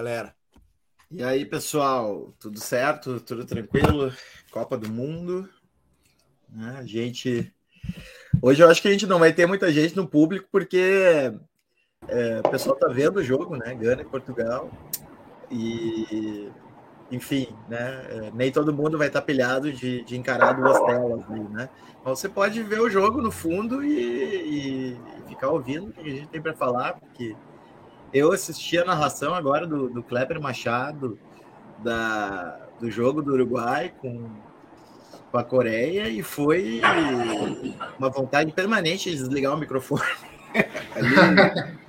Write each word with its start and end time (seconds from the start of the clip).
galera. 0.00 0.34
E 1.10 1.22
aí, 1.22 1.44
pessoal, 1.44 2.32
tudo 2.40 2.58
certo? 2.58 3.20
Tudo 3.20 3.44
tranquilo? 3.44 4.10
Copa 4.50 4.78
do 4.78 4.90
Mundo. 4.90 5.46
Né? 6.48 6.76
A 6.78 6.86
gente. 6.86 7.52
Hoje 8.40 8.62
eu 8.62 8.70
acho 8.70 8.80
que 8.80 8.88
a 8.88 8.92
gente 8.92 9.06
não 9.06 9.18
vai 9.18 9.32
ter 9.32 9.46
muita 9.46 9.70
gente 9.70 9.94
no 9.94 10.08
público, 10.08 10.48
porque 10.50 11.32
é, 12.08 12.40
o 12.44 12.48
pessoal 12.48 12.76
tá 12.76 12.88
vendo 12.88 13.18
o 13.18 13.22
jogo, 13.22 13.56
né? 13.56 13.74
Gana 13.74 14.00
e 14.00 14.06
Portugal. 14.06 14.70
E, 15.50 16.48
enfim, 17.10 17.48
né? 17.68 18.06
É, 18.08 18.30
nem 18.32 18.50
todo 18.50 18.72
mundo 18.72 18.96
vai 18.96 19.08
estar 19.08 19.20
tá 19.20 19.26
pilhado 19.26 19.70
de, 19.70 20.02
de 20.02 20.16
encarar 20.16 20.54
duas 20.54 20.80
telas 20.80 21.30
ali, 21.30 21.48
né? 21.48 21.68
Então 22.00 22.16
você 22.16 22.28
pode 22.28 22.62
ver 22.62 22.80
o 22.80 22.88
jogo 22.88 23.20
no 23.20 23.30
fundo 23.30 23.84
e, 23.84 24.94
e 24.94 25.28
ficar 25.28 25.50
ouvindo 25.50 25.88
o 25.88 25.92
que 25.92 26.00
a 26.00 26.10
gente 26.10 26.28
tem 26.28 26.40
para 26.40 26.54
falar, 26.54 26.94
porque 26.94 27.36
eu 28.12 28.32
assisti 28.32 28.78
a 28.78 28.84
narração 28.84 29.34
agora 29.34 29.66
do, 29.66 29.88
do 29.88 30.02
Kleber 30.02 30.40
Machado 30.40 31.18
da, 31.78 32.58
do 32.78 32.90
jogo 32.90 33.22
do 33.22 33.32
Uruguai 33.32 33.92
com, 34.00 34.28
com 35.30 35.38
a 35.38 35.44
Coreia 35.44 36.08
e 36.08 36.22
foi 36.22 36.80
uma 37.98 38.10
vontade 38.10 38.52
permanente 38.52 39.10
de 39.10 39.16
desligar 39.16 39.54
o 39.54 39.58
microfone. 39.58 40.02
Ali, 40.94 41.14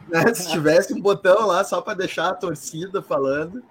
né, 0.08 0.34
se 0.34 0.50
tivesse 0.52 0.94
um 0.94 1.02
botão 1.02 1.48
lá 1.48 1.64
só 1.64 1.82
para 1.82 1.96
deixar 1.96 2.30
a 2.30 2.36
torcida 2.36 3.02
falando, 3.02 3.64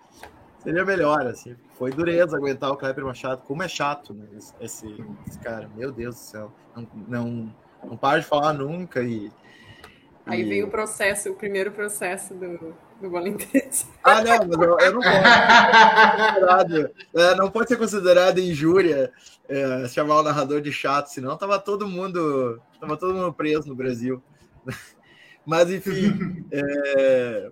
seria 0.58 0.84
melhor. 0.84 1.26
Assim. 1.26 1.54
Foi 1.78 1.92
dureza 1.92 2.36
aguentar 2.36 2.70
o 2.70 2.76
Kleber 2.76 3.04
Machado. 3.04 3.42
Como 3.42 3.62
é 3.62 3.68
chato 3.68 4.12
né, 4.12 4.26
esse, 4.60 4.86
esse 5.26 5.38
cara, 5.38 5.70
meu 5.76 5.92
Deus 5.92 6.16
do 6.16 6.20
céu. 6.20 6.52
Não, 6.74 6.88
não, 7.06 7.54
não 7.84 7.96
para 7.96 8.18
de 8.18 8.26
falar 8.26 8.52
nunca 8.52 9.02
e 9.02 9.30
Aí 10.26 10.42
e... 10.42 10.44
vem 10.44 10.62
o 10.62 10.68
processo, 10.68 11.30
o 11.30 11.34
primeiro 11.34 11.72
processo 11.72 12.34
do, 12.34 12.74
do 13.00 13.10
Valentim. 13.10 13.48
Ah, 14.02 14.22
não, 14.22 14.38
mas 14.48 14.60
eu, 14.60 14.78
eu 14.78 14.92
não 14.94 15.00
posso. 15.00 15.22
É, 17.14 17.34
não 17.34 17.50
pode 17.50 17.68
ser 17.68 17.76
considerado 17.76 18.38
injúria 18.38 19.12
é, 19.48 19.86
chamar 19.88 20.20
o 20.20 20.22
narrador 20.22 20.60
de 20.62 20.72
chato, 20.72 21.08
senão 21.08 21.36
tava 21.36 21.58
todo 21.58 21.86
mundo, 21.86 22.60
tava 22.80 22.96
todo 22.96 23.14
mundo 23.14 23.32
preso 23.32 23.68
no 23.68 23.74
Brasil. 23.74 24.22
Mas 25.44 25.70
enfim, 25.70 26.46
é, 26.52 27.50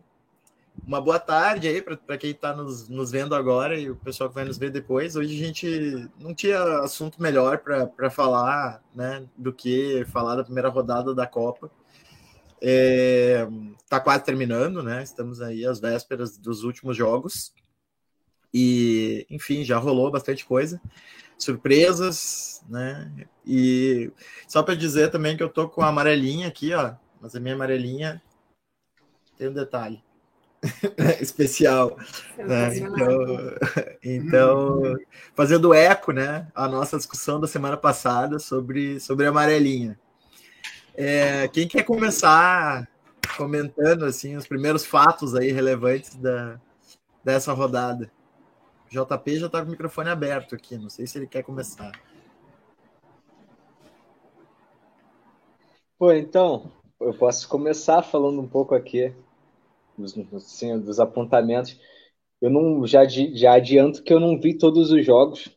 uma 0.86 1.00
boa 1.00 1.18
tarde 1.18 1.68
aí 1.68 1.82
para 1.82 2.16
quem 2.16 2.30
está 2.30 2.54
nos, 2.54 2.88
nos 2.88 3.10
vendo 3.10 3.34
agora 3.34 3.78
e 3.78 3.90
o 3.90 3.96
pessoal 3.96 4.28
que 4.28 4.34
vai 4.34 4.44
nos 4.44 4.58
ver 4.58 4.70
depois. 4.70 5.16
Hoje 5.16 5.34
a 5.34 5.46
gente 5.46 6.08
não 6.18 6.34
tinha 6.34 6.62
assunto 6.78 7.20
melhor 7.20 7.58
para 7.58 8.10
falar, 8.10 8.82
né, 8.94 9.24
do 9.36 9.52
que 9.52 10.04
falar 10.06 10.36
da 10.36 10.44
primeira 10.44 10.68
rodada 10.68 11.14
da 11.14 11.26
Copa. 11.26 11.70
É, 12.60 13.46
tá 13.88 14.00
quase 14.00 14.24
terminando, 14.24 14.82
né? 14.82 15.02
Estamos 15.02 15.40
aí 15.40 15.64
às 15.64 15.80
vésperas 15.80 16.36
dos 16.36 16.62
últimos 16.64 16.96
jogos. 16.96 17.52
E, 18.52 19.26
enfim, 19.30 19.64
já 19.64 19.78
rolou 19.78 20.10
bastante 20.10 20.44
coisa. 20.44 20.80
Surpresas, 21.36 22.62
né? 22.68 23.26
E 23.46 24.10
só 24.46 24.62
para 24.62 24.74
dizer 24.74 25.10
também 25.10 25.36
que 25.36 25.42
eu 25.42 25.48
tô 25.48 25.68
com 25.68 25.82
a 25.82 25.88
amarelinha 25.88 26.48
aqui, 26.48 26.72
ó. 26.74 26.94
Mas 27.20 27.34
a 27.34 27.40
minha 27.40 27.54
amarelinha 27.54 28.22
tem 29.36 29.48
um 29.48 29.52
detalhe 29.52 30.02
especial. 31.20 31.96
Né? 32.36 32.78
Então, 32.78 33.26
então, 34.02 34.96
fazendo 35.34 35.74
eco, 35.74 36.12
né? 36.12 36.48
A 36.54 36.68
nossa 36.68 36.96
discussão 36.96 37.40
da 37.40 37.46
semana 37.46 37.76
passada 37.76 38.38
sobre, 38.38 38.98
sobre 39.00 39.26
a 39.26 39.28
amarelinha. 39.28 39.98
É, 41.00 41.46
quem 41.46 41.68
quer 41.68 41.84
começar 41.84 42.90
comentando 43.36 44.04
assim 44.04 44.34
os 44.34 44.48
primeiros 44.48 44.84
fatos 44.84 45.32
aí 45.32 45.52
relevantes 45.52 46.16
da, 46.16 46.60
dessa 47.22 47.52
rodada? 47.52 48.10
JP 48.90 49.38
já 49.38 49.46
está 49.46 49.60
com 49.60 49.68
o 49.68 49.70
microfone 49.70 50.08
aberto 50.10 50.56
aqui, 50.56 50.76
não 50.76 50.90
sei 50.90 51.06
se 51.06 51.16
ele 51.16 51.28
quer 51.28 51.44
começar. 51.44 51.92
Pô, 55.96 56.10
então, 56.10 56.68
eu 57.00 57.14
posso 57.14 57.48
começar 57.48 58.02
falando 58.02 58.40
um 58.40 58.48
pouco 58.48 58.74
aqui 58.74 59.14
dos, 59.96 60.18
assim, 60.34 60.80
dos 60.80 60.98
apontamentos. 60.98 61.80
Eu 62.40 62.50
não 62.50 62.84
já, 62.84 63.06
já 63.06 63.52
adianto 63.52 64.02
que 64.02 64.12
eu 64.12 64.18
não 64.18 64.36
vi 64.40 64.58
todos 64.58 64.90
os 64.90 65.06
jogos. 65.06 65.48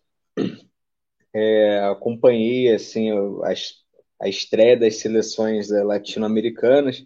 É, 1.34 1.80
acompanhei 1.86 2.72
assim 2.76 3.10
as 3.44 3.81
a 4.22 4.30
estreia 4.30 4.78
das 4.78 4.98
seleções 4.98 5.72
eh, 5.72 5.84
latino-americanas, 5.84 7.04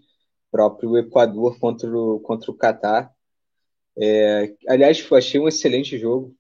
próprio 0.52 0.98
Equador 0.98 1.58
contra 1.60 1.90
o, 1.90 2.20
contra 2.20 2.52
o 2.52 2.56
Catar. 2.56 3.12
É, 3.98 4.54
aliás, 4.68 5.06
achei 5.14 5.40
um 5.40 5.48
excelente 5.48 5.98
jogo, 5.98 6.36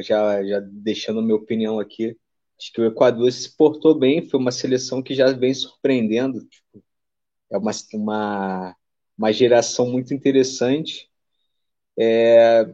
já, 0.00 0.44
já 0.44 0.60
deixando 0.60 1.22
minha 1.22 1.34
opinião 1.36 1.80
aqui. 1.80 2.16
Acho 2.58 2.72
que 2.72 2.80
o 2.82 2.86
Equador 2.86 3.32
se 3.32 3.56
portou 3.56 3.98
bem, 3.98 4.28
foi 4.28 4.38
uma 4.38 4.52
seleção 4.52 5.02
que 5.02 5.14
já 5.14 5.32
vem 5.32 5.54
surpreendendo. 5.54 6.40
Tipo, 6.46 6.84
é 7.50 7.58
uma, 7.58 7.72
uma, 7.94 8.76
uma 9.16 9.32
geração 9.32 9.90
muito 9.90 10.12
interessante. 10.14 11.10
É, 11.98 12.66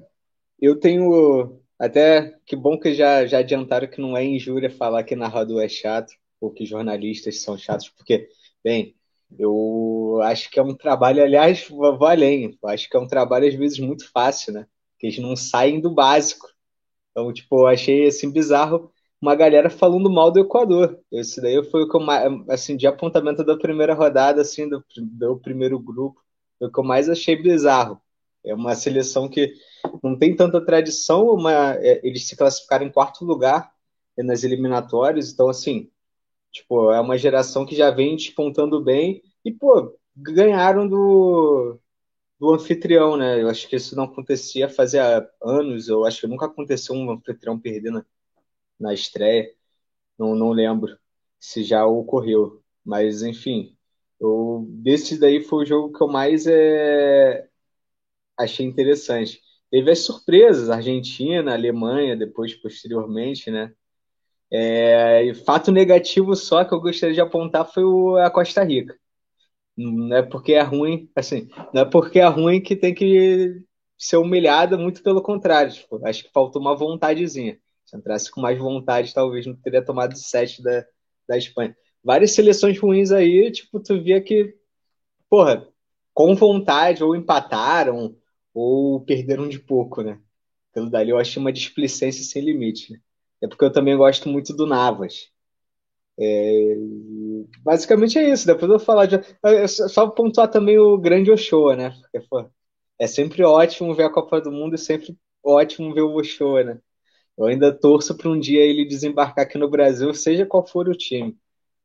eu 0.60 0.78
tenho. 0.78 1.60
Até 1.78 2.36
que 2.44 2.56
bom 2.56 2.78
que 2.78 2.94
já, 2.94 3.24
já 3.26 3.38
adiantaram 3.38 3.88
que 3.88 4.00
não 4.00 4.16
é 4.16 4.24
injúria 4.24 4.70
falar 4.70 5.04
que 5.04 5.14
narrador 5.14 5.62
é 5.62 5.68
chato 5.68 6.12
ou 6.40 6.50
que 6.50 6.64
jornalistas 6.64 7.40
são 7.42 7.56
chatos, 7.56 7.88
porque, 7.88 8.28
bem, 8.62 8.94
eu 9.38 10.20
acho 10.22 10.50
que 10.50 10.58
é 10.58 10.62
um 10.62 10.74
trabalho, 10.74 11.22
aliás, 11.22 11.66
vou 11.68 12.06
além, 12.06 12.58
acho 12.64 12.88
que 12.88 12.96
é 12.96 13.00
um 13.00 13.06
trabalho 13.06 13.46
às 13.46 13.54
vezes 13.54 13.78
muito 13.78 14.10
fácil, 14.10 14.52
né? 14.52 14.66
Que 14.98 15.06
eles 15.08 15.18
não 15.18 15.36
saem 15.36 15.80
do 15.80 15.90
básico. 15.90 16.48
Então, 17.10 17.32
tipo, 17.32 17.60
eu 17.60 17.66
achei 17.66 18.06
assim 18.06 18.30
bizarro 18.30 18.92
uma 19.20 19.34
galera 19.34 19.68
falando 19.68 20.10
mal 20.10 20.30
do 20.30 20.40
Equador. 20.40 21.00
Esse 21.10 21.40
daí 21.40 21.62
foi 21.64 21.82
o 21.82 21.88
que 21.88 21.96
eu 21.96 22.00
mais, 22.00 22.30
assim, 22.48 22.76
de 22.76 22.86
apontamento 22.86 23.44
da 23.44 23.56
primeira 23.56 23.94
rodada, 23.94 24.40
assim, 24.40 24.68
do, 24.68 24.84
do 24.96 25.36
primeiro 25.38 25.78
grupo, 25.78 26.22
foi 26.58 26.68
o 26.68 26.72
que 26.72 26.78
eu 26.78 26.84
mais 26.84 27.08
achei 27.08 27.36
bizarro. 27.36 28.00
É 28.44 28.54
uma 28.54 28.74
seleção 28.74 29.28
que 29.28 29.52
não 30.02 30.16
tem 30.16 30.34
tanta 30.34 30.64
tradição, 30.64 31.28
uma, 31.28 31.74
é, 31.74 32.00
eles 32.04 32.26
se 32.26 32.36
classificaram 32.36 32.86
em 32.86 32.92
quarto 32.92 33.24
lugar 33.24 33.72
nas 34.16 34.42
eliminatórias, 34.42 35.32
então, 35.32 35.48
assim, 35.48 35.90
Tipo, 36.52 36.92
é 36.92 37.00
uma 37.00 37.18
geração 37.18 37.66
que 37.66 37.76
já 37.76 37.90
vem 37.90 38.16
despontando 38.16 38.82
bem 38.82 39.22
e, 39.44 39.52
pô, 39.52 39.96
ganharam 40.16 40.88
do, 40.88 41.78
do 42.40 42.54
anfitrião, 42.54 43.16
né? 43.16 43.42
Eu 43.42 43.48
acho 43.50 43.68
que 43.68 43.76
isso 43.76 43.96
não 43.96 44.04
acontecia 44.04 44.68
fazia 44.68 45.30
anos, 45.42 45.88
eu 45.88 46.04
acho 46.06 46.22
que 46.22 46.26
nunca 46.28 46.46
aconteceu 46.46 46.94
um 46.94 47.10
anfitrião 47.12 47.60
perder 47.60 47.92
na, 47.92 48.06
na 48.80 48.94
estreia. 48.94 49.52
Não, 50.18 50.34
não 50.34 50.50
lembro 50.52 50.98
se 51.40 51.64
já 51.64 51.86
ocorreu. 51.86 52.62
Mas, 52.84 53.22
enfim, 53.22 53.76
eu, 54.20 54.66
desse 54.70 55.18
daí 55.18 55.42
foi 55.44 55.64
o 55.64 55.66
jogo 55.66 55.92
que 55.96 56.02
eu 56.02 56.08
mais 56.08 56.46
é, 56.46 57.48
achei 58.38 58.66
interessante. 58.66 59.40
Teve 59.70 59.90
as 59.90 60.00
surpresas, 60.00 60.70
Argentina, 60.70 61.52
Alemanha, 61.52 62.16
depois, 62.16 62.54
posteriormente, 62.54 63.50
né? 63.50 63.74
É, 64.50 65.32
fato 65.46 65.70
negativo 65.70 66.34
só 66.34 66.64
que 66.64 66.72
eu 66.74 66.80
gostaria 66.80 67.14
de 67.14 67.20
apontar 67.20 67.66
foi 67.70 67.84
o, 67.84 68.16
a 68.16 68.30
Costa 68.30 68.64
Rica. 68.64 68.96
Não 69.76 70.16
é 70.16 70.22
porque 70.22 70.54
é 70.54 70.62
ruim, 70.62 71.10
assim, 71.14 71.48
não 71.72 71.82
é 71.82 71.84
porque 71.84 72.18
é 72.18 72.26
ruim 72.26 72.60
que 72.60 72.74
tem 72.74 72.94
que 72.94 73.62
ser 73.96 74.16
humilhada, 74.16 74.76
muito 74.78 75.02
pelo 75.02 75.22
contrário. 75.22 75.72
Tipo, 75.72 76.04
acho 76.06 76.24
que 76.24 76.32
faltou 76.32 76.60
uma 76.60 76.74
vontadezinha. 76.76 77.58
Se 77.84 77.96
entrasse 77.96 78.30
com 78.30 78.40
mais 78.40 78.58
vontade, 78.58 79.14
talvez 79.14 79.46
não 79.46 79.56
teria 79.56 79.84
tomado 79.84 80.16
sete 80.16 80.62
da, 80.62 80.84
da 81.28 81.38
Espanha. 81.38 81.76
Várias 82.02 82.32
seleções 82.32 82.78
ruins 82.78 83.10
aí, 83.12 83.50
tipo, 83.52 83.80
tu 83.80 84.00
via 84.02 84.20
que, 84.20 84.54
porra, 85.30 85.66
com 86.14 86.34
vontade, 86.34 87.04
ou 87.04 87.14
empataram, 87.16 88.16
ou 88.54 89.00
perderam 89.04 89.48
de 89.48 89.58
pouco, 89.58 90.02
né? 90.02 90.20
Pelo 90.72 90.90
dali 90.90 91.10
eu 91.10 91.18
achei 91.18 91.40
uma 91.40 91.52
displicência 91.52 92.24
sem 92.24 92.42
limite, 92.42 92.92
né? 92.92 93.00
É 93.42 93.48
porque 93.48 93.64
eu 93.64 93.72
também 93.72 93.96
gosto 93.96 94.28
muito 94.28 94.54
do 94.54 94.66
Navas. 94.66 95.30
É, 96.18 96.74
basicamente 97.62 98.18
é 98.18 98.30
isso. 98.30 98.46
Depois 98.46 98.64
eu 98.70 98.78
vou 98.78 98.78
falar 98.78 99.06
de. 99.06 99.16
É 99.44 99.66
só 99.66 100.08
pontuar 100.08 100.50
também 100.50 100.78
o 100.78 100.98
grande 100.98 101.30
Ochoa, 101.30 101.76
né? 101.76 101.90
Porque, 101.90 102.26
pô, 102.28 102.50
é 102.98 103.06
sempre 103.06 103.44
ótimo 103.44 103.94
ver 103.94 104.04
a 104.04 104.10
Copa 104.10 104.40
do 104.40 104.50
Mundo 104.50 104.74
e 104.74 104.78
sempre 104.78 105.16
ótimo 105.44 105.94
ver 105.94 106.02
o 106.02 106.14
Ochoa, 106.16 106.64
né? 106.64 106.80
Eu 107.36 107.46
ainda 107.46 107.72
torço 107.72 108.16
para 108.16 108.28
um 108.28 108.38
dia 108.38 108.62
ele 108.64 108.84
desembarcar 108.84 109.44
aqui 109.44 109.58
no 109.58 109.70
Brasil, 109.70 110.12
seja 110.12 110.44
qual 110.46 110.66
for 110.66 110.88
o 110.88 110.96
time. 110.96 111.36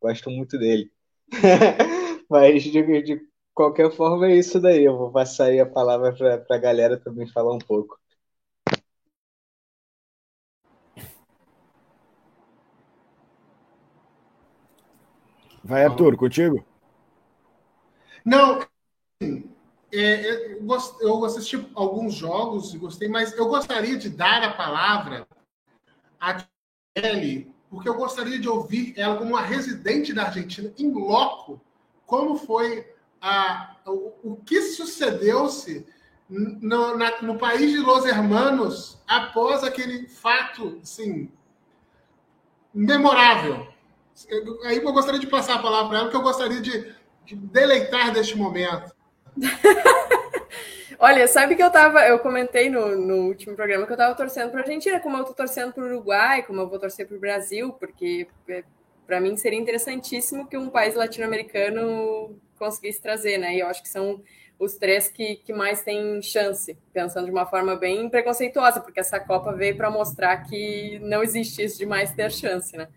Gosto 0.01 0.29
muito 0.31 0.57
dele. 0.57 0.91
Mas 2.29 2.63
de, 2.63 3.03
de, 3.03 3.21
qualquer 3.53 3.91
forma 3.91 4.27
é 4.27 4.35
isso 4.35 4.59
daí. 4.59 4.83
Eu 4.85 4.97
vou 4.97 5.11
passar 5.11 5.45
aí 5.45 5.59
a 5.59 5.65
palavra 5.65 6.11
para 6.13 6.55
a 6.55 6.59
galera 6.59 6.97
também 6.99 7.27
falar 7.27 7.53
um 7.53 7.59
pouco. 7.59 7.99
Vai, 15.63 15.85
Arthur, 15.85 16.17
contigo? 16.17 16.65
Não, 18.25 18.59
é, 19.91 20.57
eu 21.01 21.25
assisti 21.25 21.69
alguns 21.75 22.15
jogos 22.15 22.73
e 22.73 22.77
gostei, 22.77 23.07
mas 23.07 23.31
eu 23.37 23.47
gostaria 23.47 23.97
de 23.97 24.09
dar 24.09 24.43
a 24.43 24.53
palavra 24.53 25.27
a 26.19 26.43
Kelly, 26.95 27.53
porque 27.69 27.87
eu 27.87 27.95
gostaria 27.95 28.39
de 28.39 28.49
ouvir 28.49 28.93
ela 28.97 29.17
como 29.17 29.31
uma 29.31 29.41
residente 29.41 30.13
da 30.13 30.25
Argentina, 30.25 30.73
em 30.77 30.91
loco, 30.91 31.61
como 32.05 32.37
foi 32.37 32.87
a, 33.21 33.77
o, 33.85 34.13
o 34.23 34.35
que 34.45 34.61
sucedeu-se 34.61 35.85
no, 36.29 36.97
na, 36.97 37.21
no 37.21 37.37
país 37.37 37.71
de 37.71 37.79
Los 37.79 38.05
Hermanos 38.05 39.01
após 39.07 39.63
aquele 39.63 40.07
fato, 40.07 40.79
assim, 40.81 41.31
memorável. 42.73 43.72
Aí 44.65 44.77
eu 44.77 44.93
gostaria 44.93 45.19
de 45.19 45.27
passar 45.27 45.55
a 45.55 45.61
palavra 45.61 45.89
para 45.89 45.97
ela, 45.97 46.05
porque 46.05 46.17
eu 46.17 46.21
gostaria 46.21 46.61
de, 46.61 46.93
de 47.25 47.35
deleitar 47.35 48.13
deste 48.13 48.37
momento. 48.37 48.93
Olha, 50.99 51.27
sabe 51.27 51.55
que 51.55 51.63
eu 51.63 51.69
tava, 51.69 52.05
eu 52.07 52.19
comentei 52.19 52.69
no, 52.69 52.95
no 52.95 53.27
último 53.27 53.55
programa 53.55 53.85
que 53.85 53.91
eu 53.91 53.97
tava 53.97 54.15
torcendo 54.15 54.51
para 54.51 54.61
a 54.61 54.63
Argentina, 54.63 54.99
como 54.99 55.17
eu 55.17 55.25
tô 55.25 55.33
torcendo 55.33 55.73
para 55.73 55.83
o 55.83 55.87
Uruguai, 55.87 56.43
como 56.43 56.61
eu 56.61 56.69
vou 56.69 56.79
torcer 56.79 57.07
para 57.07 57.17
o 57.17 57.19
Brasil, 57.19 57.73
porque 57.73 58.27
é, 58.47 58.63
para 59.05 59.19
mim 59.19 59.35
seria 59.35 59.59
interessantíssimo 59.59 60.47
que 60.47 60.57
um 60.57 60.69
país 60.69 60.95
latino-americano 60.95 62.39
conseguisse 62.57 63.01
trazer, 63.01 63.37
né? 63.37 63.55
E 63.55 63.59
eu 63.59 63.67
acho 63.67 63.83
que 63.83 63.89
são 63.89 64.21
os 64.57 64.75
três 64.75 65.09
que, 65.09 65.35
que 65.37 65.51
mais 65.51 65.81
têm 65.81 66.21
chance, 66.21 66.77
pensando 66.93 67.25
de 67.25 67.31
uma 67.31 67.45
forma 67.45 67.75
bem 67.75 68.09
preconceituosa, 68.09 68.79
porque 68.79 68.99
essa 68.99 69.19
Copa 69.19 69.51
veio 69.51 69.75
para 69.75 69.91
mostrar 69.91 70.37
que 70.45 70.99
não 70.99 71.21
existe 71.21 71.63
isso 71.63 71.77
de 71.77 71.85
mais 71.85 72.13
ter 72.13 72.31
chance, 72.31 72.77
né? 72.77 72.87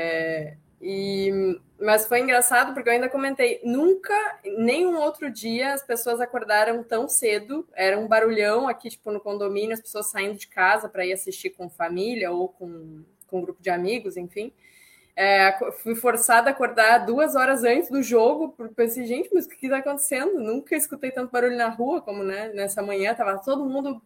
É, 0.00 0.56
e, 0.80 1.58
mas 1.80 2.06
foi 2.06 2.20
engraçado 2.20 2.72
porque 2.72 2.88
eu 2.88 2.92
ainda 2.92 3.08
comentei, 3.08 3.60
nunca, 3.64 4.14
nenhum 4.56 4.96
outro 4.96 5.28
dia 5.28 5.74
as 5.74 5.82
pessoas 5.82 6.20
acordaram 6.20 6.84
tão 6.84 7.08
cedo, 7.08 7.66
era 7.74 7.98
um 7.98 8.06
barulhão 8.06 8.68
aqui, 8.68 8.90
tipo, 8.90 9.10
no 9.10 9.18
condomínio, 9.18 9.74
as 9.74 9.80
pessoas 9.80 10.08
saindo 10.08 10.38
de 10.38 10.46
casa 10.46 10.88
para 10.88 11.04
ir 11.04 11.12
assistir 11.12 11.50
com 11.50 11.68
família 11.68 12.30
ou 12.30 12.48
com, 12.48 13.02
com 13.26 13.38
um 13.38 13.42
grupo 13.42 13.60
de 13.60 13.70
amigos, 13.70 14.16
enfim. 14.16 14.52
É, 15.16 15.58
fui 15.82 15.96
forçada 15.96 16.48
a 16.48 16.52
acordar 16.52 16.98
duas 16.98 17.34
horas 17.34 17.64
antes 17.64 17.90
do 17.90 18.00
jogo, 18.00 18.50
porque 18.50 18.72
pensei, 18.72 19.04
gente, 19.04 19.30
mas 19.34 19.46
o 19.46 19.48
que 19.48 19.66
está 19.66 19.78
acontecendo? 19.78 20.38
Nunca 20.38 20.76
escutei 20.76 21.10
tanto 21.10 21.32
barulho 21.32 21.56
na 21.56 21.70
rua 21.70 22.00
como 22.00 22.22
né, 22.22 22.52
nessa 22.54 22.80
manhã, 22.82 23.12
tava 23.16 23.36
todo 23.38 23.68
mundo 23.68 24.00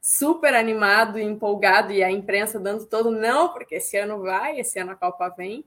super 0.00 0.54
animado 0.54 1.18
e 1.18 1.22
empolgado, 1.22 1.92
e 1.92 2.02
a 2.02 2.10
imprensa 2.10 2.58
dando 2.58 2.86
todo, 2.86 3.10
não, 3.10 3.52
porque 3.52 3.76
esse 3.76 3.96
ano 3.96 4.20
vai, 4.20 4.58
esse 4.58 4.78
ano 4.78 4.92
a 4.92 4.96
Copa 4.96 5.28
vem. 5.28 5.64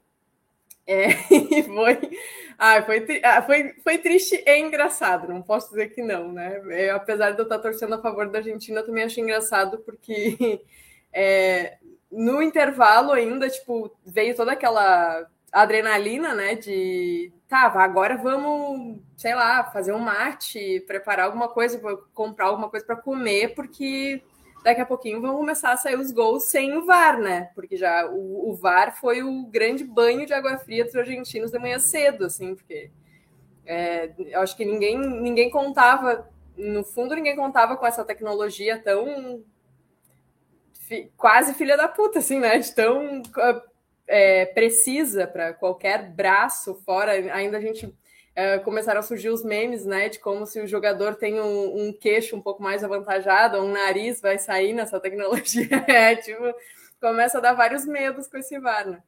É, 0.85 1.07
e 1.31 1.63
foi, 1.63 2.19
ah, 2.57 2.81
foi, 2.81 3.05
foi, 3.45 3.73
foi 3.81 3.97
triste 3.99 4.43
e 4.45 4.59
engraçado, 4.59 5.29
não 5.29 5.41
posso 5.41 5.69
dizer 5.69 5.93
que 5.93 6.01
não, 6.01 6.31
né? 6.31 6.61
É, 6.71 6.89
apesar 6.89 7.31
de 7.31 7.39
eu 7.39 7.43
estar 7.43 7.59
torcendo 7.59 7.95
a 7.95 8.01
favor 8.01 8.29
da 8.29 8.39
Argentina, 8.39 8.79
eu 8.79 8.85
também 8.85 9.03
acho 9.03 9.19
engraçado 9.19 9.77
porque 9.79 10.61
é, 11.13 11.77
no 12.11 12.41
intervalo 12.41 13.11
ainda, 13.11 13.49
tipo, 13.49 13.95
veio 14.05 14.35
toda 14.35 14.51
aquela 14.51 15.25
adrenalina, 15.53 16.33
né? 16.33 16.55
De 16.55 17.31
tá, 17.47 17.67
agora 17.67 18.17
vamos, 18.17 18.99
sei 19.15 19.35
lá, 19.35 19.63
fazer 19.65 19.93
um 19.93 19.99
mate, 19.99 20.83
preparar 20.87 21.27
alguma 21.27 21.47
coisa, 21.47 21.79
comprar 22.13 22.47
alguma 22.47 22.69
coisa 22.69 22.83
para 22.83 22.95
comer, 22.95 23.53
porque 23.53 24.23
daqui 24.63 24.81
a 24.81 24.85
pouquinho 24.85 25.21
vão 25.21 25.37
começar 25.37 25.71
a 25.71 25.77
sair 25.77 25.99
os 25.99 26.11
gols 26.11 26.45
sem 26.45 26.75
o 26.75 26.85
VAR, 26.85 27.19
né? 27.19 27.51
Porque 27.53 27.77
já 27.77 28.07
o, 28.07 28.49
o 28.49 28.55
VAR 28.55 28.99
foi 28.99 29.21
o 29.21 29.45
grande 29.45 29.83
banho 29.83 30.25
de 30.25 30.33
água 30.33 30.57
fria 30.57 30.83
dos 30.83 30.95
argentinos 30.95 31.51
de 31.51 31.59
manhã 31.59 31.77
cedo, 31.77 32.25
assim, 32.25 32.55
porque 32.55 32.89
é, 33.65 34.11
eu 34.17 34.41
acho 34.41 34.57
que 34.57 34.65
ninguém, 34.65 34.97
ninguém 34.97 35.51
contava, 35.51 36.27
no 36.57 36.83
fundo, 36.83 37.13
ninguém 37.15 37.35
contava 37.35 37.77
com 37.77 37.85
essa 37.85 38.03
tecnologia 38.03 38.81
tão 38.81 39.43
quase 41.17 41.53
filha 41.53 41.75
da 41.77 41.87
puta, 41.87 42.19
assim, 42.19 42.39
né? 42.39 42.57
De 42.57 42.73
tão 42.73 43.21
é, 44.13 44.45
precisa 44.45 45.25
para 45.25 45.53
qualquer 45.53 46.11
braço 46.11 46.75
fora. 46.85 47.13
Ainda 47.33 47.57
a 47.57 47.59
gente 47.61 47.91
é, 48.35 48.59
começaram 48.59 48.99
a 48.99 49.03
surgir 49.03 49.29
os 49.29 49.43
memes, 49.43 49.87
né? 49.87 50.07
De 50.07 50.19
como 50.19 50.45
se 50.45 50.61
o 50.61 50.67
jogador 50.67 51.15
tem 51.15 51.41
um, 51.41 51.87
um, 51.87 51.91
queixo 51.91 52.35
um 52.35 52.41
pouco 52.41 52.61
mais 52.61 52.83
avantajado, 52.83 53.57
um 53.57 53.71
nariz 53.71 54.21
vai 54.21 54.37
sair 54.37 54.71
nessa 54.71 54.99
tecnologia. 54.99 55.67
É, 55.89 56.15
tipo, 56.15 56.43
começa 57.01 57.39
a 57.39 57.41
dar 57.41 57.53
vários 57.53 57.87
medos 57.87 58.27
com 58.27 58.37
esse 58.37 58.59
VAR, 58.59 58.87
né? 58.87 59.01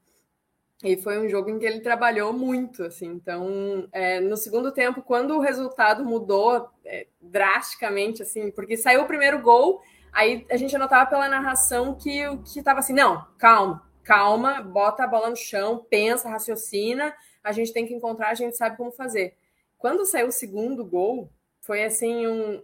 E 0.84 0.98
foi 0.98 1.20
um 1.20 1.30
jogo 1.30 1.52
em 1.52 1.60
que 1.60 1.66
ele 1.66 1.82
trabalhou 1.82 2.34
muito, 2.34 2.84
assim. 2.84 3.06
Então, 3.06 3.88
é, 3.92 4.20
no 4.20 4.36
segundo 4.36 4.72
tempo, 4.72 5.04
quando 5.04 5.36
o 5.36 5.40
resultado 5.40 6.04
mudou 6.04 6.68
é, 6.84 7.06
drasticamente, 7.22 8.24
assim, 8.24 8.50
porque 8.50 8.76
saiu 8.76 9.04
o 9.04 9.08
primeiro 9.08 9.40
gol, 9.40 9.82
aí 10.12 10.48
a 10.50 10.58
gente 10.58 10.76
anotava 10.76 11.08
pela 11.08 11.30
narração 11.30 11.94
que 11.94 12.28
o 12.28 12.40
que 12.40 12.58
estava 12.60 12.80
assim, 12.80 12.94
não, 12.94 13.24
calma, 13.38 13.85
calma, 14.06 14.62
bota 14.62 15.04
a 15.04 15.08
bola 15.08 15.30
no 15.30 15.36
chão, 15.36 15.86
pensa, 15.90 16.30
raciocina, 16.30 17.14
a 17.44 17.52
gente 17.52 17.74
tem 17.74 17.86
que 17.86 17.94
encontrar, 17.94 18.30
a 18.30 18.36
gente 18.36 18.56
sabe 18.56 18.78
como 18.78 18.92
fazer. 18.92 19.36
Quando 19.78 20.06
saiu 20.06 20.28
o 20.28 20.32
segundo 20.32 20.86
gol, 20.86 21.30
foi 21.60 21.84
assim 21.84 22.26
um. 22.28 22.64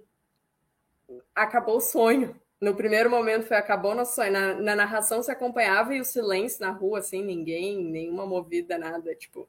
Acabou 1.35 1.77
o 1.77 1.81
sonho. 1.81 2.39
No 2.61 2.75
primeiro 2.75 3.09
momento 3.09 3.47
foi 3.47 3.57
acabou 3.57 3.95
nosso 3.95 4.15
sonho. 4.15 4.31
Na, 4.31 4.53
na 4.53 4.75
narração 4.75 5.21
se 5.21 5.31
acompanhava 5.31 5.95
e 5.95 5.99
o 5.99 6.05
silêncio 6.05 6.61
na 6.61 6.71
rua, 6.71 6.99
assim, 6.99 7.23
ninguém, 7.23 7.83
nenhuma 7.83 8.25
movida, 8.25 8.77
nada. 8.77 9.13
Tipo, 9.15 9.47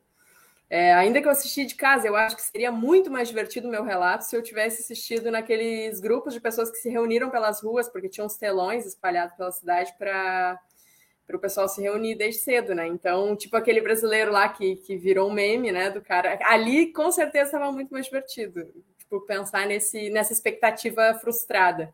é, 0.68 0.94
ainda 0.94 1.20
que 1.20 1.26
eu 1.26 1.32
assisti 1.32 1.66
de 1.66 1.74
casa, 1.74 2.08
eu 2.08 2.16
acho 2.16 2.34
que 2.34 2.42
seria 2.42 2.72
muito 2.72 3.10
mais 3.10 3.28
divertido 3.28 3.68
o 3.68 3.70
meu 3.70 3.84
relato 3.84 4.24
se 4.24 4.34
eu 4.34 4.42
tivesse 4.42 4.80
assistido 4.80 5.30
naqueles 5.30 6.00
grupos 6.00 6.32
de 6.32 6.40
pessoas 6.40 6.70
que 6.70 6.78
se 6.78 6.88
reuniram 6.88 7.28
pelas 7.28 7.62
ruas, 7.62 7.88
porque 7.90 8.08
tinham 8.08 8.26
uns 8.26 8.38
telões 8.38 8.86
espalhados 8.86 9.36
pela 9.36 9.52
cidade 9.52 9.94
para 9.98 10.58
para 11.32 11.38
o 11.38 11.40
pessoal 11.40 11.68
se 11.68 11.80
reunir 11.80 12.14
desde 12.14 12.42
cedo, 12.42 12.74
né? 12.74 12.86
Então, 12.86 13.34
tipo 13.34 13.56
aquele 13.56 13.80
brasileiro 13.80 14.30
lá 14.30 14.48
que, 14.48 14.76
que 14.76 14.96
virou 14.96 15.30
um 15.30 15.32
meme, 15.32 15.72
né? 15.72 15.88
Do 15.90 16.02
cara. 16.02 16.38
Ali, 16.44 16.92
com 16.92 17.10
certeza, 17.10 17.46
estava 17.46 17.72
muito 17.72 17.90
mais 17.90 18.04
divertido. 18.04 18.68
Tipo, 18.98 19.20
pensar 19.22 19.66
nesse, 19.66 20.10
nessa 20.10 20.32
expectativa 20.32 21.14
frustrada. 21.14 21.92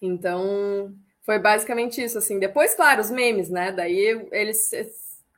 Então, 0.00 0.94
foi 1.22 1.38
basicamente 1.38 2.02
isso, 2.02 2.18
assim. 2.18 2.38
Depois, 2.38 2.74
claro, 2.74 3.00
os 3.00 3.10
memes, 3.10 3.50
né? 3.50 3.72
Daí 3.72 4.28
eles. 4.30 4.70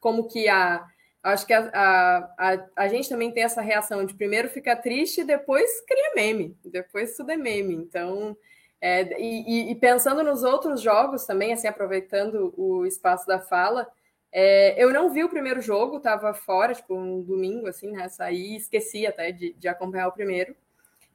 Como 0.01 0.29
que 0.29 0.49
a. 0.49 0.87
Acho 1.23 1.47
que 1.47 1.53
a, 1.53 1.71
a, 1.73 2.35
a, 2.37 2.67
a 2.77 2.89
gente 2.89 3.09
também 3.09 3.31
tem 3.31 3.45
essa 3.45 3.63
reação 3.63 4.05
de 4.05 4.13
primeiro 4.13 4.49
ficar 4.49 4.77
triste 4.77 5.21
e 5.21 5.25
depois 5.25 5.81
cria 5.87 6.13
meme. 6.17 6.57
Depois 6.65 7.17
tudo 7.17 7.31
é 7.31 7.37
meme. 7.37 7.75
Então 7.75 8.37
é, 8.85 9.17
e, 9.17 9.71
e, 9.71 9.75
pensando 9.77 10.25
nos 10.25 10.43
outros 10.43 10.81
jogos 10.81 11.25
também, 11.25 11.53
assim, 11.53 11.69
aproveitando 11.69 12.53
o 12.57 12.85
espaço 12.85 13.25
da 13.29 13.39
fala, 13.39 13.89
é, 14.33 14.83
eu 14.83 14.93
não 14.93 15.09
vi 15.09 15.23
o 15.23 15.29
primeiro 15.29 15.61
jogo, 15.61 15.99
estava 15.99 16.35
fora, 16.35 16.75
tipo, 16.75 16.97
um 16.97 17.23
domingo, 17.23 17.69
assim, 17.69 17.93
né? 17.93 18.09
Saí 18.09 18.57
esqueci 18.57 19.07
até 19.07 19.31
de, 19.31 19.53
de 19.53 19.69
acompanhar 19.69 20.09
o 20.09 20.13
primeiro. 20.13 20.57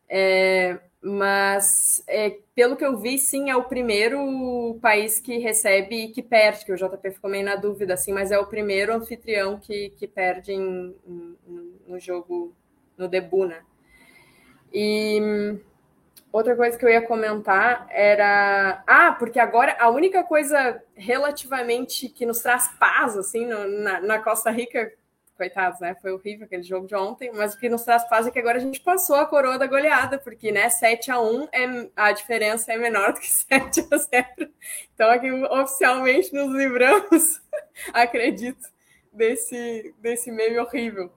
É, 0.07 0.79
mas, 1.01 2.01
é, 2.07 2.37
pelo 2.55 2.77
que 2.77 2.85
eu 2.85 2.97
vi, 2.97 3.17
sim, 3.17 3.49
é 3.49 3.55
o 3.57 3.65
primeiro 3.65 4.79
país 4.81 5.19
que 5.19 5.37
recebe 5.37 6.05
e 6.05 6.11
que 6.13 6.23
perde, 6.23 6.63
que 6.63 6.71
o 6.71 6.77
JP 6.77 7.11
ficou 7.11 7.29
meio 7.29 7.43
na 7.43 7.57
dúvida, 7.57 7.95
assim, 7.95 8.13
mas 8.13 8.31
é 8.31 8.39
o 8.39 8.47
primeiro 8.47 8.93
anfitrião 8.93 9.59
que, 9.59 9.89
que 9.97 10.07
perde 10.07 10.53
em, 10.53 10.95
no 11.85 11.99
jogo, 11.99 12.53
no 12.97 13.09
debut, 13.09 13.49
né? 13.49 13.61
E 14.73 15.59
Outra 16.31 16.55
coisa 16.55 16.77
que 16.77 16.83
eu 16.83 16.89
ia 16.89 17.01
comentar 17.01 17.87
era. 17.89 18.83
Ah, 18.85 19.13
porque 19.13 19.39
agora 19.39 19.75
a 19.79 19.89
única 19.89 20.23
coisa 20.23 20.81
relativamente 20.95 22.09
que 22.09 22.25
nos 22.25 22.39
traz 22.39 22.67
paz, 22.79 23.17
assim, 23.17 23.45
no, 23.45 23.67
na, 23.81 24.01
na, 24.01 24.19
Costa 24.19 24.51
Rica, 24.51 24.91
coitados, 25.37 25.79
né? 25.79 25.95
Foi 26.01 26.11
horrível 26.11 26.45
aquele 26.45 26.63
jogo 26.63 26.85
de 26.85 26.95
ontem, 26.95 27.31
mas 27.33 27.53
o 27.53 27.59
que 27.59 27.69
nos 27.69 27.83
traz 27.83 28.07
paz 28.09 28.27
é 28.27 28.31
que 28.31 28.39
agora 28.39 28.57
a 28.57 28.61
gente 28.61 28.81
passou 28.81 29.15
a 29.15 29.25
coroa 29.25 29.57
da 29.57 29.67
goleada, 29.67 30.17
porque, 30.17 30.51
né, 30.51 30.69
7 30.69 31.11
a 31.11 31.19
1 31.19 31.47
é, 31.53 31.89
a 31.95 32.11
diferença 32.11 32.73
é 32.73 32.77
menor 32.77 33.13
do 33.13 33.19
que 33.19 33.27
7 33.31 33.87
a 33.91 33.97
0 33.97 34.25
Então, 34.93 35.09
aqui 35.09 35.31
oficialmente 35.31 36.33
nos 36.33 36.53
livramos, 36.53 37.41
acredito, 37.93 38.67
desse, 39.13 39.95
desse 39.99 40.29
meme 40.31 40.59
horrível. 40.59 41.09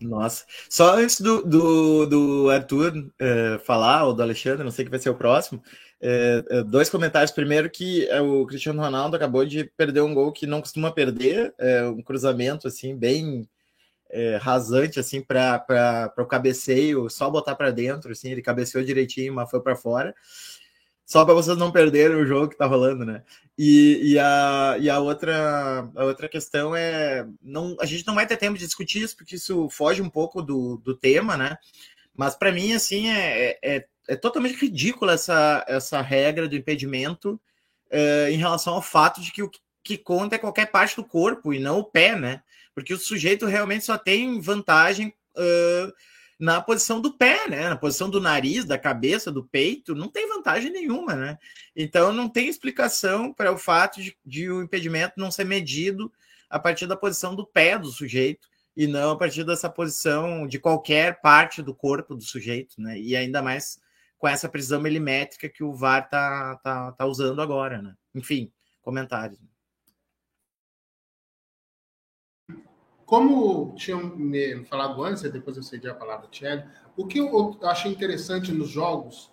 Nossa, 0.00 0.44
só 0.68 0.96
antes 0.96 1.20
do, 1.20 1.42
do, 1.42 2.06
do 2.06 2.50
Arthur 2.50 2.92
é, 3.18 3.58
falar, 3.64 4.04
ou 4.04 4.12
do 4.12 4.22
Alexandre, 4.22 4.62
não 4.62 4.70
sei 4.70 4.84
que 4.84 4.90
vai 4.90 5.00
ser 5.00 5.08
o 5.08 5.14
próximo, 5.14 5.62
é, 6.00 6.62
dois 6.64 6.90
comentários. 6.90 7.30
Primeiro, 7.30 7.70
que 7.70 8.06
o 8.20 8.46
Cristiano 8.46 8.82
Ronaldo 8.82 9.16
acabou 9.16 9.44
de 9.44 9.64
perder 9.64 10.02
um 10.02 10.12
gol 10.12 10.32
que 10.32 10.46
não 10.46 10.60
costuma 10.60 10.90
perder, 10.90 11.54
um 11.96 12.02
cruzamento 12.02 12.68
assim, 12.68 12.94
bem 12.94 13.48
rasante 14.40 15.00
assim 15.00 15.22
para 15.22 16.12
o 16.18 16.26
cabeceio, 16.26 17.08
só 17.08 17.30
botar 17.30 17.54
para 17.54 17.70
dentro, 17.70 18.12
assim, 18.12 18.30
ele 18.30 18.42
cabeceou 18.42 18.84
direitinho, 18.84 19.34
mas 19.34 19.50
foi 19.50 19.60
para 19.60 19.74
fora 19.74 20.14
só 21.06 21.24
para 21.24 21.34
vocês 21.34 21.56
não 21.56 21.70
perderem 21.70 22.16
o 22.16 22.26
jogo 22.26 22.48
que 22.48 22.58
tá 22.58 22.66
rolando, 22.66 23.04
né? 23.04 23.22
E, 23.56 24.12
e, 24.12 24.18
a, 24.18 24.76
e 24.80 24.90
a, 24.90 24.98
outra, 24.98 25.88
a 25.94 26.04
outra 26.04 26.28
questão 26.28 26.74
é: 26.74 27.24
não, 27.40 27.76
a 27.80 27.86
gente 27.86 28.04
não 28.04 28.16
vai 28.16 28.26
ter 28.26 28.36
tempo 28.36 28.58
de 28.58 28.66
discutir 28.66 29.02
isso, 29.02 29.16
porque 29.16 29.36
isso 29.36 29.68
foge 29.70 30.02
um 30.02 30.10
pouco 30.10 30.42
do, 30.42 30.78
do 30.78 30.96
tema, 30.96 31.36
né? 31.36 31.56
Mas 32.16 32.34
para 32.34 32.50
mim, 32.50 32.72
assim, 32.72 33.08
é, 33.08 33.56
é, 33.62 33.86
é, 34.08 34.16
totalmente 34.16 34.60
ridícula 34.60 35.12
essa, 35.12 35.64
essa 35.68 36.00
regra 36.00 36.48
do 36.48 36.56
impedimento 36.56 37.40
uh, 37.92 38.28
em 38.28 38.36
relação 38.36 38.74
ao 38.74 38.82
fato 38.82 39.20
de 39.20 39.30
que 39.30 39.42
o 39.42 39.50
que 39.84 39.96
conta 39.96 40.34
é 40.34 40.38
qualquer 40.38 40.66
parte 40.66 40.96
do 40.96 41.04
corpo 41.04 41.54
e 41.54 41.60
não 41.60 41.78
o 41.78 41.84
pé, 41.84 42.16
né? 42.16 42.42
Porque 42.74 42.92
o 42.92 42.98
sujeito 42.98 43.46
realmente 43.46 43.84
só 43.84 43.96
tem 43.96 44.40
vantagem 44.40 45.14
uh, 45.36 45.92
na 46.38 46.60
posição 46.60 47.00
do 47.00 47.16
pé, 47.16 47.48
né? 47.48 47.68
Na 47.68 47.76
posição 47.76 48.10
do 48.10 48.20
nariz, 48.20 48.64
da 48.64 48.78
cabeça, 48.78 49.32
do 49.32 49.44
peito, 49.44 49.94
não 49.94 50.08
tem 50.08 50.28
vantagem 50.28 50.70
nenhuma, 50.70 51.14
né? 51.14 51.38
Então 51.74 52.12
não 52.12 52.28
tem 52.28 52.48
explicação 52.48 53.32
para 53.32 53.52
o 53.52 53.58
fato 53.58 54.02
de, 54.02 54.16
de 54.24 54.50
o 54.50 54.62
impedimento 54.62 55.14
não 55.16 55.30
ser 55.30 55.44
medido 55.44 56.12
a 56.48 56.58
partir 56.58 56.86
da 56.86 56.96
posição 56.96 57.34
do 57.34 57.46
pé 57.46 57.78
do 57.78 57.88
sujeito 57.88 58.48
e 58.76 58.86
não 58.86 59.12
a 59.12 59.16
partir 59.16 59.44
dessa 59.44 59.70
posição 59.70 60.46
de 60.46 60.58
qualquer 60.58 61.20
parte 61.20 61.62
do 61.62 61.74
corpo 61.74 62.14
do 62.14 62.22
sujeito, 62.22 62.80
né? 62.80 62.98
E 62.98 63.16
ainda 63.16 63.42
mais 63.42 63.78
com 64.18 64.28
essa 64.28 64.48
precisão 64.48 64.80
milimétrica 64.80 65.48
que 65.48 65.64
o 65.64 65.74
VAR 65.74 66.08
tá, 66.08 66.56
tá, 66.56 66.92
tá 66.92 67.06
usando 67.06 67.40
agora, 67.40 67.80
né? 67.80 67.94
Enfim, 68.14 68.52
comentários. 68.82 69.38
Como 73.06 73.72
tinham 73.76 74.04
me 74.16 74.64
falado 74.64 75.02
antes, 75.04 75.22
depois 75.22 75.56
eu 75.56 75.62
cedi 75.62 75.88
a 75.88 75.94
palavra 75.94 76.26
Thierry, 76.26 76.64
o 76.96 77.06
que 77.06 77.18
eu 77.18 77.56
achei 77.62 77.92
interessante 77.92 78.50
nos 78.50 78.68
jogos 78.68 79.30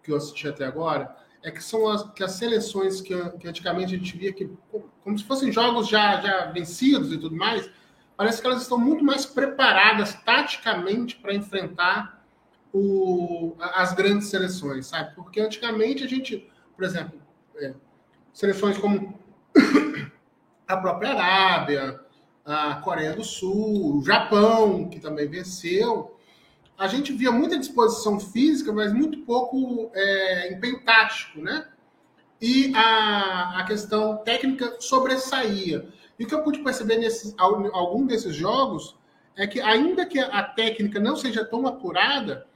que 0.00 0.12
eu 0.12 0.16
assisti 0.16 0.48
até 0.48 0.64
agora 0.64 1.14
é 1.42 1.50
que 1.50 1.62
são 1.62 1.88
as, 1.88 2.08
que 2.12 2.22
as 2.22 2.32
seleções 2.32 3.00
que, 3.00 3.14
que 3.40 3.48
antigamente 3.48 3.94
a 3.94 3.98
gente 3.98 4.16
via 4.16 4.32
que, 4.32 4.48
como 5.02 5.18
se 5.18 5.24
fossem 5.24 5.50
jogos 5.50 5.88
já, 5.88 6.20
já 6.20 6.46
vencidos 6.52 7.12
e 7.12 7.18
tudo 7.18 7.34
mais, 7.34 7.68
parece 8.16 8.40
que 8.40 8.46
elas 8.46 8.62
estão 8.62 8.78
muito 8.78 9.04
mais 9.04 9.26
preparadas 9.26 10.14
taticamente 10.24 11.16
para 11.16 11.34
enfrentar 11.34 12.24
o, 12.72 13.56
as 13.58 13.92
grandes 13.92 14.28
seleções, 14.28 14.86
sabe? 14.86 15.14
Porque 15.16 15.40
antigamente 15.40 16.04
a 16.04 16.06
gente, 16.08 16.48
por 16.76 16.84
exemplo, 16.84 17.20
é, 17.56 17.74
seleções 18.32 18.78
como 18.78 19.18
a 20.66 20.76
própria 20.76 21.10
Arábia, 21.10 22.05
a 22.46 22.76
Coreia 22.76 23.12
do 23.12 23.24
Sul, 23.24 23.98
o 23.98 24.04
Japão, 24.04 24.88
que 24.88 25.00
também 25.00 25.28
venceu, 25.28 26.16
a 26.78 26.86
gente 26.86 27.12
via 27.12 27.32
muita 27.32 27.58
disposição 27.58 28.20
física, 28.20 28.72
mas 28.72 28.92
muito 28.92 29.18
pouco 29.22 29.90
é, 29.94 30.52
empenho 30.52 30.84
tático, 30.84 31.40
né? 31.40 31.66
E 32.40 32.72
a, 32.76 33.60
a 33.60 33.64
questão 33.64 34.18
técnica 34.18 34.76
sobressaía. 34.78 35.88
E 36.18 36.24
o 36.24 36.26
que 36.26 36.34
eu 36.34 36.42
pude 36.42 36.60
perceber 36.60 36.98
nesses 36.98 37.34
algum 37.38 38.06
desses 38.06 38.34
jogos 38.34 38.96
é 39.34 39.46
que, 39.46 39.60
ainda 39.60 40.06
que 40.06 40.18
a 40.18 40.42
técnica 40.42 41.00
não 41.00 41.16
seja 41.16 41.44
tão 41.44 41.66
apurada, 41.66 42.46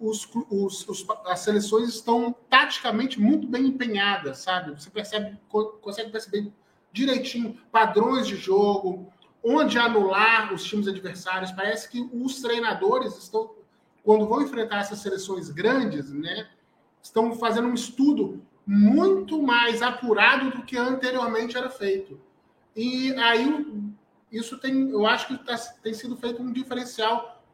os, 0.00 0.28
os, 0.50 0.88
os, 0.88 1.06
as 1.26 1.40
seleções 1.40 1.88
estão 1.88 2.34
taticamente 2.48 3.20
muito 3.20 3.46
bem 3.46 3.66
empenhadas, 3.66 4.38
sabe? 4.38 4.80
Você 4.80 4.90
percebe, 4.90 5.38
consegue 5.80 6.10
perceber 6.10 6.52
direitinho 6.92 7.58
padrões 7.72 8.26
de 8.26 8.36
jogo, 8.36 9.12
onde 9.44 9.78
anular 9.78 10.52
os 10.54 10.64
times 10.64 10.88
adversários. 10.88 11.52
Parece 11.52 11.88
que 11.88 12.08
os 12.12 12.40
treinadores 12.40 13.16
estão, 13.18 13.54
quando 14.02 14.26
vão 14.26 14.42
enfrentar 14.42 14.78
essas 14.78 15.00
seleções 15.00 15.50
grandes, 15.50 16.10
né, 16.12 16.48
estão 17.02 17.34
fazendo 17.34 17.68
um 17.68 17.74
estudo 17.74 18.42
muito 18.66 19.42
mais 19.42 19.82
apurado 19.82 20.50
do 20.50 20.62
que 20.62 20.76
anteriormente 20.76 21.56
era 21.56 21.68
feito. 21.68 22.18
E 22.74 23.12
aí 23.14 23.92
isso 24.32 24.58
tem, 24.58 24.90
eu 24.90 25.06
acho 25.06 25.28
que 25.28 25.38
tá, 25.44 25.56
tem 25.82 25.92
sido 25.92 26.16
feito 26.16 26.42
um 26.42 26.50
diferencial, 26.50 27.44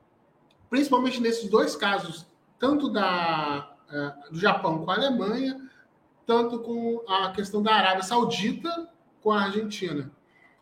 principalmente 0.70 1.20
nesses 1.20 1.50
dois 1.50 1.74
casos, 1.74 2.26
tanto 2.58 2.88
da, 2.88 3.74
uh, 3.90 4.32
do 4.32 4.38
Japão 4.38 4.84
com 4.84 4.90
a 4.90 4.94
Alemanha, 4.94 5.68
tanto 6.24 6.60
com 6.60 7.02
a 7.08 7.32
questão 7.32 7.60
da 7.60 7.74
Arábia 7.74 8.04
Saudita 8.04 8.88
com 9.20 9.32
a 9.32 9.42
Argentina. 9.42 10.10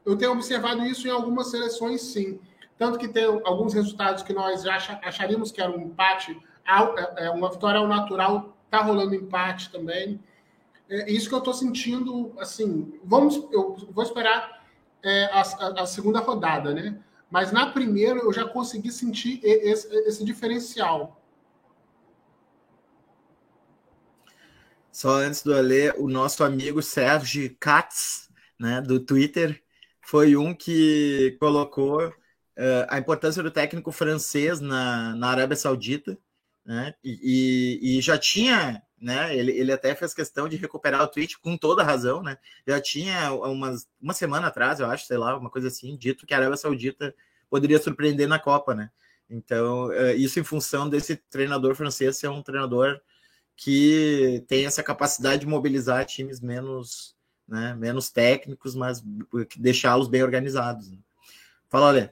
Eu 0.08 0.16
tenho 0.16 0.32
observado 0.32 0.86
isso 0.86 1.06
em 1.06 1.10
algumas 1.10 1.50
seleções, 1.50 2.00
sim. 2.00 2.40
Tanto 2.78 2.98
que 2.98 3.06
tem 3.06 3.24
alguns 3.44 3.74
resultados 3.74 4.22
que 4.22 4.32
nós 4.32 4.62
já 4.62 4.74
acharíamos 5.02 5.52
que 5.52 5.60
era 5.60 5.70
um 5.70 5.82
empate, 5.82 6.34
é, 6.66 7.26
é, 7.26 7.30
uma 7.30 7.50
vitória 7.50 7.78
ao 7.78 7.86
natural, 7.86 8.56
tá 8.70 8.80
rolando 8.80 9.14
empate 9.14 9.70
também. 9.70 10.18
É 10.88 11.12
isso 11.12 11.28
que 11.28 11.34
eu 11.34 11.40
estou 11.40 11.52
sentindo, 11.52 12.32
assim, 12.38 12.98
vamos, 13.04 13.36
eu 13.52 13.76
vou 13.90 14.02
esperar 14.02 14.64
é, 15.02 15.24
a, 15.26 15.42
a, 15.42 15.82
a, 15.82 15.86
segunda 15.86 16.20
rodada, 16.20 16.72
né? 16.72 16.98
Mas 17.30 17.52
na 17.52 17.66
primeira 17.66 18.18
eu 18.20 18.32
já 18.32 18.46
consegui 18.46 18.90
sentir 18.90 19.40
esse, 19.44 19.94
esse 20.06 20.24
diferencial. 20.24 21.20
Só 24.90 25.10
antes 25.16 25.42
do 25.42 25.54
Alê, 25.54 25.90
o 25.98 26.08
nosso 26.08 26.42
amigo 26.42 26.80
Sérgio 26.80 27.54
Katz, 27.60 28.30
né, 28.58 28.80
do 28.80 28.98
Twitter, 28.98 29.62
foi 30.08 30.36
um 30.36 30.54
que 30.54 31.36
colocou 31.38 32.08
uh, 32.08 32.86
a 32.88 32.98
importância 32.98 33.42
do 33.42 33.50
técnico 33.50 33.92
francês 33.92 34.58
na, 34.58 35.14
na 35.14 35.28
Arábia 35.28 35.54
Saudita, 35.54 36.18
né? 36.64 36.94
E, 37.04 37.78
e, 37.82 37.98
e, 37.98 38.00
já 38.00 38.16
tinha, 38.16 38.82
né? 38.98 39.36
Ele, 39.36 39.52
ele 39.52 39.70
até 39.70 39.94
fez 39.94 40.14
questão 40.14 40.48
de 40.48 40.56
recuperar 40.56 41.02
o 41.02 41.08
tweet 41.08 41.38
com 41.38 41.58
toda 41.58 41.82
razão, 41.82 42.22
né? 42.22 42.38
Já 42.66 42.80
tinha 42.80 43.34
umas, 43.34 43.86
uma 44.00 44.14
semana 44.14 44.46
atrás, 44.46 44.80
eu 44.80 44.86
acho, 44.86 45.04
sei 45.04 45.18
lá, 45.18 45.36
uma 45.36 45.50
coisa 45.50 45.68
assim, 45.68 45.94
dito 45.94 46.24
que 46.24 46.32
a 46.32 46.38
Arábia 46.38 46.56
Saudita 46.56 47.14
poderia 47.50 47.78
surpreender 47.78 48.26
na 48.26 48.38
Copa, 48.38 48.74
né? 48.74 48.90
Então, 49.28 49.88
uh, 49.88 50.12
isso 50.16 50.40
em 50.40 50.44
função 50.44 50.88
desse 50.88 51.16
treinador 51.16 51.74
francês 51.74 52.16
ser 52.16 52.28
um 52.28 52.42
treinador 52.42 52.98
que 53.54 54.42
tem 54.48 54.64
essa 54.64 54.82
capacidade 54.82 55.40
de 55.42 55.46
mobilizar 55.46 56.06
times 56.06 56.40
menos 56.40 57.17
né? 57.48 57.74
menos 57.74 58.10
técnicos, 58.10 58.74
mas 58.74 59.02
deixá-los 59.56 60.08
bem 60.08 60.22
organizados. 60.22 60.90
Né? 60.90 60.98
Fala, 61.68 61.88
Alê. 61.88 62.10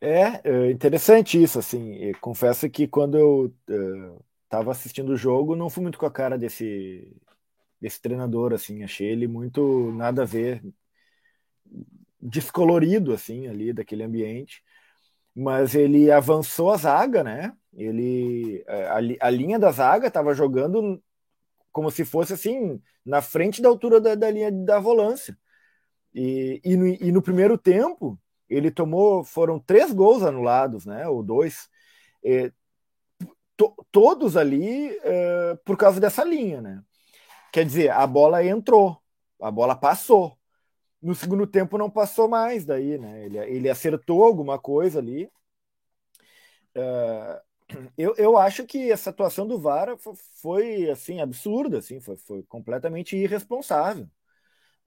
É, 0.00 0.40
é 0.44 0.70
interessante 0.70 1.42
isso, 1.42 1.58
assim. 1.58 2.12
Confesso 2.20 2.68
que 2.68 2.86
quando 2.86 3.16
eu 3.16 3.54
estava 4.44 4.68
uh, 4.68 4.70
assistindo 4.70 5.10
o 5.10 5.16
jogo, 5.16 5.56
não 5.56 5.70
fui 5.70 5.82
muito 5.82 5.98
com 5.98 6.04
a 6.06 6.10
cara 6.10 6.36
desse, 6.36 7.10
desse 7.80 8.00
treinador, 8.00 8.52
assim. 8.52 8.84
Achei 8.84 9.06
ele 9.08 9.26
muito 9.26 9.90
nada 9.92 10.22
a 10.22 10.26
ver, 10.26 10.62
descolorido, 12.20 13.12
assim, 13.12 13.46
ali 13.46 13.72
daquele 13.72 14.02
ambiente. 14.02 14.62
Mas 15.34 15.74
ele 15.74 16.10
avançou 16.10 16.70
a 16.70 16.76
zaga, 16.76 17.24
né? 17.24 17.52
Ele 17.72 18.64
a, 18.68 19.26
a 19.26 19.30
linha 19.30 19.58
da 19.58 19.72
zaga 19.72 20.08
estava 20.08 20.34
jogando 20.34 21.02
como 21.74 21.90
se 21.90 22.04
fosse 22.04 22.32
assim, 22.32 22.80
na 23.04 23.20
frente 23.20 23.60
da 23.60 23.68
altura 23.68 24.00
da, 24.00 24.14
da 24.14 24.30
linha 24.30 24.50
da 24.52 24.78
volância. 24.78 25.36
E, 26.14 26.60
e, 26.64 26.76
no, 26.76 26.86
e 26.86 27.10
no 27.10 27.20
primeiro 27.20 27.58
tempo, 27.58 28.16
ele 28.48 28.70
tomou, 28.70 29.24
foram 29.24 29.58
três 29.58 29.92
gols 29.92 30.22
anulados, 30.22 30.86
né? 30.86 31.08
Ou 31.08 31.20
dois. 31.20 31.68
É, 32.24 32.52
to, 33.56 33.74
todos 33.90 34.36
ali 34.36 34.96
é, 35.02 35.58
por 35.64 35.76
causa 35.76 35.98
dessa 36.00 36.22
linha, 36.22 36.62
né? 36.62 36.80
Quer 37.52 37.66
dizer, 37.66 37.90
a 37.90 38.06
bola 38.06 38.44
entrou, 38.44 38.96
a 39.42 39.50
bola 39.50 39.74
passou. 39.74 40.38
No 41.02 41.12
segundo 41.12 41.44
tempo 41.44 41.76
não 41.76 41.90
passou 41.90 42.28
mais 42.28 42.64
daí, 42.64 42.98
né? 42.98 43.24
Ele, 43.24 43.38
ele 43.38 43.68
acertou 43.68 44.22
alguma 44.22 44.60
coisa 44.60 45.00
ali. 45.00 45.28
Uh, 46.76 47.40
eu, 47.98 48.14
eu 48.16 48.36
acho 48.38 48.64
que 48.66 48.90
essa 48.90 49.10
atuação 49.10 49.46
do 49.46 49.58
VAR 49.58 49.96
foi, 50.40 50.90
assim 50.90 51.20
absurda, 51.20 51.78
assim, 51.78 52.00
foi, 52.00 52.16
foi 52.16 52.42
completamente 52.44 53.16
irresponsável. 53.16 54.08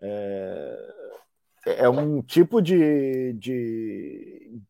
É, 0.02 0.94
é 1.66 1.90
um 1.90 2.22
tipo 2.22 2.62
de, 2.62 3.34
de, 3.34 4.62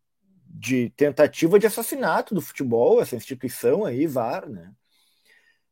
de 0.45 0.89
tentativa 0.91 1.59
de 1.59 1.67
assassinato 1.67 2.33
do 2.33 2.41
futebol, 2.41 3.01
essa 3.01 3.15
instituição 3.15 3.85
aí, 3.85 4.07
VAR, 4.07 4.49
né? 4.49 4.73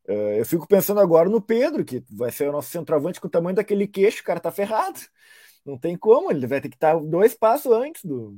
É, 0.07 0.39
eu 0.39 0.45
fico 0.45 0.67
pensando 0.67 0.99
agora 0.99 1.27
no 1.29 1.41
Pedro, 1.41 1.83
que 1.83 2.03
vai 2.11 2.31
ser 2.31 2.47
o 2.47 2.51
nosso 2.51 2.69
centroavante 2.69 3.19
com 3.19 3.27
o 3.27 3.29
tamanho 3.29 3.55
daquele 3.55 3.87
queixo, 3.87 4.21
o 4.21 4.25
cara 4.25 4.39
tá 4.39 4.51
ferrado. 4.51 4.99
Não 5.65 5.77
tem 5.77 5.97
como, 5.97 6.29
ele 6.31 6.45
vai 6.45 6.61
ter 6.61 6.69
que 6.69 6.75
estar 6.75 6.99
dois 6.99 7.33
passos 7.33 7.71
antes 7.71 8.05
do, 8.05 8.37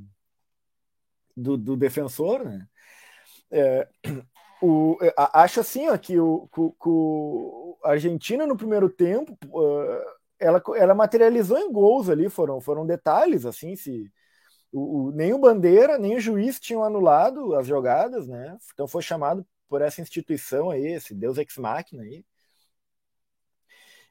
do, 1.35 1.57
do 1.57 1.75
defensor, 1.75 2.43
né? 2.45 2.67
É, 3.51 3.87
o, 4.61 4.97
é, 5.01 5.13
acho 5.33 5.59
assim 5.59 5.87
ó, 5.89 5.97
que 5.97 6.17
o, 6.19 7.77
a 7.83 7.91
Argentina 7.91 8.45
no 8.45 8.57
primeiro 8.57 8.89
tempo 8.89 9.37
ela, 10.39 10.61
ela 10.75 10.95
materializou 10.95 11.57
em 11.57 11.71
gols 11.71 12.09
ali, 12.09 12.29
foram, 12.29 12.61
foram 12.61 12.85
detalhes 12.85 13.45
assim, 13.45 13.75
se 13.75 14.11
o, 14.71 15.07
o, 15.07 15.11
nem 15.11 15.33
o 15.33 15.39
Bandeira, 15.39 15.97
nem 15.97 16.15
o 16.15 16.19
juiz 16.19 16.59
tinham 16.59 16.83
anulado 16.83 17.55
as 17.55 17.67
jogadas, 17.67 18.27
né? 18.27 18.57
Então 18.73 18.87
foi 18.87 19.01
chamado 19.01 19.45
por 19.69 19.81
essa 19.81 20.01
instituição 20.01 20.69
aí, 20.71 20.87
esse 20.87 21.13
Deus 21.15 21.37
Ex 21.37 21.57
Machina 21.57 22.03
aí. 22.03 22.23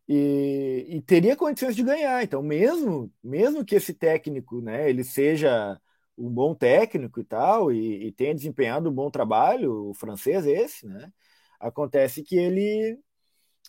E, 0.08 0.86
e, 0.88 1.02
teria 1.02 1.36
condições 1.36 1.74
de 1.74 1.82
ganhar. 1.82 2.22
Então, 2.22 2.40
mesmo 2.42 3.12
mesmo 3.22 3.64
que 3.64 3.74
esse 3.74 3.92
técnico, 3.92 4.60
né, 4.60 4.88
ele 4.88 5.02
seja 5.02 5.80
um 6.18 6.30
bom 6.30 6.54
técnico 6.54 7.20
e 7.20 7.24
tal, 7.24 7.72
e, 7.72 8.06
e 8.08 8.12
tenha 8.12 8.34
desempenhado 8.34 8.88
um 8.90 8.92
bom 8.92 9.10
trabalho, 9.10 9.90
o 9.90 9.94
francês 9.94 10.46
esse, 10.46 10.86
né? 10.86 11.12
Acontece 11.60 12.22
que 12.22 12.36
ele 12.36 12.98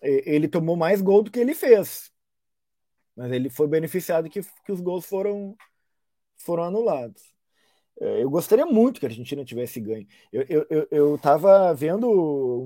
ele 0.02 0.48
tomou 0.48 0.76
mais 0.76 1.02
gol 1.02 1.24
do 1.24 1.32
que 1.32 1.40
ele 1.40 1.56
fez. 1.56 2.12
Mas 3.16 3.32
ele 3.32 3.50
foi 3.50 3.68
beneficiado 3.68 4.30
que, 4.30 4.42
que 4.64 4.72
os 4.72 4.80
gols 4.82 5.06
foram, 5.06 5.56
foram 6.38 6.64
anulados. 6.64 7.24
É, 8.02 8.24
eu 8.24 8.30
gostaria 8.30 8.66
muito 8.66 9.00
que 9.00 9.06
a 9.06 9.10
Argentina 9.10 9.46
tivesse 9.46 9.80
ganho. 9.82 10.08
Eu, 10.32 10.44
eu, 10.50 10.68
eu, 10.70 10.88
eu 10.92 11.18
tava 11.20 11.74
vendo 11.76 12.10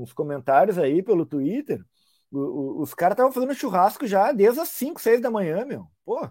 uns 0.01 0.13
comentários 0.13 0.77
aí 0.79 1.03
pelo 1.03 1.25
Twitter. 1.25 1.83
O, 2.31 2.39
o, 2.39 2.81
os 2.81 2.93
caras 2.93 3.15
estavam 3.15 3.31
fazendo 3.31 3.55
churrasco 3.55 4.07
já 4.07 4.31
desde 4.31 4.61
as 4.61 4.69
5, 4.69 5.01
6 5.01 5.21
da 5.21 5.31
manhã, 5.31 5.65
meu. 5.65 5.87
Pô, 6.05 6.29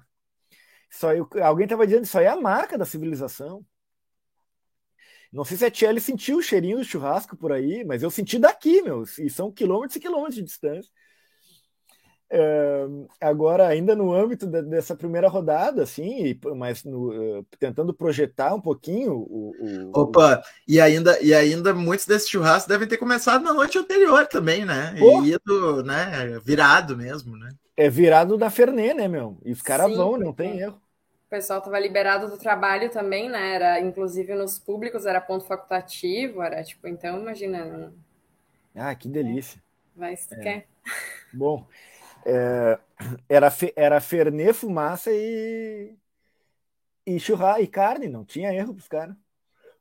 aí, 1.06 1.20
alguém 1.42 1.66
tava 1.66 1.86
dizendo 1.86 2.04
isso 2.04 2.18
aí 2.18 2.26
é 2.26 2.28
a 2.28 2.40
marca 2.40 2.76
da 2.76 2.84
civilização. 2.84 3.64
Não 5.32 5.44
sei 5.44 5.56
se 5.56 5.64
a 5.64 5.70
Tchelle 5.70 6.00
sentiu 6.00 6.38
o 6.38 6.42
cheirinho 6.42 6.78
do 6.78 6.84
churrasco 6.84 7.36
por 7.36 7.52
aí, 7.52 7.84
mas 7.84 8.02
eu 8.02 8.10
senti 8.10 8.38
daqui, 8.38 8.82
meu. 8.82 9.04
E 9.18 9.30
são 9.30 9.52
quilômetros 9.52 9.96
e 9.96 10.00
quilômetros 10.00 10.34
de 10.34 10.42
distância. 10.42 10.90
É, 12.32 12.86
agora, 13.20 13.66
ainda 13.66 13.96
no 13.96 14.12
âmbito 14.12 14.46
de, 14.46 14.62
dessa 14.62 14.94
primeira 14.94 15.28
rodada, 15.28 15.82
assim, 15.82 16.38
mas 16.56 16.84
no, 16.84 17.10
uh, 17.40 17.46
tentando 17.58 17.92
projetar 17.92 18.54
um 18.54 18.60
pouquinho 18.60 19.14
o, 19.14 19.52
o, 19.58 20.00
Opa, 20.00 20.40
e 20.66 20.80
ainda, 20.80 21.20
e 21.20 21.34
ainda 21.34 21.74
muitos 21.74 22.06
desses 22.06 22.28
churrascos 22.28 22.68
devem 22.68 22.86
ter 22.86 22.98
começado 22.98 23.42
na 23.42 23.52
noite 23.52 23.78
anterior 23.78 24.28
também, 24.28 24.64
né? 24.64 24.94
Pô. 24.96 25.24
E 25.24 25.32
ido, 25.32 25.82
né? 25.82 26.38
Virado 26.44 26.96
mesmo, 26.96 27.36
né? 27.36 27.50
É 27.80 27.88
virado 27.88 28.36
da 28.36 28.50
Fernê, 28.50 28.92
né, 28.92 29.08
meu? 29.08 29.38
E 29.42 29.52
os 29.52 29.62
caras 29.62 29.96
vão, 29.96 30.18
não 30.18 30.34
tem 30.34 30.58
erro. 30.60 30.76
O 31.26 31.30
pessoal 31.30 31.60
estava 31.60 31.78
liberado 31.78 32.28
do 32.28 32.36
trabalho 32.36 32.90
também, 32.90 33.26
né? 33.30 33.54
Era, 33.54 33.80
inclusive 33.80 34.34
nos 34.34 34.58
públicos 34.58 35.06
era 35.06 35.18
ponto 35.18 35.46
facultativo, 35.46 36.42
era 36.42 36.62
tipo, 36.62 36.86
então 36.86 37.18
imagina. 37.18 37.90
Ah, 38.74 38.94
que 38.94 39.08
delícia. 39.08 39.62
Vai 39.96 40.14
se 40.14 40.34
é. 40.34 40.38
quer. 40.38 40.68
Bom, 41.32 41.66
é, 42.26 42.78
era, 43.26 43.48
era 43.74 43.98
Fernê, 43.98 44.52
fumaça 44.52 45.10
e, 45.10 45.96
e 47.06 47.18
churrasco 47.18 47.62
e 47.62 47.66
carne, 47.66 48.08
não 48.08 48.26
tinha 48.26 48.52
erro 48.52 48.74
para 48.74 48.80
os 48.82 48.88
caras. 48.88 49.16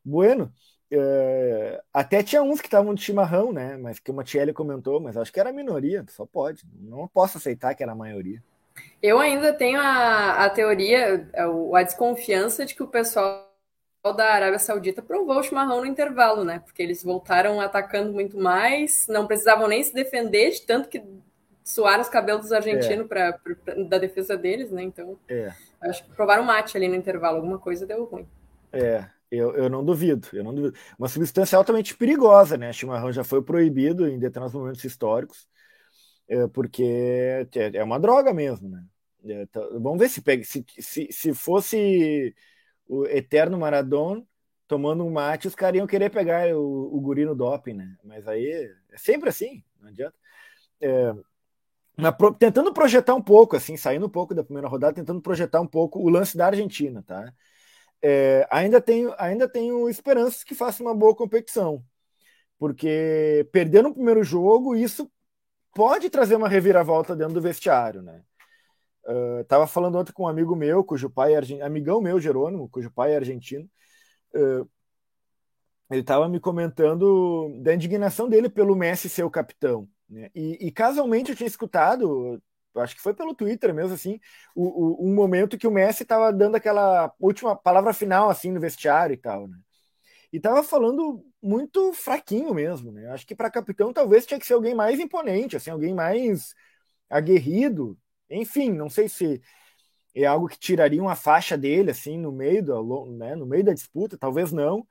Bueno, 0.05 0.53
é, 0.91 1.82
até 1.93 2.23
tinha 2.23 2.41
uns 2.41 2.60
que 2.60 2.67
estavam 2.67 2.93
de 2.93 3.02
chimarrão, 3.02 3.52
né? 3.52 3.78
Mas 3.78 3.99
que 3.99 4.10
o 4.10 4.13
Matielli 4.13 4.54
comentou, 4.54 4.99
mas 4.99 5.15
acho 5.15 5.32
que 5.32 5.39
era 5.39 5.49
a 5.49 5.54
minoria, 5.54 6.04
só 6.10 6.25
pode. 6.25 6.63
Não 6.80 7.08
posso 7.08 7.38
aceitar 7.38 7.75
que 7.75 7.84
era 7.84 7.91
a 7.91 7.95
maioria. 7.95 8.43
Eu 9.02 9.19
ainda 9.19 9.54
tenho 9.54 9.80
a, 9.80 10.45
a 10.45 10.49
teoria, 10.49 11.30
a, 11.36 11.80
a 11.80 11.84
desconfiança 11.84 12.65
de 12.65 12.73
que 12.73 12.84
o 12.84 12.88
pessoal 12.88 13.47
da 14.15 14.34
Arábia 14.34 14.60
Saudita 14.60 15.02
provou 15.02 15.38
o 15.38 15.43
chimarrão 15.43 15.82
no 15.82 15.86
intervalo, 15.86 16.43
né? 16.43 16.60
Porque 16.65 16.82
eles 16.82 17.04
voltaram 17.04 17.60
atacando 17.60 18.12
muito 18.12 18.38
mais, 18.38 19.06
não 19.08 19.28
precisavam 19.28 19.67
nem 19.67 19.84
se 19.84 19.93
defender, 19.93 20.52
de 20.52 20.62
tanto 20.62 20.89
que 20.89 21.04
suaram 21.63 22.02
os 22.02 22.10
cabelos 22.10 22.43
dos 22.43 22.52
argentinos 22.52 23.06
é. 23.06 23.08
pra, 23.08 23.34
pra, 23.34 23.56
pra, 23.56 23.75
da 23.84 23.97
defesa 23.97 24.36
deles, 24.36 24.71
né? 24.71 24.82
Então, 24.84 25.19
é. 25.28 25.52
acho 25.82 26.04
que 26.04 26.12
provaram 26.15 26.43
mate 26.43 26.75
ali 26.75 26.88
no 26.88 26.95
intervalo, 26.95 27.38
alguma 27.38 27.60
coisa 27.60 27.86
deu 27.86 28.06
ruim. 28.06 28.28
É, 28.71 29.06
eu, 29.31 29.55
eu 29.55 29.69
não 29.69 29.83
duvido, 29.83 30.27
eu 30.33 30.43
não 30.43 30.53
duvido. 30.53 30.77
Uma 30.97 31.07
substância 31.07 31.57
altamente 31.57 31.95
perigosa, 31.95 32.57
né? 32.57 32.73
Chimarrão 32.73 33.11
já 33.11 33.23
foi 33.23 33.41
proibido 33.41 34.07
em 34.07 34.19
determinados 34.19 34.53
momentos 34.53 34.83
históricos 34.83 35.47
é, 36.29 36.47
porque 36.47 36.83
é, 36.83 37.77
é 37.77 37.83
uma 37.83 37.99
droga 37.99 38.33
mesmo, 38.33 38.69
né? 38.69 38.85
É, 39.25 39.45
tá, 39.47 39.59
vamos 39.73 39.99
ver 39.99 40.09
se 40.09 40.21
pega. 40.21 40.43
Se, 40.43 40.63
se, 40.79 41.11
se 41.11 41.33
fosse 41.33 42.35
o 42.87 43.05
eterno 43.07 43.57
Maradona 43.57 44.23
tomando 44.67 45.03
um 45.03 45.11
mate, 45.11 45.47
os 45.47 45.55
caras 45.55 45.79
iam 45.79 45.87
querer 45.87 46.11
pegar 46.11 46.55
o, 46.55 46.95
o 46.95 47.01
guri 47.01 47.25
no 47.25 47.35
doping, 47.35 47.73
né? 47.73 47.97
Mas 48.03 48.27
aí 48.27 48.47
é 48.91 48.97
sempre 48.97 49.29
assim, 49.29 49.63
não 49.81 49.89
adianta. 49.89 50.15
É, 50.79 51.13
na, 51.97 52.11
tentando 52.13 52.71
projetar 52.73 53.15
um 53.15 53.21
pouco, 53.21 53.55
assim, 53.55 53.75
saindo 53.75 54.05
um 54.05 54.09
pouco 54.09 54.35
da 54.35 54.43
primeira 54.43 54.67
rodada, 54.67 54.93
tentando 54.93 55.21
projetar 55.21 55.59
um 55.59 55.67
pouco 55.67 55.99
o 55.99 56.09
lance 56.09 56.37
da 56.37 56.45
Argentina, 56.47 57.03
tá? 57.03 57.33
É, 58.01 58.47
ainda 58.49 58.79
tenho 58.79 59.13
ainda 59.17 59.47
tenho 59.49 59.89
esperanças 59.89 60.43
que 60.43 60.55
faça 60.55 60.81
uma 60.81 60.95
boa 60.95 61.15
competição, 61.15 61.83
porque 62.57 63.47
perder 63.51 63.83
no 63.83 63.93
primeiro 63.93 64.23
jogo, 64.23 64.75
isso 64.75 65.12
pode 65.73 66.09
trazer 66.09 66.35
uma 66.35 66.49
reviravolta 66.49 67.15
dentro 67.15 67.35
do 67.35 67.41
vestiário, 67.41 68.01
né? 68.01 68.23
Uh, 69.05 69.43
tava 69.45 69.65
falando 69.65 69.97
ontem 69.97 70.13
com 70.13 70.23
um 70.23 70.27
amigo 70.27 70.55
meu, 70.55 70.83
cujo 70.83 71.09
pai 71.09 71.33
é 71.33 71.63
amigão 71.63 72.01
meu, 72.01 72.19
Jerônimo, 72.19 72.69
cujo 72.69 72.91
pai 72.91 73.13
é 73.13 73.15
argentino. 73.15 73.69
Uh, 74.35 74.69
ele 75.89 76.01
estava 76.01 76.29
me 76.29 76.39
comentando 76.39 77.59
da 77.62 77.73
indignação 77.73 78.29
dele 78.29 78.49
pelo 78.49 78.75
Messi 78.75 79.09
ser 79.09 79.23
o 79.23 79.31
capitão. 79.31 79.89
Né? 80.07 80.29
E, 80.35 80.67
e, 80.67 80.71
casualmente 80.71 81.31
eu 81.31 81.35
tinha 81.35 81.47
escutado, 81.47 82.41
acho 82.75 82.95
que 82.95 83.01
foi 83.01 83.13
pelo 83.13 83.36
Twitter 83.36 83.73
mesmo, 83.73 83.93
assim, 83.93 84.19
o, 84.55 85.03
o, 85.03 85.10
um 85.10 85.13
momento 85.13 85.58
que 85.58 85.67
o 85.67 85.71
Messi 85.71 86.03
estava 86.03 86.32
dando 86.32 86.55
aquela 86.55 87.13
última 87.19 87.55
palavra 87.55 87.93
final 87.93 88.29
assim 88.29 88.51
no 88.51 88.60
vestiário 88.60 89.13
e 89.13 89.17
tal. 89.17 89.47
Né? 89.47 89.58
E 90.32 90.39
tava 90.39 90.63
falando 90.63 91.25
muito 91.41 91.91
fraquinho 91.93 92.53
mesmo, 92.53 92.91
né? 92.91 93.08
Acho 93.10 93.25
que 93.25 93.36
para 93.36 93.49
capitão 93.49 93.91
talvez 93.93 94.25
tinha 94.25 94.39
que 94.39 94.45
ser 94.45 94.53
alguém 94.53 94.75
mais 94.75 94.99
imponente, 94.99 95.58
assim, 95.58 95.71
alguém 95.71 95.93
mais 95.93 96.53
aguerrido. 97.10 97.97
Enfim, 98.29 98.71
não 98.71 98.89
sei 98.89 99.10
se 99.10 99.41
é 100.15 100.25
algo 100.25 100.47
que 100.47 100.60
tiraria 100.60 101.01
uma 101.01 101.15
faixa 101.15 101.58
dele 101.58 101.91
assim 101.91 102.17
no 102.17 102.32
meio 102.32 102.63
do, 102.63 103.05
né, 103.08 103.36
no 103.36 103.45
meio 103.45 103.63
da 103.63 103.73
disputa, 103.73 104.17
talvez 104.17 104.51
não. 104.51 104.88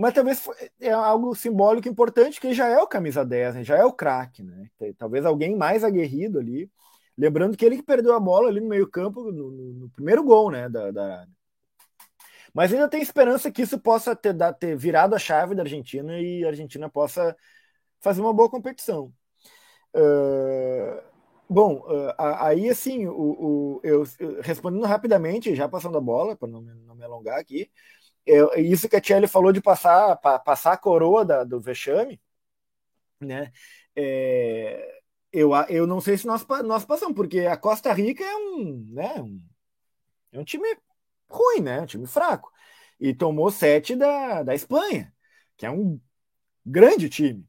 Mas 0.00 0.14
talvez 0.14 0.48
é 0.80 0.90
algo 0.90 1.34
simbólico 1.34 1.86
importante, 1.86 2.40
que 2.40 2.54
já 2.54 2.66
é 2.66 2.78
o 2.78 2.86
camisa 2.86 3.22
10, 3.22 3.56
né? 3.56 3.64
já 3.64 3.76
é 3.76 3.84
o 3.84 3.92
craque, 3.92 4.42
né? 4.42 4.70
Talvez 4.96 5.26
alguém 5.26 5.54
mais 5.54 5.84
aguerrido 5.84 6.38
ali. 6.38 6.70
Lembrando 7.18 7.54
que 7.54 7.66
ele 7.66 7.76
que 7.76 7.82
perdeu 7.82 8.14
a 8.14 8.20
bola 8.20 8.48
ali 8.48 8.60
no 8.60 8.68
meio-campo 8.68 9.30
no, 9.30 9.50
no, 9.50 9.90
primeiro 9.90 10.24
gol, 10.24 10.50
né, 10.50 10.70
da, 10.70 10.90
da 10.90 11.26
mas 12.54 12.72
ainda 12.72 12.88
tem 12.88 13.02
esperança 13.02 13.50
que 13.50 13.62
isso 13.62 13.78
possa 13.78 14.16
ter, 14.16 14.34
ter 14.58 14.76
virado 14.76 15.14
a 15.14 15.18
chave 15.18 15.54
da 15.54 15.62
Argentina 15.62 16.18
e 16.18 16.44
a 16.44 16.48
Argentina 16.48 16.88
possa 16.88 17.36
fazer 18.00 18.20
uma 18.20 18.32
boa 18.32 18.50
competição. 18.50 19.12
Uh, 19.94 21.02
bom, 21.48 21.76
uh, 21.80 22.14
aí 22.18 22.68
assim, 22.68 23.06
o, 23.06 23.12
o 23.12 23.80
eu, 23.84 24.04
respondendo 24.40 24.84
rapidamente, 24.86 25.54
já 25.54 25.68
passando 25.68 25.98
a 25.98 26.00
bola, 26.00 26.34
para 26.34 26.48
não, 26.48 26.62
não, 26.62 26.94
me 26.94 27.04
alongar 27.04 27.38
aqui, 27.38 27.70
eu, 28.26 28.52
isso 28.56 28.88
que 28.88 28.96
a 28.96 29.00
Tchelle 29.00 29.28
falou 29.28 29.52
de 29.52 29.60
passar, 29.60 30.16
pa, 30.16 30.38
passar 30.38 30.72
a 30.72 30.76
coroa 30.78 31.24
da, 31.24 31.44
do 31.44 31.60
vexame, 31.60 32.20
né? 33.20 33.52
É, 33.96 35.00
eu, 35.32 35.50
eu 35.68 35.86
não 35.86 36.00
sei 36.00 36.16
se 36.18 36.26
nós, 36.26 36.46
nós 36.64 36.84
passamos, 36.84 37.14
porque 37.14 37.40
a 37.40 37.56
Costa 37.56 37.92
Rica 37.92 38.24
é 38.24 38.36
um, 38.36 38.86
né, 38.90 39.20
um, 39.20 39.42
é 40.32 40.40
um 40.40 40.44
time 40.44 40.66
ruim, 41.28 41.60
né? 41.62 41.80
Um 41.82 41.86
time 41.86 42.06
fraco. 42.06 42.50
E 43.00 43.14
tomou 43.14 43.50
sete 43.50 43.96
da, 43.96 44.42
da 44.42 44.54
Espanha, 44.54 45.12
que 45.56 45.66
é 45.66 45.70
um 45.70 46.00
grande 46.66 47.08
time. 47.08 47.46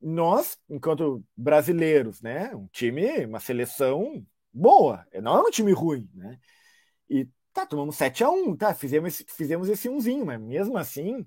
Nós, 0.00 0.58
enquanto 0.68 1.24
brasileiros, 1.36 2.22
né? 2.22 2.54
Um 2.54 2.68
time, 2.68 3.24
uma 3.26 3.40
seleção 3.40 4.26
boa. 4.52 5.06
Não 5.22 5.36
é 5.38 5.42
um 5.42 5.50
time 5.50 5.72
ruim, 5.72 6.08
né? 6.14 6.38
E 7.10 7.28
tá, 7.56 7.66
tomamos 7.66 7.96
7 7.96 8.22
a 8.22 8.30
1 8.30 8.56
tá? 8.56 8.74
Fizemos, 8.74 9.24
fizemos 9.28 9.68
esse 9.68 9.88
umzinho, 9.88 10.26
mas 10.26 10.38
mesmo 10.40 10.76
assim, 10.76 11.26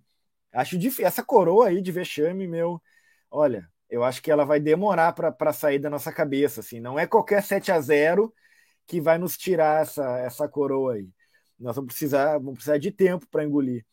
acho 0.53 0.77
difícil. 0.77 1.07
Essa 1.07 1.23
coroa 1.23 1.67
aí 1.69 1.81
de 1.81 1.91
vexame, 1.91 2.47
meu, 2.47 2.81
olha, 3.31 3.67
eu 3.89 4.03
acho 4.03 4.21
que 4.21 4.29
ela 4.31 4.45
vai 4.45 4.59
demorar 4.59 5.13
para 5.13 5.53
sair 5.53 5.79
da 5.79 5.89
nossa 5.89 6.11
cabeça, 6.13 6.61
assim. 6.61 6.79
Não 6.79 6.99
é 6.99 7.07
qualquer 7.07 7.41
7 7.43 7.71
a 7.71 7.81
0 7.81 8.31
que 8.85 9.01
vai 9.01 9.17
nos 9.17 9.37
tirar 9.37 9.81
essa, 9.81 10.19
essa 10.19 10.47
coroa 10.47 10.93
aí. 10.93 11.09
Nós 11.59 11.75
vamos 11.75 11.93
precisar, 11.93 12.37
vamos 12.37 12.55
precisar 12.55 12.77
de 12.77 12.91
tempo 12.91 13.27
para 13.29 13.43
engolir. 13.43 13.85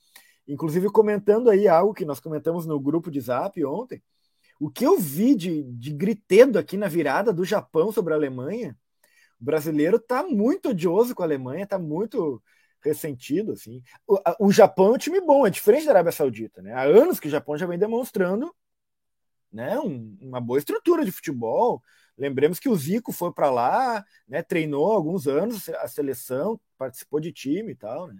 Inclusive, 0.47 0.91
comentando 0.91 1.51
aí 1.51 1.67
algo 1.67 1.95
que 1.95 2.05
nós 2.05 2.21
comentamos 2.21 2.67
no 2.67 2.79
grupo 2.79 3.11
de 3.11 3.21
zap 3.21 3.63
ontem, 3.65 4.03
o 4.61 4.71
que 4.71 4.85
eu 4.87 4.99
vi 4.99 5.35
de, 5.35 5.63
de 5.65 5.93
gritedo 5.93 6.59
aqui 6.59 6.77
na 6.77 6.89
virada 6.89 7.33
do 7.33 7.45
Japão 7.45 7.91
sobre 7.91 8.13
a 8.13 8.17
Alemanha, 8.17 8.77
o 9.41 9.45
brasileiro 9.45 9.97
está 9.97 10.23
muito 10.23 10.71
odioso 10.71 11.15
com 11.15 11.23
a 11.23 11.27
Alemanha, 11.27 11.65
está 11.65 11.79
muito 11.79 12.43
ressentido. 12.83 13.53
assim. 13.53 13.83
O, 14.07 14.17
a, 14.25 14.37
o, 14.41 14.53
Japão 14.53 14.89
é 14.89 14.93
um 14.93 14.99
time 14.99 15.21
bom, 15.21 15.47
é 15.47 15.51
diferente 15.51 15.85
da 15.87 15.93
Arábia 15.93 16.13
Saudita. 16.13 16.63
Né? 16.63 16.73
Há 16.73 16.83
anos 16.83 17.21
que 17.21 17.29
o 17.29 17.31
Japão 17.31 17.57
já 17.57 17.67
vem 17.67 17.79
demonstrando 17.79 18.55
né, 19.53 19.79
um, 19.79 20.17
uma 20.21 20.41
boa 20.41 20.59
estrutura 20.59 21.05
de 21.05 21.13
futebol, 21.13 21.83
Lembremos 22.17 22.59
que 22.59 22.69
o 22.69 22.75
Zico 22.75 23.13
foi 23.13 23.33
para 23.33 23.51
lá, 23.51 24.05
né, 24.27 24.43
treinou 24.43 24.91
alguns 24.91 25.27
anos 25.27 25.69
a 25.69 25.87
seleção, 25.87 26.59
participou 26.79 27.21
de 27.21 27.31
time 27.31 27.73
e 27.73 27.77
tal, 27.77 28.07
né? 28.09 28.17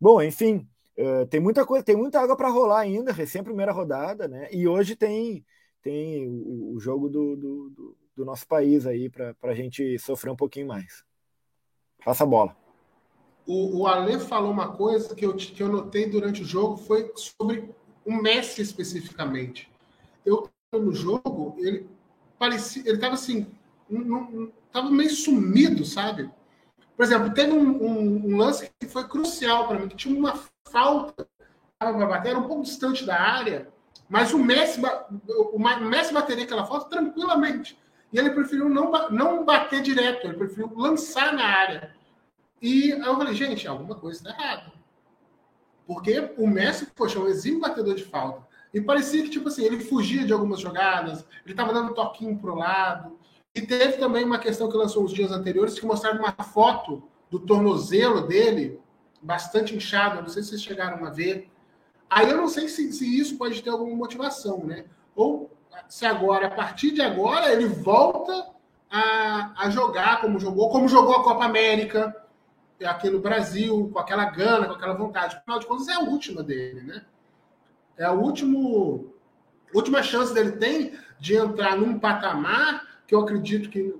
Bom, 0.00 0.22
enfim, 0.22 0.68
uh, 0.98 1.26
tem 1.26 1.40
muita 1.40 1.64
coisa, 1.64 1.84
tem 1.84 1.96
muita 1.96 2.20
água 2.20 2.36
para 2.36 2.50
rolar 2.50 2.80
ainda, 2.80 3.12
recém 3.12 3.42
primeira 3.42 3.72
rodada, 3.72 4.28
né? 4.28 4.48
E 4.52 4.68
hoje 4.68 4.94
tem 4.94 5.44
tem 5.80 6.28
o, 6.28 6.74
o 6.74 6.80
jogo 6.80 7.08
do, 7.08 7.36
do, 7.36 7.70
do, 7.70 7.96
do, 8.18 8.24
nosso 8.24 8.46
país 8.46 8.86
aí 8.86 9.08
para 9.08 9.34
a 9.42 9.54
gente 9.54 9.98
sofrer 9.98 10.30
um 10.30 10.36
pouquinho 10.36 10.66
mais. 10.66 11.04
Faça 12.04 12.24
a 12.24 12.26
bola. 12.26 12.56
o, 13.46 13.80
o 13.80 13.86
Ale 13.86 14.18
falou 14.20 14.50
uma 14.50 14.72
coisa 14.72 15.14
que 15.14 15.24
eu, 15.24 15.34
que 15.34 15.62
eu 15.62 15.68
notei 15.68 16.08
durante 16.08 16.42
o 16.42 16.44
jogo, 16.44 16.76
foi 16.76 17.12
sobre 17.14 17.74
o 18.04 18.12
Messi 18.12 18.62
especificamente. 18.62 19.70
Eu 20.24 20.48
no 20.72 20.92
jogo, 20.92 21.56
ele 21.58 21.88
parecia, 22.38 22.82
ele 22.82 22.96
estava 22.96 23.14
assim, 23.14 23.46
estava 24.66 24.90
meio 24.90 25.10
sumido, 25.10 25.84
sabe? 25.84 26.30
Por 26.96 27.04
exemplo, 27.04 27.32
teve 27.32 27.52
um, 27.52 27.82
um, 27.82 28.26
um 28.26 28.36
lance 28.36 28.70
que 28.78 28.86
foi 28.86 29.08
crucial 29.08 29.66
para 29.66 29.78
mim, 29.78 29.88
que 29.88 29.96
tinha 29.96 30.18
uma 30.18 30.34
falta 30.68 31.26
para 31.78 31.92
bater, 32.06 32.30
era 32.30 32.38
um 32.38 32.48
pouco 32.48 32.64
distante 32.64 33.06
da 33.06 33.18
área, 33.18 33.68
mas 34.08 34.32
o 34.32 34.38
Messi, 34.38 34.80
o 35.52 35.58
Messi 35.58 36.12
bateria 36.12 36.44
aquela 36.44 36.66
falta 36.66 36.88
tranquilamente. 36.88 37.78
E 38.12 38.18
ele 38.18 38.30
preferiu 38.30 38.68
não, 38.68 38.90
não 39.10 39.44
bater 39.44 39.82
direto, 39.82 40.26
ele 40.26 40.36
preferiu 40.36 40.72
lançar 40.74 41.32
na 41.32 41.44
área. 41.44 41.94
E 42.60 42.92
aí 42.92 43.00
eu 43.00 43.16
falei, 43.16 43.34
gente, 43.34 43.66
alguma 43.68 43.94
coisa 43.94 44.18
está 44.18 44.30
errada. 44.30 44.72
Porque 45.86 46.34
o 46.36 46.46
Messi, 46.46 46.86
poxa, 46.94 47.18
é 47.18 47.22
um 47.22 47.28
exímio 47.28 47.60
batedor 47.60 47.94
de 47.94 48.04
falta. 48.04 48.46
E 48.72 48.80
parecia 48.80 49.22
que, 49.22 49.30
tipo 49.30 49.48
assim, 49.48 49.64
ele 49.64 49.80
fugia 49.80 50.24
de 50.24 50.32
algumas 50.32 50.60
jogadas, 50.60 51.24
ele 51.44 51.54
estava 51.54 51.72
dando 51.72 51.92
um 51.92 51.94
toquinho 51.94 52.38
pro 52.38 52.54
lado. 52.54 53.18
E 53.54 53.62
teve 53.62 53.96
também 53.96 54.24
uma 54.24 54.38
questão 54.38 54.68
que 54.68 54.76
lançou 54.76 55.04
uns 55.04 55.12
dias 55.12 55.32
anteriores, 55.32 55.78
que 55.78 55.86
mostraram 55.86 56.18
uma 56.18 56.32
foto 56.32 57.02
do 57.30 57.38
tornozelo 57.38 58.26
dele, 58.26 58.80
bastante 59.22 59.74
inchado, 59.74 60.22
não 60.22 60.28
sei 60.28 60.42
se 60.42 60.50
vocês 60.50 60.62
chegaram 60.62 61.04
a 61.04 61.10
ver. 61.10 61.50
Aí 62.08 62.30
eu 62.30 62.36
não 62.36 62.48
sei 62.48 62.68
se, 62.68 62.92
se 62.92 63.18
isso 63.18 63.36
pode 63.36 63.62
ter 63.62 63.70
alguma 63.70 63.94
motivação, 63.94 64.64
né? 64.64 64.84
Ou 65.14 65.50
se 65.88 66.06
agora, 66.06 66.46
a 66.46 66.50
partir 66.50 66.92
de 66.92 67.02
agora, 67.02 67.52
ele 67.52 67.66
volta 67.66 68.50
a, 68.90 69.64
a 69.64 69.70
jogar 69.70 70.20
como 70.20 70.38
jogou, 70.38 70.70
como 70.70 70.88
jogou 70.88 71.16
a 71.16 71.22
Copa 71.22 71.44
América 71.44 72.14
aqui 72.84 73.10
no 73.10 73.20
Brasil, 73.20 73.90
com 73.92 73.98
aquela 73.98 74.26
gana, 74.26 74.66
com 74.66 74.74
aquela 74.74 74.94
vontade. 74.94 75.36
Afinal 75.36 75.58
de 75.58 75.66
contas, 75.66 75.88
é 75.88 75.94
a 75.94 76.00
última 76.00 76.42
dele, 76.42 76.82
né? 76.82 77.04
É 77.96 78.04
a 78.04 78.12
último, 78.12 79.12
última 79.74 80.02
chance 80.02 80.32
dele 80.32 80.52
tem 80.52 80.92
de 81.18 81.36
entrar 81.36 81.76
num 81.76 81.98
patamar 81.98 82.86
que 83.06 83.14
eu 83.14 83.20
acredito 83.20 83.68
que, 83.68 83.94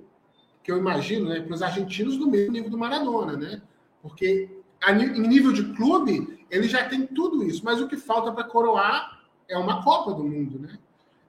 que 0.63 0.71
eu 0.71 0.77
imagino, 0.77 1.27
né, 1.27 1.41
para 1.41 1.53
os 1.53 1.61
argentinos 1.61 2.15
do 2.15 2.29
mesmo 2.29 2.53
nível 2.53 2.69
do 2.69 2.77
Maradona, 2.77 3.35
né? 3.35 3.61
Porque 4.01 4.49
a, 4.81 4.91
em 4.91 5.27
nível 5.27 5.51
de 5.51 5.73
clube, 5.73 6.45
ele 6.49 6.67
já 6.67 6.87
tem 6.87 7.05
tudo 7.05 7.43
isso, 7.43 7.63
mas 7.65 7.81
o 7.81 7.87
que 7.87 7.97
falta 7.97 8.31
para 8.31 8.45
coroar 8.45 9.19
é 9.47 9.57
uma 9.57 9.83
Copa 9.83 10.13
do 10.13 10.23
Mundo, 10.23 10.59
né? 10.59 10.79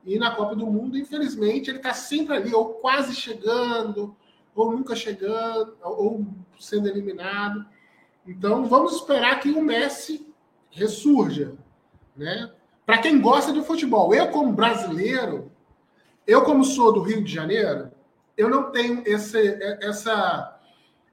E 0.05 0.19
na 0.19 0.35
Copa 0.35 0.55
do 0.55 0.67
Mundo, 0.67 0.97
infelizmente, 0.97 1.71
ele 1.71 1.79
está 1.79 1.93
sempre 1.93 2.37
ali, 2.37 2.55
ou 2.55 2.75
quase 2.75 3.15
chegando, 3.15 4.17
ou 4.55 4.73
nunca 4.73 4.97
chegando, 4.97 5.77
ou 5.83 6.27
sendo 6.59 6.89
eliminado. 6.89 7.65
Então, 8.27 8.67
vamos 8.67 8.95
esperar 8.95 9.41
que 9.41 9.51
o 9.51 9.63
Messi 9.63 10.27
ressurja, 10.71 11.55
né? 12.17 12.51
Para 12.87 12.99
quem 12.99 13.21
gosta 13.21 13.53
de 13.53 13.63
futebol, 13.63 14.15
eu 14.15 14.29
como 14.29 14.53
brasileiro, 14.53 15.51
eu 16.27 16.43
como 16.43 16.65
sou 16.65 16.93
do 16.93 17.03
Rio 17.03 17.23
de 17.23 17.33
Janeiro, 17.33 17.91
eu 18.37 18.49
não 18.49 18.71
tenho 18.71 19.03
esse, 19.07 19.59
essa 19.81 20.59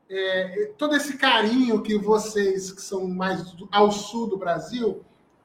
é, 0.10 0.72
todo 0.78 0.96
esse 0.96 1.18
carinho 1.18 1.82
que 1.82 1.98
vocês 1.98 2.72
que 2.72 2.82
são 2.82 3.08
mais 3.08 3.44
ao 3.72 3.92
sul 3.92 4.28
do 4.28 4.38
Brasil 4.38 5.04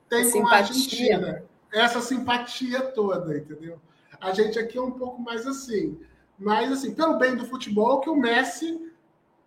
têm 0.09 0.31
com 0.31 0.47
a 0.47 0.57
Argentina. 0.57 1.45
Essa 1.73 2.01
simpatia 2.01 2.83
toda, 2.93 3.37
entendeu? 3.37 3.81
A 4.21 4.33
gente 4.33 4.59
aqui 4.59 4.77
é 4.77 4.83
um 4.83 4.93
pouco 4.93 5.21
mais 5.21 5.47
assim. 5.47 5.99
Mas, 6.39 6.71
assim, 6.71 6.95
pelo 6.95 7.19
bem 7.19 7.37
do 7.37 7.47
futebol, 7.47 8.01
que 8.01 8.11
o 8.11 8.17
Messi 8.17 8.93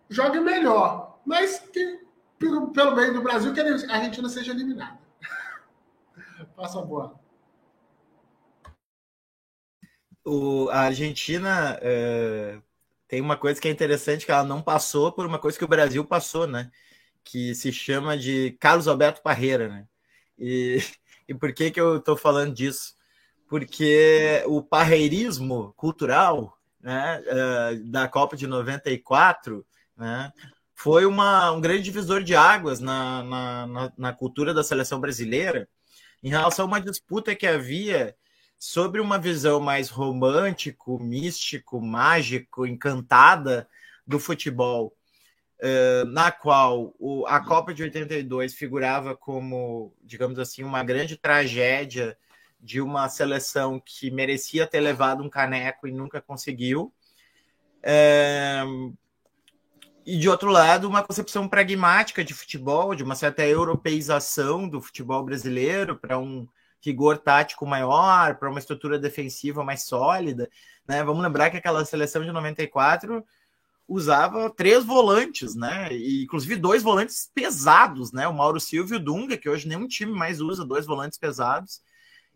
jogue 0.08 0.40
melhor. 0.40 1.18
Mas 1.24 1.58
que, 1.58 2.00
pelo, 2.38 2.72
pelo 2.72 2.94
bem 2.94 3.12
do 3.12 3.22
Brasil, 3.22 3.52
que 3.52 3.60
a 3.60 3.94
Argentina 3.94 4.28
seja 4.28 4.52
eliminada. 4.52 4.98
Passa 6.56 6.80
a 6.80 6.82
bola. 6.82 7.18
O, 10.24 10.68
a 10.70 10.80
Argentina 10.80 11.78
é, 11.80 12.60
tem 13.06 13.20
uma 13.20 13.36
coisa 13.36 13.60
que 13.60 13.68
é 13.68 13.70
interessante, 13.70 14.26
que 14.26 14.32
ela 14.32 14.42
não 14.42 14.60
passou 14.60 15.12
por 15.12 15.24
uma 15.24 15.38
coisa 15.38 15.56
que 15.56 15.64
o 15.64 15.68
Brasil 15.68 16.04
passou, 16.04 16.46
né? 16.46 16.70
Que 17.22 17.54
se 17.54 17.72
chama 17.72 18.16
de 18.18 18.52
Carlos 18.60 18.88
Alberto 18.88 19.22
Parreira, 19.22 19.68
né? 19.68 19.86
E, 20.38 20.78
e 21.28 21.34
por 21.34 21.52
que, 21.52 21.70
que 21.70 21.80
eu 21.80 21.96
estou 21.96 22.16
falando 22.16 22.54
disso? 22.54 22.94
Porque 23.48 24.42
o 24.46 24.62
parreirismo 24.62 25.72
cultural 25.76 26.56
né, 26.80 27.20
uh, 27.20 27.84
da 27.90 28.08
Copa 28.08 28.36
de 28.36 28.46
94 28.46 29.64
né, 29.96 30.32
foi 30.74 31.06
uma, 31.06 31.50
um 31.52 31.60
grande 31.60 31.82
divisor 31.82 32.22
de 32.22 32.34
águas 32.34 32.80
na, 32.80 33.22
na, 33.22 33.92
na, 33.96 34.12
cultura 34.12 34.52
da 34.52 34.62
seleção 34.62 35.00
brasileira 35.00 35.68
em 36.22 36.28
relação 36.28 36.64
a 36.64 36.68
uma 36.68 36.80
disputa 36.80 37.34
que 37.34 37.46
havia 37.46 38.14
sobre 38.58 39.00
uma 39.00 39.18
visão 39.18 39.58
mais 39.60 39.88
romântico, 39.88 40.98
místico, 41.02 41.80
mágico, 41.80 42.66
encantada 42.66 43.68
do 44.06 44.18
futebol, 44.18 44.94
na 46.08 46.30
qual 46.30 46.94
a 47.26 47.40
Copa 47.40 47.72
de 47.72 47.82
82 47.82 48.54
figurava 48.54 49.16
como, 49.16 49.94
digamos 50.02 50.38
assim, 50.38 50.62
uma 50.62 50.84
grande 50.84 51.16
tragédia 51.16 52.16
de 52.60 52.80
uma 52.80 53.08
seleção 53.08 53.80
que 53.84 54.10
merecia 54.10 54.66
ter 54.66 54.80
levado 54.80 55.22
um 55.22 55.30
caneco 55.30 55.86
e 55.86 55.92
nunca 55.92 56.20
conseguiu. 56.20 56.92
É, 57.82 58.64
e 60.04 60.16
de 60.18 60.28
outro 60.28 60.50
lado, 60.50 60.88
uma 60.88 61.02
concepção 61.02 61.48
pragmática 61.48 62.24
de 62.24 62.32
futebol, 62.32 62.94
de 62.94 63.02
uma 63.02 63.14
certa 63.14 63.44
europeização 63.44 64.68
do 64.68 64.80
futebol 64.80 65.24
brasileiro 65.24 65.96
para 65.96 66.18
um 66.18 66.46
rigor 66.80 67.18
tático 67.18 67.66
maior, 67.66 68.36
para 68.36 68.48
uma 68.48 68.60
estrutura 68.60 68.98
defensiva 68.98 69.64
mais 69.64 69.82
sólida. 69.82 70.48
Né? 70.86 71.02
Vamos 71.02 71.22
lembrar 71.22 71.50
que 71.50 71.56
aquela 71.56 71.84
seleção 71.84 72.24
de 72.24 72.30
94 72.30 73.24
usava 73.88 74.50
três 74.50 74.84
volantes, 74.84 75.54
né? 75.54 75.92
E, 75.92 76.24
inclusive 76.24 76.56
dois 76.56 76.82
volantes 76.82 77.30
pesados, 77.34 78.12
né? 78.12 78.26
O 78.26 78.34
Mauro 78.34 78.60
Silva 78.60 78.94
e 78.94 78.96
o 78.96 79.00
Dunga, 79.00 79.36
que 79.36 79.48
hoje 79.48 79.68
nenhum 79.68 79.86
time 79.86 80.12
mais 80.12 80.40
usa 80.40 80.64
dois 80.64 80.86
volantes 80.86 81.18
pesados. 81.18 81.80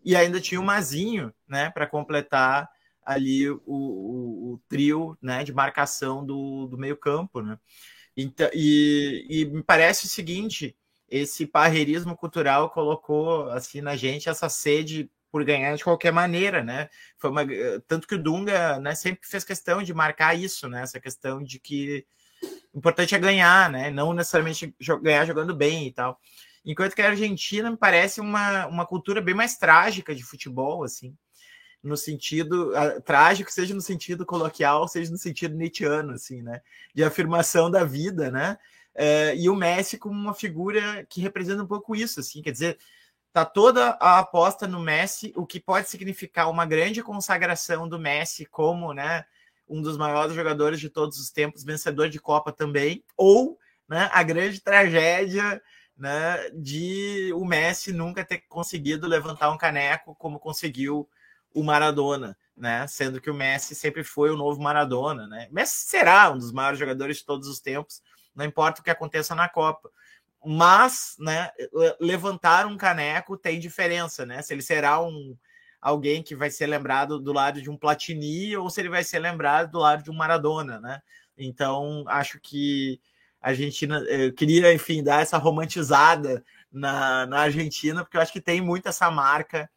E 0.03 0.15
ainda 0.15 0.39
tinha 0.39 0.59
o 0.59 0.63
Mazinho, 0.63 1.33
né? 1.47 1.69
Para 1.69 1.87
completar 1.87 2.69
ali 3.05 3.49
o, 3.49 3.61
o, 3.65 4.53
o, 4.53 4.61
trio 4.69 5.17
né, 5.21 5.43
de 5.43 5.51
marcação 5.51 6.25
do, 6.25 6.67
do 6.67 6.77
meio 6.77 6.95
campo, 6.95 7.41
né? 7.41 7.57
Então, 8.15 8.49
e, 8.53 9.25
e 9.29 9.45
me 9.45 9.63
parece 9.63 10.05
o 10.05 10.09
seguinte, 10.09 10.75
esse 11.09 11.45
parreirismo 11.45 12.15
cultural 12.15 12.69
colocou 12.69 13.49
assim 13.49 13.81
na 13.81 13.95
gente 13.95 14.29
essa 14.29 14.49
sede 14.49 15.09
por 15.31 15.45
ganhar 15.45 15.75
de 15.75 15.83
qualquer 15.83 16.11
maneira, 16.11 16.63
né? 16.63 16.89
Foi 17.17 17.29
uma, 17.29 17.41
tanto 17.87 18.07
que 18.07 18.15
o 18.15 18.21
Dunga, 18.21 18.79
né, 18.79 18.93
sempre 18.93 19.25
fez 19.25 19.43
questão 19.43 19.81
de 19.81 19.93
marcar 19.93 20.37
isso, 20.37 20.67
né? 20.67 20.81
Essa 20.81 20.99
questão 20.99 21.41
de 21.41 21.57
que 21.59 22.05
o 22.73 22.77
importante 22.77 23.15
é 23.15 23.19
ganhar, 23.19 23.69
né? 23.69 23.89
Não 23.89 24.13
necessariamente 24.13 24.75
ganhar 25.01 25.25
jogando 25.25 25.55
bem 25.55 25.87
e 25.87 25.91
tal. 25.91 26.19
Enquanto 26.65 26.93
que 26.93 27.01
a 27.01 27.09
Argentina 27.09 27.71
me 27.71 27.77
parece 27.77 28.19
uma, 28.19 28.67
uma 28.67 28.85
cultura 28.85 29.21
bem 29.21 29.33
mais 29.33 29.57
trágica 29.57 30.13
de 30.13 30.23
futebol, 30.23 30.83
assim, 30.83 31.15
no 31.81 31.97
sentido 31.97 32.71
uh, 32.71 33.01
trágico, 33.01 33.51
seja 33.51 33.73
no 33.73 33.81
sentido 33.81 34.25
coloquial, 34.25 34.87
seja 34.87 35.09
no 35.09 35.17
sentido 35.17 35.55
nietzschiano, 35.55 36.11
assim, 36.11 36.41
né? 36.41 36.61
De 36.93 37.03
afirmação 37.03 37.71
da 37.71 37.83
vida, 37.83 38.29
né? 38.29 38.57
Uh, 38.93 39.35
e 39.37 39.49
o 39.49 39.55
Messi 39.55 39.97
como 39.97 40.13
uma 40.13 40.33
figura 40.33 41.05
que 41.09 41.21
representa 41.21 41.63
um 41.63 41.67
pouco 41.67 41.95
isso, 41.95 42.19
assim, 42.19 42.41
quer 42.41 42.51
dizer, 42.51 42.77
tá 43.33 43.45
toda 43.45 43.97
a 43.99 44.19
aposta 44.19 44.67
no 44.67 44.79
Messi, 44.79 45.31
o 45.35 45.45
que 45.45 45.59
pode 45.59 45.89
significar 45.89 46.49
uma 46.49 46.65
grande 46.65 47.01
consagração 47.01 47.87
do 47.87 47.97
Messi 47.97 48.45
como, 48.45 48.93
né, 48.93 49.25
um 49.67 49.81
dos 49.81 49.97
maiores 49.97 50.35
jogadores 50.35 50.79
de 50.79 50.89
todos 50.89 51.17
os 51.17 51.31
tempos, 51.31 51.63
vencedor 51.63 52.09
de 52.09 52.19
Copa 52.19 52.51
também, 52.51 53.03
ou, 53.15 53.57
né, 53.87 54.09
a 54.11 54.21
grande 54.21 54.59
tragédia, 54.59 55.61
né, 55.95 56.49
de 56.53 57.31
o 57.35 57.45
Messi 57.45 57.93
nunca 57.93 58.25
ter 58.25 58.39
conseguido 58.49 59.07
levantar 59.07 59.49
um 59.51 59.57
caneco 59.57 60.15
como 60.15 60.39
conseguiu 60.39 61.07
o 61.53 61.63
Maradona, 61.63 62.37
né, 62.55 62.85
sendo 62.87 63.21
que 63.21 63.29
o 63.29 63.33
Messi 63.33 63.75
sempre 63.75 64.03
foi 64.03 64.29
o 64.29 64.37
novo 64.37 64.61
Maradona, 64.61 65.27
né? 65.27 65.47
Messi 65.51 65.87
será 65.87 66.31
um 66.31 66.37
dos 66.37 66.51
maiores 66.51 66.79
jogadores 66.79 67.17
de 67.17 67.25
todos 67.25 67.47
os 67.47 67.59
tempos, 67.59 68.01
não 68.35 68.45
importa 68.45 68.81
o 68.81 68.83
que 68.83 68.89
aconteça 68.89 69.35
na 69.35 69.49
Copa. 69.49 69.89
Mas, 70.43 71.15
né, 71.19 71.51
levantar 71.99 72.65
um 72.65 72.77
caneco 72.77 73.37
tem 73.37 73.59
diferença, 73.59 74.25
né? 74.25 74.41
Se 74.41 74.53
ele 74.53 74.61
será 74.61 75.01
um 75.01 75.37
alguém 75.81 76.21
que 76.21 76.35
vai 76.35 76.49
ser 76.51 76.67
lembrado 76.67 77.19
do 77.19 77.33
lado 77.33 77.61
de 77.61 77.69
um 77.69 77.75
Platini 77.75 78.55
ou 78.55 78.69
se 78.69 78.79
ele 78.79 78.89
vai 78.89 79.03
ser 79.03 79.19
lembrado 79.19 79.71
do 79.71 79.79
lado 79.79 80.03
de 80.03 80.11
um 80.11 80.15
Maradona, 80.15 80.79
né? 80.79 81.01
Então, 81.37 82.03
acho 82.07 82.39
que 82.39 82.99
a 83.41 83.49
Argentina, 83.49 83.99
eu 84.07 84.31
queria, 84.31 84.71
enfim, 84.73 85.03
dar 85.03 85.21
essa 85.21 85.37
romantizada 85.37 86.43
na, 86.71 87.25
na 87.25 87.39
Argentina, 87.39 88.03
porque 88.03 88.15
eu 88.15 88.21
acho 88.21 88.31
que 88.31 88.39
tem 88.39 88.61
muito 88.61 88.87
essa 88.87 89.09
marca 89.09 89.69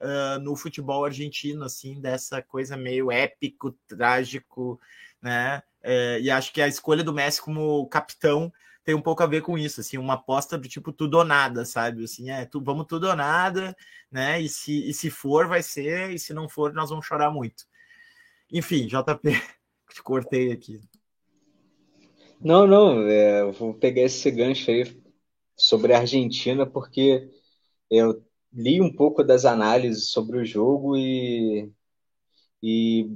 uh, 0.00 0.40
no 0.40 0.56
futebol 0.56 1.04
argentino, 1.04 1.64
assim, 1.64 2.00
dessa 2.00 2.42
coisa 2.42 2.76
meio 2.76 3.12
épico, 3.12 3.70
trágico, 3.86 4.80
né? 5.20 5.62
É, 5.80 6.20
e 6.20 6.30
acho 6.30 6.52
que 6.52 6.60
a 6.60 6.68
escolha 6.68 7.02
do 7.02 7.12
Messi 7.12 7.40
como 7.40 7.86
capitão 7.88 8.52
tem 8.84 8.94
um 8.94 9.02
pouco 9.02 9.22
a 9.22 9.26
ver 9.26 9.42
com 9.42 9.56
isso, 9.56 9.80
assim, 9.80 9.96
uma 9.96 10.14
aposta 10.14 10.58
do 10.58 10.68
tipo 10.68 10.92
tudo 10.92 11.18
ou 11.18 11.24
nada, 11.24 11.64
sabe? 11.64 12.04
Assim, 12.04 12.30
é, 12.30 12.44
tu, 12.44 12.60
vamos 12.62 12.86
tudo 12.86 13.08
ou 13.08 13.16
nada, 13.16 13.76
né? 14.10 14.40
E 14.40 14.48
se, 14.48 14.88
e 14.88 14.92
se 14.92 15.10
for, 15.10 15.46
vai 15.46 15.62
ser, 15.62 16.10
e 16.10 16.18
se 16.18 16.34
não 16.34 16.48
for, 16.48 16.72
nós 16.72 16.90
vamos 16.90 17.06
chorar 17.06 17.30
muito. 17.30 17.64
Enfim, 18.52 18.86
JP, 18.86 19.30
te 19.94 20.02
cortei 20.02 20.52
aqui. 20.52 20.80
Não, 22.40 22.66
não, 22.66 23.06
é, 23.06 23.42
eu 23.42 23.52
vou 23.52 23.72
pegar 23.74 24.02
esse 24.02 24.28
gancho 24.30 24.70
aí 24.70 25.00
sobre 25.56 25.92
a 25.92 25.98
Argentina, 25.98 26.66
porque 26.66 27.30
eu 27.88 28.24
li 28.52 28.80
um 28.80 28.92
pouco 28.92 29.22
das 29.22 29.44
análises 29.44 30.10
sobre 30.10 30.38
o 30.38 30.44
jogo 30.44 30.96
e, 30.96 31.70
e 32.60 33.08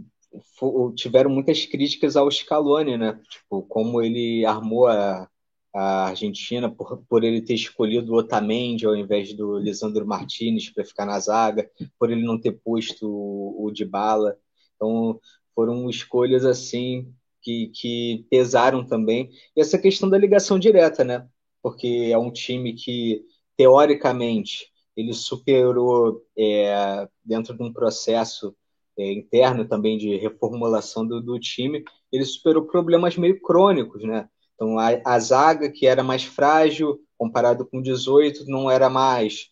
tiveram 0.94 1.30
muitas 1.30 1.66
críticas 1.66 2.16
ao 2.16 2.30
Scaloni, 2.30 2.96
né? 2.96 3.20
Tipo, 3.28 3.62
como 3.64 4.00
ele 4.00 4.44
armou 4.44 4.86
a, 4.86 5.28
a 5.76 6.06
Argentina 6.06 6.70
por, 6.70 7.04
por 7.06 7.22
ele 7.22 7.42
ter 7.42 7.52
escolhido 7.54 8.12
o 8.12 8.16
Otamendi 8.16 8.86
ao 8.86 8.96
invés 8.96 9.34
do 9.34 9.58
Lisandro 9.58 10.06
Martinez 10.06 10.70
para 10.70 10.86
ficar 10.86 11.04
na 11.04 11.20
zaga, 11.20 11.70
por 11.98 12.10
ele 12.10 12.24
não 12.24 12.40
ter 12.40 12.52
posto 12.52 13.06
o, 13.06 13.66
o 13.66 13.70
Dybala. 13.70 14.38
Então, 14.74 15.20
foram 15.54 15.90
escolhas 15.90 16.46
assim 16.46 17.12
que, 17.42 17.68
que 17.74 18.26
pesaram 18.30 18.86
também. 18.86 19.30
E 19.54 19.60
essa 19.60 19.78
questão 19.78 20.08
da 20.08 20.16
ligação 20.16 20.58
direta, 20.58 21.04
né? 21.04 21.28
Porque 21.62 22.08
é 22.10 22.16
um 22.16 22.30
time 22.30 22.72
que, 22.72 23.22
teoricamente, 23.54 24.72
ele 24.96 25.12
superou 25.12 26.24
é, 26.38 27.06
dentro 27.22 27.54
de 27.54 27.62
um 27.62 27.70
processo 27.70 28.56
é, 28.98 29.12
interno 29.12 29.68
também 29.68 29.98
de 29.98 30.16
reformulação 30.16 31.06
do, 31.06 31.20
do, 31.20 31.38
time, 31.38 31.84
ele 32.10 32.24
superou 32.24 32.64
problemas 32.64 33.18
meio 33.18 33.38
crônicos, 33.42 34.02
né? 34.04 34.26
Então, 34.56 34.78
a, 34.78 34.88
a, 35.04 35.18
zaga, 35.18 35.70
que 35.70 35.86
era 35.86 36.02
mais 36.02 36.24
frágil, 36.24 36.98
comparado 37.16 37.66
com 37.66 37.80
18, 37.80 38.46
não 38.46 38.70
era 38.70 38.88
mais. 38.88 39.50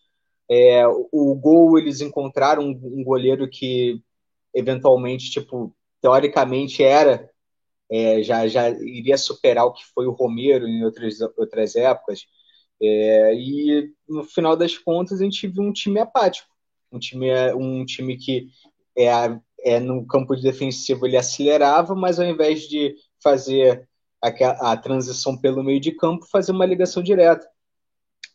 É, 0.49 0.85
o, 0.87 1.35
gol, 1.35 1.77
eles 1.77 2.01
encontraram 2.01 2.63
um, 2.63 2.71
um, 2.71 3.03
goleiro 3.03 3.47
que, 3.49 4.01
eventualmente, 4.53 5.29
tipo, 5.31 5.75
teoricamente 6.01 6.83
era, 6.83 7.29
é, 7.89 8.23
já, 8.23 8.47
já 8.47 8.69
iria 8.69 9.17
superar 9.17 9.65
o 9.65 9.73
que 9.73 9.85
foi 9.93 10.07
o 10.07 10.11
Romero 10.11 10.67
em 10.67 10.83
outras, 10.83 11.21
outras 11.37 11.75
épocas. 11.75 12.25
É, 12.81 13.33
e, 13.35 13.91
no 14.09 14.23
final 14.23 14.57
das 14.57 14.77
contas, 14.77 15.21
a 15.21 15.23
gente 15.23 15.47
viu 15.47 15.63
um 15.63 15.73
time 15.73 15.99
apático. 15.99 16.49
Um 16.91 16.99
time, 16.99 17.31
um 17.53 17.85
time 17.85 18.17
que 18.17 18.47
é, 18.97 19.09
é, 19.59 19.79
no 19.79 20.05
campo 20.05 20.35
de 20.35 20.41
defensivo 20.43 21.05
ele 21.05 21.17
acelerava, 21.17 21.95
mas 21.95 22.19
ao 22.19 22.25
invés 22.25 22.61
de 22.67 22.95
fazer 23.21 23.87
a, 24.27 24.71
a 24.71 24.77
transição 24.77 25.37
pelo 25.37 25.63
meio 25.63 25.79
de 25.79 25.91
campo, 25.91 26.25
fazer 26.25 26.51
uma 26.51 26.65
ligação 26.65 27.01
direta. 27.03 27.47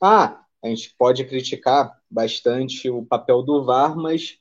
Ah, 0.01 0.45
a 0.63 0.69
gente 0.69 0.95
pode 0.97 1.25
criticar 1.25 1.99
bastante 2.11 2.91
o 2.91 3.05
papel 3.05 3.43
do 3.43 3.65
VAR, 3.65 3.97
mas 3.97 4.39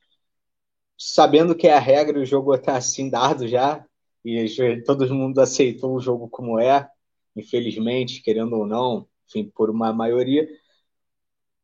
sabendo 0.97 1.55
que 1.55 1.67
é 1.67 1.73
a 1.73 1.79
regra, 1.79 2.19
o 2.19 2.25
jogo 2.25 2.53
está 2.53 2.75
assim 2.75 3.09
dado 3.09 3.47
já, 3.47 3.85
e 4.23 4.83
todo 4.85 5.13
mundo 5.13 5.39
aceitou 5.39 5.95
o 5.95 6.01
jogo 6.01 6.27
como 6.27 6.59
é, 6.59 6.89
infelizmente, 7.35 8.21
querendo 8.21 8.53
ou 8.57 8.65
não, 8.65 9.07
enfim, 9.27 9.49
por 9.55 9.69
uma 9.69 9.93
maioria. 9.93 10.47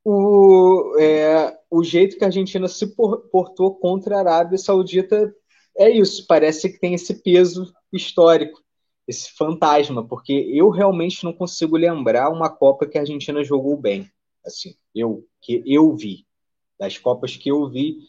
O, 0.03 0.95
é, 0.99 1.57
o 1.69 1.83
jeito 1.83 2.17
que 2.17 2.23
a 2.23 2.27
Argentina 2.27 2.67
se 2.67 2.95
portou 2.95 3.75
contra 3.75 4.15
a 4.15 4.19
Arábia 4.19 4.57
Saudita 4.57 5.35
é 5.77 5.89
isso, 5.89 6.25
parece 6.27 6.71
que 6.71 6.79
tem 6.79 6.93
esse 6.93 7.21
peso 7.21 7.73
histórico 7.91 8.63
esse 9.07 9.31
fantasma, 9.31 10.05
porque 10.07 10.33
eu 10.33 10.69
realmente 10.69 11.23
não 11.23 11.33
consigo 11.33 11.77
lembrar 11.77 12.29
uma 12.29 12.49
Copa 12.49 12.85
que 12.85 12.97
a 12.97 13.01
Argentina 13.01 13.43
jogou 13.43 13.77
bem. 13.77 14.09
Assim, 14.45 14.75
eu 14.93 15.25
que 15.41 15.63
eu 15.65 15.95
vi 15.95 16.25
das 16.79 16.97
Copas 16.97 17.37
que 17.37 17.49
eu 17.49 17.69
vi, 17.69 17.99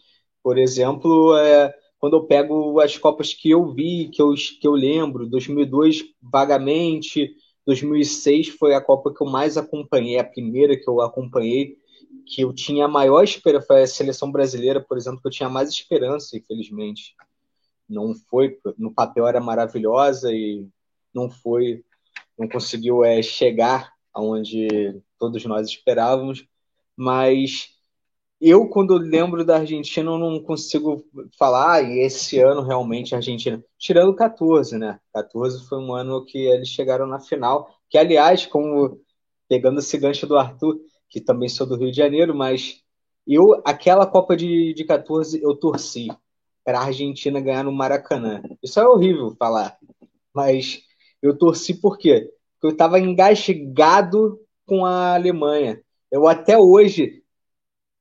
por 0.43 0.59
exemplo, 0.59 1.37
é, 1.37 1.75
quando 1.99 2.17
eu 2.17 2.25
pego 2.25 2.81
as 2.81 2.97
Copas 2.97 3.33
que 3.33 3.51
eu 3.51 3.73
vi, 3.73 4.09
que 4.09 4.21
eu, 4.21 4.35
que 4.35 4.67
eu 4.67 4.73
lembro, 4.73 5.27
2002 5.27 6.05
vagamente, 6.21 7.35
2006 7.67 8.49
foi 8.49 8.75
a 8.75 8.81
Copa 8.81 9.13
que 9.13 9.23
eu 9.23 9.27
mais 9.27 9.57
acompanhei, 9.57 10.19
a 10.19 10.25
primeira 10.25 10.77
que 10.77 10.89
eu 10.89 11.01
acompanhei, 11.01 11.77
que 12.27 12.43
eu 12.43 12.53
tinha 12.53 12.87
a 12.87 12.89
maior 12.89 13.23
esperança, 13.23 13.67
foi 13.67 13.83
a 13.83 13.87
seleção 13.87 14.31
brasileira, 14.31 14.81
por 14.81 14.97
exemplo, 14.97 15.21
que 15.21 15.29
eu 15.29 15.33
tinha 15.33 15.49
mais 15.49 15.69
esperança, 15.69 16.37
infelizmente. 16.37 17.15
Não 17.89 18.15
foi, 18.15 18.59
no 18.77 18.93
papel 18.93 19.27
era 19.27 19.41
maravilhosa 19.41 20.33
e 20.33 20.67
não 21.17 21.31
foi, 21.31 21.83
não 22.39 22.49
conseguiu 22.49 23.03
é, 23.03 23.23
chegar 23.23 23.93
aonde 24.13 25.03
todos 25.19 25.45
nós 25.47 25.67
esperávamos, 25.69 26.47
mas 26.95 27.71
eu, 28.41 28.69
quando 28.69 28.99
lembro 28.99 29.45
da 29.45 29.57
Argentina, 29.57 30.11
eu 30.11 30.19
não 30.19 30.41
consigo 30.43 31.03
falar, 31.39 31.73
ah, 31.73 31.83
e 31.83 32.01
esse 32.01 32.39
ano 32.39 32.63
realmente 32.63 33.15
a 33.15 33.19
Argentina, 33.19 33.65
tirando 33.79 34.15
14, 34.15 34.77
né? 34.79 35.01
14 35.13 35.67
foi 35.67 35.79
um 35.79 35.95
ano 35.95 36.25
que 36.25 36.39
eles 36.39 36.69
chegaram 36.69 37.07
na 37.07 37.19
final, 37.19 37.75
que 37.89 37.97
aliás, 37.97 38.45
como 38.45 39.01
pegando 39.49 39.79
esse 39.81 39.97
gancho 39.97 40.27
do 40.27 40.37
Arthur, 40.37 40.79
que 41.09 41.21
também 41.21 41.49
sou 41.49 41.67
do 41.67 41.77
Rio 41.77 41.91
de 41.91 41.97
Janeiro, 41.97 42.35
mas 42.35 42.83
eu, 43.27 43.63
aquela 43.65 44.07
Copa 44.07 44.37
de, 44.37 44.75
de 44.75 44.85
14, 44.85 45.43
eu 45.43 45.57
torci 45.57 46.09
para 46.65 46.81
a 46.81 46.85
Argentina 46.85 47.41
ganhar 47.41 47.65
no 47.65 47.73
Maracanã. 47.73 48.43
Isso 48.63 48.79
é 48.81 48.87
horrível 48.87 49.35
falar, 49.39 49.79
mas 50.35 50.86
eu 51.27 51.37
torci 51.37 51.75
por 51.75 51.99
quê? 51.99 52.31
Porque 52.55 52.67
eu 52.67 52.71
estava 52.71 52.99
engasgado 52.99 54.41
com 54.67 54.85
a 54.85 55.15
Alemanha. 55.15 55.81
Eu 56.11 56.27
até 56.27 56.59
hoje 56.59 57.23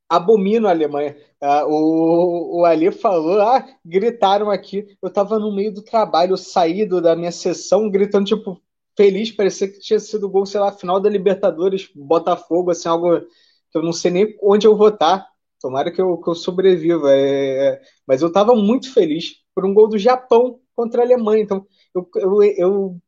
abomino 0.10 0.68
a 0.68 0.72
Alemanha. 0.72 1.18
Ah, 1.42 1.66
o, 1.68 2.60
o 2.62 2.66
Ali 2.66 2.92
falou, 2.92 3.42
ah, 3.42 3.66
gritaram 3.84 4.50
aqui. 4.50 4.98
Eu 5.02 5.10
estava 5.10 5.40
no 5.40 5.54
meio 5.54 5.74
do 5.74 5.82
trabalho, 5.84 6.34
eu 6.34 6.38
saí 6.38 6.86
da 6.86 7.16
minha 7.16 7.32
sessão 7.32 7.90
gritando, 7.90 8.26
tipo, 8.26 8.62
feliz, 8.98 9.32
parecia 9.32 9.68
que 9.68 9.80
tinha 9.80 10.00
sido 10.00 10.30
gol, 10.30 10.46
sei 10.46 10.60
lá, 10.60 10.72
final 10.72 11.00
da 11.00 11.10
Libertadores, 11.10 11.90
Botafogo, 11.96 12.72
assim, 12.72 12.88
algo 12.88 13.22
que 13.22 13.78
eu 13.78 13.84
não 13.84 13.94
sei 13.94 14.12
nem 14.12 14.38
onde 14.42 14.68
eu 14.68 14.76
vou 14.76 14.90
estar. 14.90 15.28
Tomara 15.60 15.92
que 15.92 16.02
eu, 16.02 16.18
que 16.18 16.30
eu 16.30 16.36
sobreviva. 16.36 17.12
É, 17.12 17.68
é, 17.76 17.82
mas 18.08 18.22
eu 18.22 18.28
estava 18.30 18.56
muito 18.56 18.94
feliz 18.94 19.36
por 19.54 19.66
um 19.66 19.74
gol 19.74 19.88
do 19.88 19.98
Japão 19.98 20.60
contra 20.76 21.02
a 21.02 21.06
Alemanha. 21.06 21.44
Então, 21.44 21.66
eu, 21.94 22.10
eu, 22.16 22.44
eu 22.58 23.02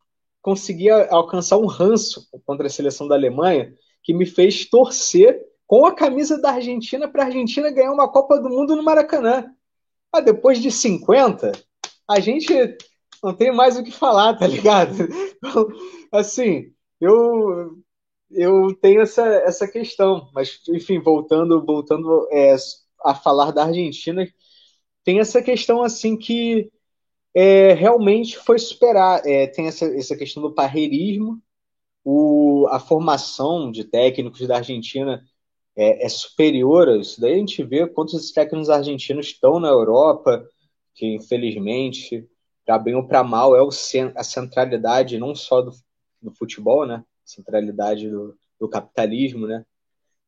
conseguia 0.48 1.10
alcançar 1.10 1.58
um 1.58 1.66
ranço 1.66 2.26
contra 2.46 2.68
a 2.68 2.70
seleção 2.70 3.06
da 3.06 3.16
Alemanha 3.16 3.74
que 4.02 4.14
me 4.14 4.26
fez 4.26 4.64
torcer 4.64 5.38
com 5.66 5.86
a 5.86 5.94
camisa 5.94 6.40
da 6.42 6.52
Argentina 6.52 7.06
para 7.06 7.24
a 7.24 7.26
Argentina 7.26 7.70
ganhar 7.70 7.92
uma 7.92 8.10
Copa 8.10 8.40
do 8.40 8.48
Mundo 8.48 8.74
no 8.74 8.82
Maracanã. 8.82 9.46
Ah, 10.10 10.22
depois 10.22 10.62
de 10.62 10.72
50, 10.72 11.52
a 12.10 12.22
gente 12.22 12.48
não 13.22 13.34
tem 13.34 13.54
mais 13.54 13.76
o 13.76 13.84
que 13.84 13.92
falar, 13.92 14.36
tá 14.36 14.48
ligado? 14.48 14.94
Então, 15.36 15.68
assim, 16.14 16.74
eu 17.02 17.84
eu 18.32 18.74
tenho 18.76 19.02
essa, 19.02 19.26
essa 19.26 19.68
questão, 19.68 20.30
mas 20.34 20.62
enfim, 20.70 20.98
voltando 20.98 21.62
voltando 21.66 22.26
é, 22.32 22.56
a 23.04 23.14
falar 23.14 23.52
da 23.52 23.66
Argentina, 23.66 24.26
tem 25.04 25.20
essa 25.20 25.42
questão 25.42 25.84
assim 25.84 26.16
que 26.16 26.72
é, 27.40 27.74
realmente 27.74 28.36
foi 28.36 28.58
superar. 28.58 29.22
É, 29.24 29.46
tem 29.46 29.68
essa, 29.68 29.86
essa 29.86 30.18
questão 30.18 30.42
do 30.42 30.56
parreirismo, 30.56 31.40
o, 32.04 32.66
a 32.72 32.80
formação 32.80 33.72
de 33.72 33.84
técnicos 33.84 34.48
da 34.48 34.56
Argentina 34.58 35.24
é, 35.76 36.04
é, 36.04 36.10
superior 36.10 36.90
a 36.90 36.98
isso. 36.98 37.22
Daí 37.22 37.34
a 37.34 37.38
gente 37.38 37.64
vê 37.64 37.86
quantos 37.86 38.32
técnicos 38.32 38.72
argentinos 38.72 39.28
estão 39.28 39.60
na 39.60 39.68
Europa, 39.68 40.44
que 40.96 41.14
infelizmente, 41.14 42.28
para 42.66 42.80
bem 42.80 42.96
ou 42.96 43.08
para 43.08 43.24
mal, 43.24 43.56
é 43.56 43.62
o, 43.62 43.70
a 44.16 44.24
centralidade 44.24 45.20
não 45.20 45.36
só 45.36 45.62
do, 45.62 45.72
do 46.20 46.32
futebol, 46.32 46.88
né? 46.88 47.04
Centralidade 47.24 48.10
do, 48.10 48.36
do 48.60 48.68
capitalismo, 48.68 49.46
né? 49.46 49.64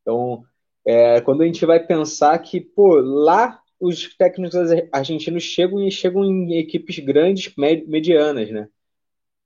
Então, 0.04 0.44
é, 0.86 1.22
quando 1.22 1.42
a 1.42 1.46
gente 1.48 1.66
vai 1.66 1.80
pensar 1.80 2.38
que, 2.38 2.62
pô, 2.62 3.00
lá 3.00 3.60
os 3.80 4.16
técnicos 4.16 4.56
argentinos 4.92 5.44
chegam 5.44 5.82
e 5.88 5.92
chegam 5.92 6.26
em 6.26 6.58
equipes 6.58 7.00
grandes, 7.00 7.54
medianas, 7.56 8.50
né? 8.52 8.68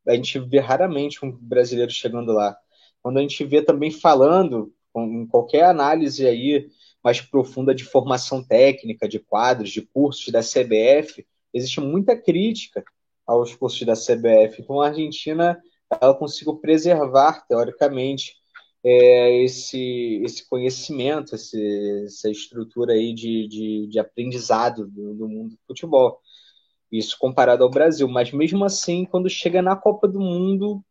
A 0.08 0.16
gente 0.16 0.40
vê 0.40 0.60
raramente 0.60 1.24
um 1.24 1.32
brasileiro 1.32 1.92
chegando 1.92 2.34
lá. 2.34 2.58
Quando 3.02 3.18
a 3.20 3.22
gente 3.22 3.44
vê 3.46 3.62
também 3.62 3.92
falando, 3.92 4.74
em 4.96 5.26
qualquer 5.28 5.64
análise 5.64 6.26
aí 6.26 6.70
mais 7.04 7.22
profunda 7.22 7.76
de 7.76 7.84
formação 7.84 8.44
técnica, 8.44 9.08
de 9.08 9.20
quadros, 9.20 9.70
de 9.70 9.82
cursos 9.82 10.32
da 10.32 10.42
CBF, 10.42 11.26
existe 11.54 11.80
muita 11.80 12.16
crítica 12.16 12.84
aos 13.26 13.54
cursos 13.56 13.86
da 13.86 13.94
CBF. 13.94 14.62
Então 14.62 14.82
a 14.82 14.88
Argentina 14.88 15.62
ela 16.02 16.14
conseguiu 16.14 16.56
preservar, 16.56 17.46
teoricamente, 17.48 18.36
é, 18.84 19.44
esse, 19.44 20.22
esse 20.24 20.48
conhecimento, 20.48 21.36
esse, 21.36 22.04
essa 22.06 22.30
estrutura 22.30 22.94
aí 22.94 23.14
de, 23.14 23.48
de, 23.48 23.88
de 23.88 24.00
aprendizado 24.00 24.88
do, 24.88 25.14
do, 25.16 25.28
mundo 25.28 25.52
do 25.52 25.60
futebol. 25.68 26.22
Isso 26.92 27.18
comparado 27.20 27.64
ao 27.64 27.70
Brasil. 27.70 28.08
Mas 28.08 28.32
mesmo 28.32 28.66
assim, 28.66 29.06
quando 29.06 29.30
chega 29.30 29.62
na 29.62 29.76
Copa 29.76 30.08
do 30.08 30.20
Mundo, 30.20 30.84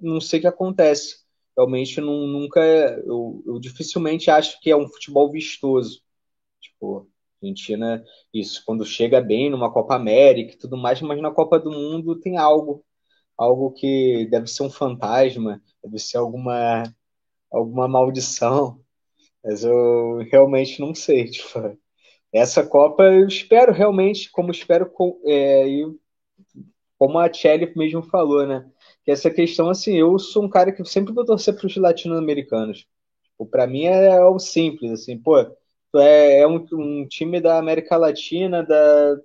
não 0.00 0.20
sei 0.20 0.38
o 0.38 0.42
que 0.42 0.48
acontece. 0.48 1.22
Realmente 1.56 2.00
não, 2.00 2.26
nunca. 2.26 2.60
Eu, 3.06 3.42
eu 3.46 3.60
dificilmente 3.60 4.30
acho 4.30 4.60
que 4.60 4.70
é 4.70 4.76
um 4.76 4.88
futebol 4.88 5.30
vistoso. 5.30 6.02
Tipo, 6.60 7.08
Argentina, 7.42 8.04
isso, 8.32 8.62
quando 8.64 8.84
chega 8.86 9.20
bem 9.20 9.50
numa 9.50 9.72
Copa 9.72 9.96
América 9.96 10.54
e 10.54 10.58
tudo 10.58 10.76
mais, 10.76 11.00
mas 11.02 11.20
na 11.20 11.30
Copa 11.30 11.58
do 11.58 11.70
Mundo 11.70 12.18
tem 12.20 12.36
algo. 12.38 12.84
Algo 13.36 13.72
que 13.72 14.26
deve 14.30 14.46
ser 14.46 14.62
um 14.62 14.70
fantasma, 14.70 15.60
deve 15.82 15.98
ser 15.98 16.18
alguma, 16.18 16.84
alguma 17.52 17.86
maldição. 17.88 18.80
Mas 19.44 19.64
eu 19.64 20.18
realmente 20.30 20.80
não 20.80 20.94
sei. 20.94 21.30
Tipo, 21.30 21.78
essa 22.32 22.66
Copa 22.66 23.04
eu 23.04 23.26
espero 23.26 23.72
realmente, 23.72 24.30
como 24.30 24.50
espero, 24.50 24.90
é, 25.26 25.66
como 26.98 27.18
a 27.18 27.28
Kelly 27.28 27.72
mesmo 27.76 28.02
falou, 28.02 28.46
né? 28.46 28.64
Que 29.04 29.10
essa 29.10 29.30
questão, 29.30 29.68
assim, 29.68 29.94
eu 29.98 30.18
sou 30.18 30.44
um 30.44 30.48
cara 30.48 30.72
que 30.72 30.84
sempre 30.84 31.12
vou 31.12 31.24
torcer 31.24 31.54
para 31.56 31.66
os 31.66 31.76
latino-americanos. 31.76 32.86
Tipo, 33.24 33.46
para 33.46 33.66
mim 33.66 33.84
é, 33.84 34.08
é 34.16 34.24
o 34.24 34.38
simples, 34.38 34.92
assim, 34.92 35.18
pô, 35.18 35.38
é, 35.96 36.40
é 36.40 36.46
um, 36.46 36.64
um, 36.72 37.06
time 37.08 37.40
da 37.40 37.58
América 37.58 37.96
Latina, 37.96 38.62
da. 38.62 39.16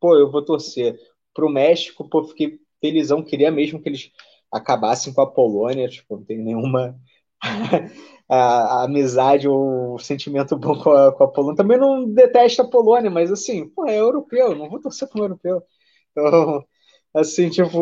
Pô, 0.00 0.16
eu 0.16 0.30
vou 0.30 0.44
torcer. 0.44 0.98
Pro 1.34 1.48
México, 1.50 2.08
pô, 2.08 2.24
fiquei 2.24 2.60
felizão, 2.80 3.22
queria 3.24 3.50
mesmo 3.50 3.80
que 3.82 3.88
eles 3.88 4.10
acabassem 4.52 5.12
com 5.12 5.20
a 5.20 5.30
Polônia, 5.30 5.88
tipo, 5.88 6.16
não 6.16 6.24
tem 6.24 6.38
nenhuma. 6.38 6.98
a, 8.28 8.36
a, 8.36 8.84
amizade 8.84 9.48
ou 9.48 9.94
o 9.94 9.98
sentimento 9.98 10.56
bom 10.56 10.78
com 10.82 10.90
a, 10.90 11.12
com 11.12 11.24
a, 11.24 11.28
Polônia. 11.28 11.56
Também 11.56 11.78
não 11.78 12.08
detesto 12.08 12.62
a 12.62 12.68
Polônia, 12.68 13.10
mas 13.10 13.30
assim, 13.30 13.68
pô, 13.68 13.86
é 13.86 13.98
europeu, 13.98 14.54
não 14.54 14.68
vou 14.68 14.80
torcer 14.80 15.08
para 15.08 15.20
um 15.20 15.24
europeu. 15.24 15.62
Então, 16.12 16.64
assim, 17.14 17.48
tipo, 17.48 17.78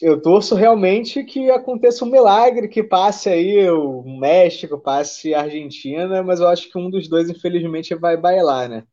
eu 0.00 0.20
torço 0.20 0.54
realmente 0.54 1.24
que 1.24 1.50
aconteça 1.50 2.04
um 2.04 2.10
milagre, 2.10 2.68
que 2.68 2.82
passe 2.82 3.28
aí 3.28 3.68
o 3.70 4.02
México, 4.18 4.78
passe 4.78 5.34
a 5.34 5.42
Argentina, 5.42 6.22
mas 6.22 6.40
eu 6.40 6.48
acho 6.48 6.70
que 6.70 6.78
um 6.78 6.88
dos 6.88 7.08
dois, 7.08 7.28
infelizmente, 7.28 7.94
vai 7.94 8.16
bailar, 8.16 8.68
né? 8.68 8.84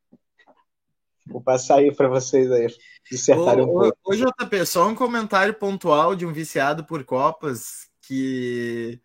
Vou 1.27 1.41
passar 1.41 1.77
aí 1.77 1.93
para 1.93 2.07
vocês 2.07 2.51
aí, 2.51 2.67
dissertarem 3.09 3.63
um 3.63 3.67
pouco. 3.67 3.97
Ô, 4.03 4.15
JP, 4.15 4.65
só 4.65 4.87
um 4.87 4.95
comentário 4.95 5.53
pontual 5.53 6.15
de 6.15 6.25
um 6.25 6.33
viciado 6.33 6.83
por 6.83 7.03
Copas, 7.03 7.87
que 8.01 8.99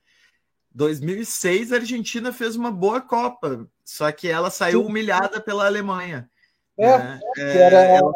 2006 0.75 1.73
a 1.73 1.77
Argentina 1.77 2.33
fez 2.33 2.57
uma 2.57 2.71
boa 2.71 3.01
Copa, 3.01 3.67
só 3.85 4.11
que 4.11 4.29
ela 4.29 4.51
saiu 4.51 4.81
Sim. 4.81 4.87
humilhada 4.87 5.41
pela 5.41 5.67
Alemanha. 5.67 6.29
É, 6.77 6.99
né? 6.99 7.21
é, 7.39 7.97
ela, 7.97 8.13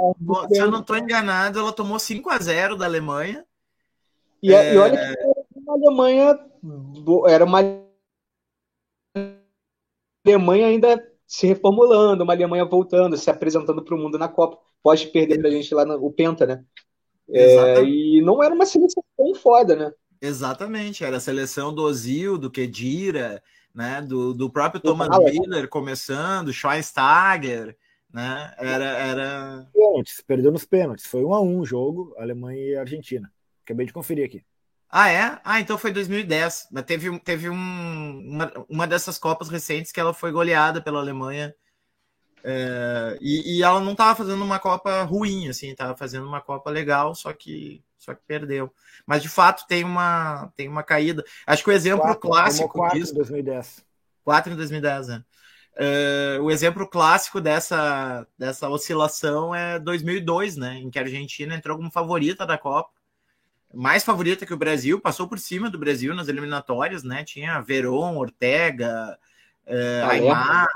se 0.50 0.58
eu 0.58 0.70
não 0.70 0.80
estou 0.80 0.98
enganado, 0.98 1.60
ela 1.60 1.72
tomou 1.72 1.98
5 1.98 2.28
a 2.28 2.38
0 2.38 2.76
da 2.76 2.84
Alemanha. 2.84 3.44
E, 4.42 4.52
é... 4.52 4.74
e 4.74 4.78
olha 4.78 4.96
que 4.96 5.70
a 5.70 5.72
Alemanha 5.72 6.38
era 7.28 7.44
uma 7.44 7.60
Alemanha 10.26 10.66
ainda 10.66 11.12
se 11.26 11.46
reformulando, 11.46 12.24
uma 12.24 12.32
Alemanha 12.32 12.64
voltando, 12.64 13.16
se 13.16 13.30
apresentando 13.30 13.84
para 13.84 13.94
o 13.94 13.98
mundo 13.98 14.18
na 14.18 14.28
Copa. 14.28 14.58
Pode 14.82 15.06
perder 15.08 15.38
para 15.38 15.48
a 15.48 15.52
gente 15.52 15.72
lá 15.74 15.84
no 15.84 15.94
o 16.04 16.12
Penta, 16.12 16.46
né? 16.46 16.64
É, 17.30 17.82
e 17.82 18.22
não 18.22 18.42
era 18.42 18.54
uma 18.54 18.64
seleção 18.64 19.04
tão 19.16 19.34
foda, 19.34 19.76
né? 19.76 19.92
Exatamente, 20.20 21.04
era 21.04 21.18
a 21.18 21.20
seleção 21.20 21.72
do 21.72 21.82
Ozil, 21.82 22.36
do 22.36 22.50
Kedira, 22.50 23.42
né? 23.74 24.02
Do, 24.02 24.34
do 24.34 24.50
próprio 24.50 24.80
Thomas 24.80 25.08
Miller 25.18 25.68
começando, 25.68 26.52
Schweinsteiger, 26.52 27.76
né? 28.12 28.52
Era, 28.58 28.84
era... 28.84 29.70
Pênaltis, 29.72 30.20
perdeu 30.20 30.50
nos 30.50 30.64
pênaltis. 30.64 31.06
Foi 31.06 31.24
um 31.24 31.32
a 31.32 31.40
um 31.40 31.60
o 31.60 31.66
jogo, 31.66 32.14
Alemanha 32.18 32.60
e 32.60 32.76
Argentina. 32.76 33.30
Acabei 33.64 33.86
de 33.86 33.92
conferir 33.92 34.24
aqui. 34.24 34.42
Ah, 34.90 35.10
é? 35.10 35.38
Ah, 35.44 35.60
então 35.60 35.76
foi 35.76 35.92
2010. 35.92 36.68
Mas 36.72 36.84
teve, 36.84 37.18
teve 37.20 37.48
um, 37.50 37.54
uma, 37.54 38.52
uma 38.68 38.86
dessas 38.86 39.18
Copas 39.18 39.48
recentes 39.48 39.92
que 39.92 40.00
ela 40.00 40.14
foi 40.14 40.32
goleada 40.32 40.80
pela 40.80 40.98
Alemanha. 40.98 41.54
É, 42.42 43.18
e, 43.20 43.58
e, 43.58 43.62
ela 43.62 43.80
não 43.80 43.92
estava 43.92 44.16
fazendo 44.16 44.42
uma 44.42 44.58
Copa 44.58 45.02
ruim, 45.02 45.48
assim, 45.48 45.70
estava 45.70 45.96
fazendo 45.96 46.26
uma 46.26 46.40
Copa 46.40 46.70
legal, 46.70 47.14
só 47.14 47.32
que 47.32 47.82
só 48.08 48.14
que 48.14 48.22
perdeu. 48.26 48.72
Mas 49.06 49.22
de 49.22 49.28
fato 49.28 49.66
tem 49.66 49.84
uma 49.84 50.50
tem 50.56 50.68
uma 50.68 50.82
caída. 50.82 51.22
Acho 51.46 51.62
que 51.62 51.70
o 51.70 51.72
exemplo 51.72 52.02
quatro, 52.02 52.20
clássico 52.20 52.68
quatro 52.68 52.98
disso, 52.98 53.12
em 53.12 53.16
2010. 53.16 53.84
4 54.24 54.52
em 54.52 54.56
2010, 54.56 55.08
né? 55.08 55.24
Uh, 55.74 56.42
o 56.42 56.50
exemplo 56.50 56.86
clássico 56.86 57.40
dessa, 57.40 58.26
dessa 58.36 58.68
oscilação 58.68 59.54
é 59.54 59.78
2002, 59.78 60.56
né? 60.56 60.74
Em 60.78 60.90
que 60.90 60.98
a 60.98 61.02
Argentina 61.02 61.54
entrou 61.54 61.76
como 61.76 61.90
favorita 61.90 62.44
da 62.44 62.58
Copa, 62.58 62.90
mais 63.72 64.04
favorita 64.04 64.44
que 64.44 64.52
o 64.52 64.58
Brasil, 64.58 65.00
passou 65.00 65.28
por 65.28 65.38
cima 65.38 65.70
do 65.70 65.78
Brasil 65.78 66.14
nas 66.14 66.28
eliminatórias, 66.28 67.02
né? 67.02 67.24
Tinha 67.24 67.60
Veron, 67.60 68.16
Ortega, 68.16 69.18
uh, 69.66 70.10
Aymar, 70.10 70.68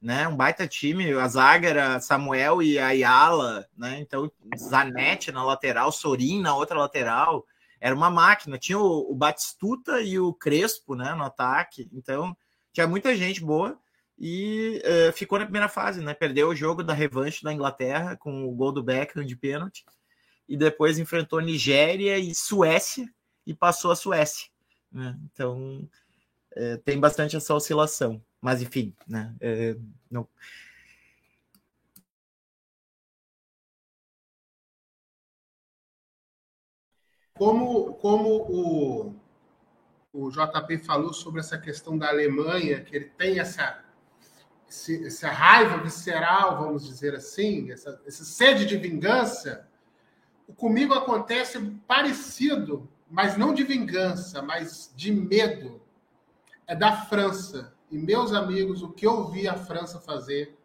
né? 0.00 0.26
Um 0.26 0.36
baita 0.36 0.66
time, 0.66 1.12
a 1.12 1.28
zaga 1.28 1.68
era 1.68 2.00
Samuel 2.00 2.62
e 2.62 2.78
Ayala, 2.78 3.68
né? 3.76 3.98
Então, 4.00 4.30
Zanetti 4.56 5.30
na 5.30 5.44
lateral, 5.44 5.92
Sorin 5.92 6.40
na 6.40 6.54
outra 6.54 6.78
lateral, 6.78 7.46
era 7.80 7.94
uma 7.94 8.10
máquina. 8.10 8.58
Tinha 8.58 8.78
o, 8.78 9.10
o 9.10 9.14
Batistuta 9.14 10.00
e 10.00 10.18
o 10.18 10.32
Crespo, 10.32 10.94
né? 10.94 11.14
No 11.14 11.24
ataque. 11.24 11.88
Então, 11.92 12.36
tinha 12.72 12.86
muita 12.86 13.14
gente 13.14 13.42
boa 13.42 13.78
e 14.18 14.82
uh, 14.84 15.12
ficou 15.12 15.38
na 15.38 15.44
primeira 15.44 15.68
fase, 15.68 16.02
né? 16.02 16.14
Perdeu 16.14 16.48
o 16.48 16.54
jogo 16.54 16.82
da 16.82 16.92
revanche 16.92 17.42
da 17.42 17.52
Inglaterra 17.52 18.16
com 18.16 18.44
o 18.44 18.52
gol 18.52 18.72
do 18.72 18.82
Beckham 18.82 19.24
de 19.24 19.36
pênalti 19.36 19.84
e 20.48 20.56
depois 20.56 20.98
enfrentou 20.98 21.40
Nigéria 21.40 22.18
e 22.18 22.34
Suécia 22.34 23.08
e 23.46 23.54
passou 23.54 23.92
a 23.92 23.96
Suécia. 23.96 24.48
Né? 24.90 25.16
Então 25.24 25.88
é, 26.54 26.76
tem 26.78 26.98
bastante 26.98 27.36
essa 27.36 27.54
oscilação. 27.54 28.20
Mas 28.40 28.62
enfim, 28.62 28.94
né? 29.06 29.34
É, 29.40 29.76
não... 30.10 30.26
Como, 37.34 37.94
como 37.94 38.28
o, 38.50 39.14
o 40.12 40.30
JP 40.30 40.78
falou 40.78 41.12
sobre 41.12 41.40
essa 41.40 41.58
questão 41.58 41.96
da 41.96 42.08
Alemanha, 42.08 42.82
que 42.82 42.94
ele 42.94 43.06
tem 43.06 43.38
essa, 43.38 43.82
essa 44.68 45.30
raiva 45.30 45.78
visceral, 45.78 46.58
vamos 46.58 46.86
dizer 46.86 47.14
assim, 47.14 47.72
essa, 47.72 48.00
essa 48.06 48.24
sede 48.24 48.66
de 48.66 48.76
vingança, 48.76 49.66
comigo 50.56 50.92
acontece 50.92 51.58
parecido, 51.86 52.88
mas 53.08 53.36
não 53.36 53.54
de 53.54 53.64
vingança, 53.64 54.42
mas 54.42 54.92
de 54.94 55.10
medo. 55.10 55.80
É 56.66 56.76
da 56.76 57.06
França. 57.06 57.74
E 57.90 57.98
meus 57.98 58.32
amigos, 58.32 58.82
o 58.82 58.90
que 58.90 59.06
eu 59.06 59.26
vi 59.28 59.48
a 59.48 59.56
França 59.56 59.98
fazer, 59.98 60.56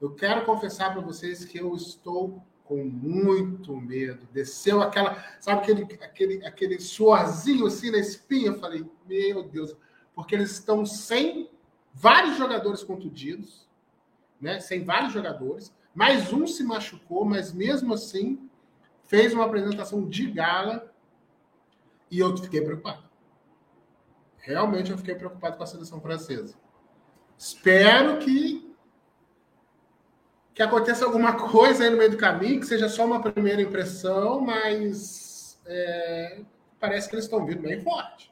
eu 0.00 0.14
quero 0.14 0.44
confessar 0.44 0.92
para 0.92 1.00
vocês 1.00 1.44
que 1.44 1.58
eu 1.58 1.74
estou 1.74 2.42
com 2.64 2.84
muito 2.84 3.76
medo. 3.76 4.28
Desceu 4.32 4.80
aquela, 4.80 5.16
sabe 5.40 5.62
aquele 5.62 5.82
aquele 6.02 6.46
aquele 6.46 6.80
suorzinho 6.80 7.66
assim 7.66 7.90
na 7.90 7.98
espinha, 7.98 8.48
eu 8.48 8.60
falei: 8.60 8.88
"Meu 9.08 9.42
Deus", 9.42 9.76
porque 10.14 10.36
eles 10.36 10.52
estão 10.52 10.86
sem 10.86 11.50
vários 11.92 12.38
jogadores 12.38 12.84
contundidos, 12.84 13.68
né? 14.40 14.60
Sem 14.60 14.84
vários 14.84 15.12
jogadores. 15.12 15.74
Mais 15.92 16.32
um 16.32 16.46
se 16.46 16.62
machucou, 16.62 17.24
mas 17.24 17.52
mesmo 17.52 17.92
assim 17.92 18.48
fez 19.02 19.34
uma 19.34 19.44
apresentação 19.44 20.08
de 20.08 20.30
gala 20.30 20.94
e 22.08 22.20
eu 22.20 22.36
fiquei 22.36 22.60
preocupado. 22.60 23.09
Realmente 24.40 24.90
eu 24.90 24.98
fiquei 24.98 25.14
preocupado 25.14 25.56
com 25.56 25.62
a 25.62 25.66
seleção 25.66 26.00
francesa. 26.00 26.54
Espero 27.38 28.18
que 28.18 28.68
que 30.54 30.62
aconteça 30.62 31.04
alguma 31.04 31.32
coisa 31.50 31.84
aí 31.84 31.90
no 31.90 31.96
meio 31.96 32.10
do 32.10 32.16
caminho, 32.16 32.60
que 32.60 32.66
seja 32.66 32.88
só 32.88 33.04
uma 33.04 33.22
primeira 33.22 33.62
impressão, 33.62 34.40
mas 34.40 35.58
é, 35.64 36.40
parece 36.78 37.08
que 37.08 37.14
eles 37.14 37.24
estão 37.24 37.46
vindo 37.46 37.62
bem 37.62 37.80
forte. 37.80 38.30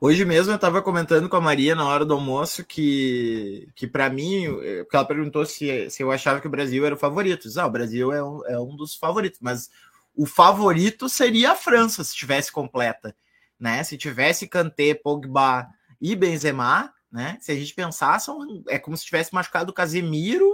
Hoje 0.00 0.24
mesmo 0.24 0.50
eu 0.50 0.56
estava 0.56 0.82
comentando 0.82 1.28
com 1.28 1.36
a 1.36 1.40
Maria 1.40 1.76
na 1.76 1.86
hora 1.86 2.04
do 2.04 2.14
almoço 2.14 2.64
que, 2.64 3.68
que 3.76 3.86
para 3.86 4.10
mim, 4.10 4.46
porque 4.80 4.96
ela 4.96 5.04
perguntou 5.04 5.46
se, 5.46 5.88
se 5.90 6.02
eu 6.02 6.10
achava 6.10 6.40
que 6.40 6.46
o 6.46 6.50
Brasil 6.50 6.84
era 6.84 6.94
o 6.94 6.98
favorito. 6.98 7.48
Ah, 7.56 7.66
o 7.66 7.70
Brasil 7.70 8.12
é 8.12 8.20
um, 8.20 8.44
é 8.46 8.58
um 8.58 8.74
dos 8.74 8.96
favoritos, 8.96 9.38
mas 9.40 9.70
o 10.16 10.26
favorito 10.26 11.08
seria 11.08 11.52
a 11.52 11.54
França 11.54 12.02
se 12.02 12.16
tivesse 12.16 12.50
completa 12.50 13.14
né? 13.62 13.84
Se 13.84 13.96
tivesse 13.96 14.48
Kanté, 14.48 14.92
Pogba 14.92 15.68
e 16.00 16.16
Benzema, 16.16 16.92
né? 17.10 17.38
Se 17.40 17.52
a 17.52 17.54
gente 17.54 17.72
pensar, 17.72 18.18
são, 18.18 18.64
é 18.68 18.76
como 18.76 18.96
se 18.96 19.04
tivesse 19.04 19.32
machucado 19.32 19.70
o 19.70 19.74
Casemiro, 19.74 20.50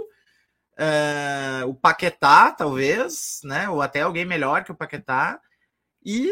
uh, 0.77 1.67
o 1.67 1.73
Paquetá, 1.73 2.51
talvez, 2.51 3.41
né? 3.43 3.67
Ou 3.67 3.81
até 3.81 4.01
alguém 4.01 4.25
melhor 4.25 4.63
que 4.63 4.71
o 4.71 4.75
Paquetá. 4.75 5.41
E 6.05 6.29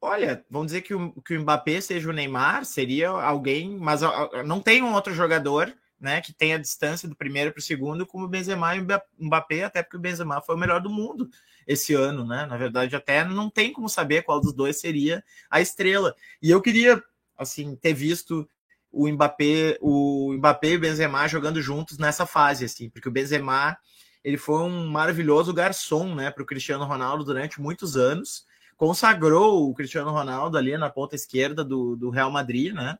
olha, 0.00 0.44
vamos 0.50 0.66
dizer 0.66 0.82
que 0.82 0.94
o, 0.94 1.12
que 1.22 1.36
o 1.36 1.40
Mbappé 1.40 1.80
seja 1.80 2.10
o 2.10 2.12
Neymar, 2.12 2.64
seria 2.64 3.10
alguém, 3.10 3.78
mas 3.78 4.00
não 4.44 4.60
tem 4.60 4.82
um 4.82 4.92
outro 4.92 5.14
jogador 5.14 5.72
né, 6.00 6.20
que 6.20 6.32
tem 6.32 6.54
a 6.54 6.58
distância 6.58 7.08
do 7.08 7.14
primeiro 7.14 7.52
para 7.52 7.60
o 7.60 7.62
segundo, 7.62 8.04
como 8.04 8.24
o 8.24 8.28
Benzema 8.28 8.74
e 8.74 8.80
o 8.80 8.86
Mbappé, 9.16 9.62
até 9.62 9.80
porque 9.80 9.96
o 9.96 10.00
Benzema 10.00 10.40
foi 10.40 10.56
o 10.56 10.58
melhor 10.58 10.80
do 10.80 10.90
mundo 10.90 11.30
esse 11.66 11.94
ano, 11.94 12.26
né? 12.26 12.46
Na 12.46 12.56
verdade, 12.56 12.94
até 12.96 13.24
não 13.24 13.50
tem 13.50 13.72
como 13.72 13.88
saber 13.88 14.22
qual 14.22 14.40
dos 14.40 14.52
dois 14.52 14.80
seria 14.80 15.22
a 15.50 15.60
estrela. 15.60 16.14
E 16.42 16.50
eu 16.50 16.60
queria, 16.60 17.02
assim, 17.38 17.76
ter 17.76 17.94
visto 17.94 18.48
o 18.90 19.08
Mbappé, 19.08 19.78
o 19.80 20.34
Mbappé 20.34 20.70
e 20.70 20.76
o 20.76 20.80
Benzema 20.80 21.26
jogando 21.26 21.62
juntos 21.62 21.96
nessa 21.98 22.26
fase, 22.26 22.64
assim, 22.64 22.90
porque 22.90 23.08
o 23.08 23.12
Benzema 23.12 23.76
ele 24.22 24.36
foi 24.36 24.62
um 24.62 24.86
maravilhoso 24.88 25.52
garçom, 25.52 26.14
né, 26.14 26.30
para 26.30 26.42
o 26.42 26.46
Cristiano 26.46 26.84
Ronaldo 26.84 27.24
durante 27.24 27.60
muitos 27.60 27.96
anos, 27.96 28.46
consagrou 28.76 29.68
o 29.68 29.74
Cristiano 29.74 30.10
Ronaldo 30.10 30.56
ali 30.56 30.76
na 30.76 30.90
ponta 30.90 31.14
esquerda 31.16 31.64
do, 31.64 31.96
do 31.96 32.10
Real 32.10 32.30
Madrid, 32.30 32.72
né? 32.72 32.98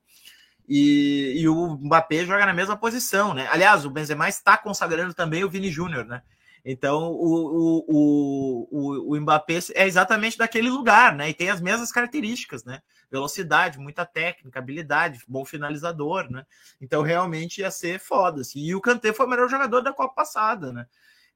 E, 0.68 1.40
e, 1.40 1.48
o 1.48 1.76
Mbappé 1.76 2.24
joga 2.24 2.46
na 2.46 2.52
mesma 2.52 2.76
posição, 2.76 3.34
né? 3.34 3.48
Aliás, 3.50 3.84
o 3.84 3.90
Benzema 3.90 4.28
está 4.28 4.56
consagrando 4.56 5.12
também 5.12 5.42
o 5.42 5.50
Vini 5.50 5.70
Júnior, 5.70 6.04
né? 6.04 6.22
Então, 6.64 7.10
o, 7.12 7.84
o, 7.88 8.68
o, 8.70 9.14
o 9.16 9.20
Mbappé 9.20 9.58
é 9.74 9.86
exatamente 9.86 10.38
daquele 10.38 10.70
lugar, 10.70 11.14
né? 11.14 11.30
E 11.30 11.34
tem 11.34 11.50
as 11.50 11.60
mesmas 11.60 11.90
características, 11.90 12.64
né? 12.64 12.80
Velocidade, 13.10 13.78
muita 13.78 14.06
técnica, 14.06 14.60
habilidade, 14.60 15.20
bom 15.26 15.44
finalizador, 15.44 16.30
né? 16.30 16.46
Então, 16.80 17.02
realmente 17.02 17.60
ia 17.60 17.70
ser 17.70 17.98
foda. 17.98 18.42
Assim. 18.42 18.60
E 18.60 18.74
o 18.74 18.80
Kanté 18.80 19.12
foi 19.12 19.26
o 19.26 19.28
melhor 19.28 19.48
jogador 19.48 19.82
da 19.82 19.92
Copa 19.92 20.14
passada, 20.14 20.72
né? 20.72 20.86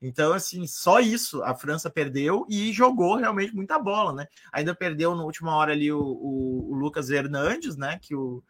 Então, 0.01 0.33
assim, 0.33 0.67
só 0.67 1.01
isso 1.01 1.43
a 1.43 1.55
França 1.55 1.91
perdeu 1.91 2.47
e 2.49 2.73
jogou 2.73 3.17
realmente 3.17 3.55
muita 3.55 3.79
bola, 3.79 4.13
né? 4.13 4.27
Ainda 4.53 4.75
perdeu 4.75 5.17
na 5.17 5.25
última 5.25 5.57
hora 5.57 5.73
ali 5.73 5.91
o, 5.91 6.01
o, 6.01 6.71
o 6.71 6.75
Lucas 6.75 7.11
Hernandes, 7.11 7.77
né? 7.77 7.99
Que 8.01 8.15
o, 8.15 8.45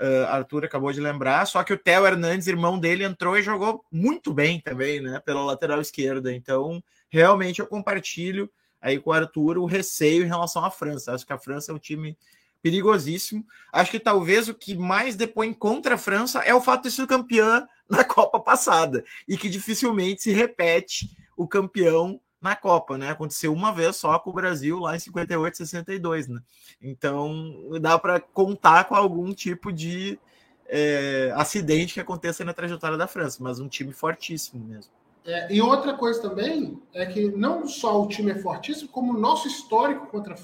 uh, 0.00 0.26
Arthur 0.28 0.64
acabou 0.64 0.92
de 0.92 1.00
lembrar, 1.00 1.46
só 1.46 1.62
que 1.62 1.72
o 1.72 1.78
Theo 1.78 2.06
Hernandes, 2.06 2.46
irmão 2.46 2.78
dele, 2.78 3.04
entrou 3.04 3.36
e 3.36 3.42
jogou 3.42 3.84
muito 3.92 4.32
bem 4.32 4.60
também, 4.60 5.00
né, 5.00 5.20
pela 5.20 5.44
lateral 5.44 5.80
esquerda. 5.80 6.32
Então, 6.32 6.82
realmente 7.08 7.60
eu 7.60 7.66
compartilho 7.66 8.50
aí 8.80 8.98
com 8.98 9.10
o 9.10 9.12
Arthur 9.12 9.58
o 9.58 9.66
receio 9.66 10.24
em 10.24 10.28
relação 10.28 10.64
à 10.64 10.70
França. 10.70 11.12
Acho 11.12 11.26
que 11.26 11.32
a 11.32 11.38
França 11.38 11.70
é 11.70 11.74
um 11.74 11.78
time 11.78 12.16
perigosíssimo. 12.62 13.44
Acho 13.72 13.90
que 13.90 14.00
talvez 14.00 14.48
o 14.48 14.54
que 14.54 14.74
mais 14.74 15.16
depõe 15.16 15.52
contra 15.52 15.94
a 15.94 15.98
França 15.98 16.40
é 16.40 16.54
o 16.54 16.60
fato 16.60 16.84
de 16.84 16.90
ser 16.90 17.06
campeã 17.06 17.66
na 17.88 18.04
Copa 18.04 18.40
passada 18.40 19.04
e 19.28 19.36
que 19.36 19.48
dificilmente 19.48 20.22
se 20.22 20.32
repete 20.32 21.10
o 21.36 21.46
campeão 21.46 22.20
na 22.40 22.56
Copa, 22.56 22.96
né? 22.96 23.10
Aconteceu 23.10 23.52
uma 23.52 23.72
vez 23.72 23.96
só 23.96 24.18
com 24.18 24.30
o 24.30 24.32
Brasil 24.32 24.78
lá 24.78 24.96
em 24.96 24.98
58, 24.98 25.56
62, 25.58 26.28
né? 26.28 26.40
Então 26.80 27.54
dá 27.80 27.98
para 27.98 28.18
contar 28.20 28.84
com 28.84 28.94
algum 28.94 29.32
tipo 29.32 29.72
de 29.72 30.18
é, 30.66 31.32
acidente 31.34 31.94
que 31.94 32.00
aconteça 32.00 32.44
na 32.44 32.54
trajetória 32.54 32.96
da 32.96 33.06
França, 33.06 33.38
mas 33.40 33.60
um 33.60 33.68
time 33.68 33.92
fortíssimo 33.92 34.64
mesmo. 34.64 34.92
É, 35.24 35.52
e 35.52 35.60
outra 35.60 35.92
coisa 35.92 36.22
também 36.22 36.80
é 36.94 37.04
que 37.04 37.28
não 37.28 37.68
só 37.68 38.02
o 38.02 38.08
time 38.08 38.30
é 38.30 38.36
fortíssimo, 38.36 38.88
como 38.88 39.12
o 39.12 39.20
nosso 39.20 39.46
histórico 39.46 40.06
contra 40.06 40.34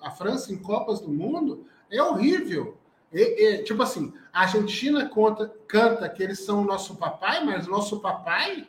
a 0.00 0.10
França 0.10 0.52
em 0.52 0.58
Copas 0.58 1.00
do 1.00 1.08
Mundo 1.08 1.66
é 1.90 2.00
horrível. 2.00 2.76
E, 3.12 3.20
e, 3.20 3.64
tipo 3.64 3.82
assim, 3.82 4.12
a 4.32 4.42
Argentina 4.42 5.08
conta, 5.08 5.52
canta 5.66 6.08
que 6.08 6.22
eles 6.22 6.44
são 6.44 6.60
o 6.62 6.64
nosso 6.64 6.94
papai, 6.94 7.44
mas 7.44 7.66
o 7.66 7.70
nosso 7.70 7.98
papai 7.98 8.68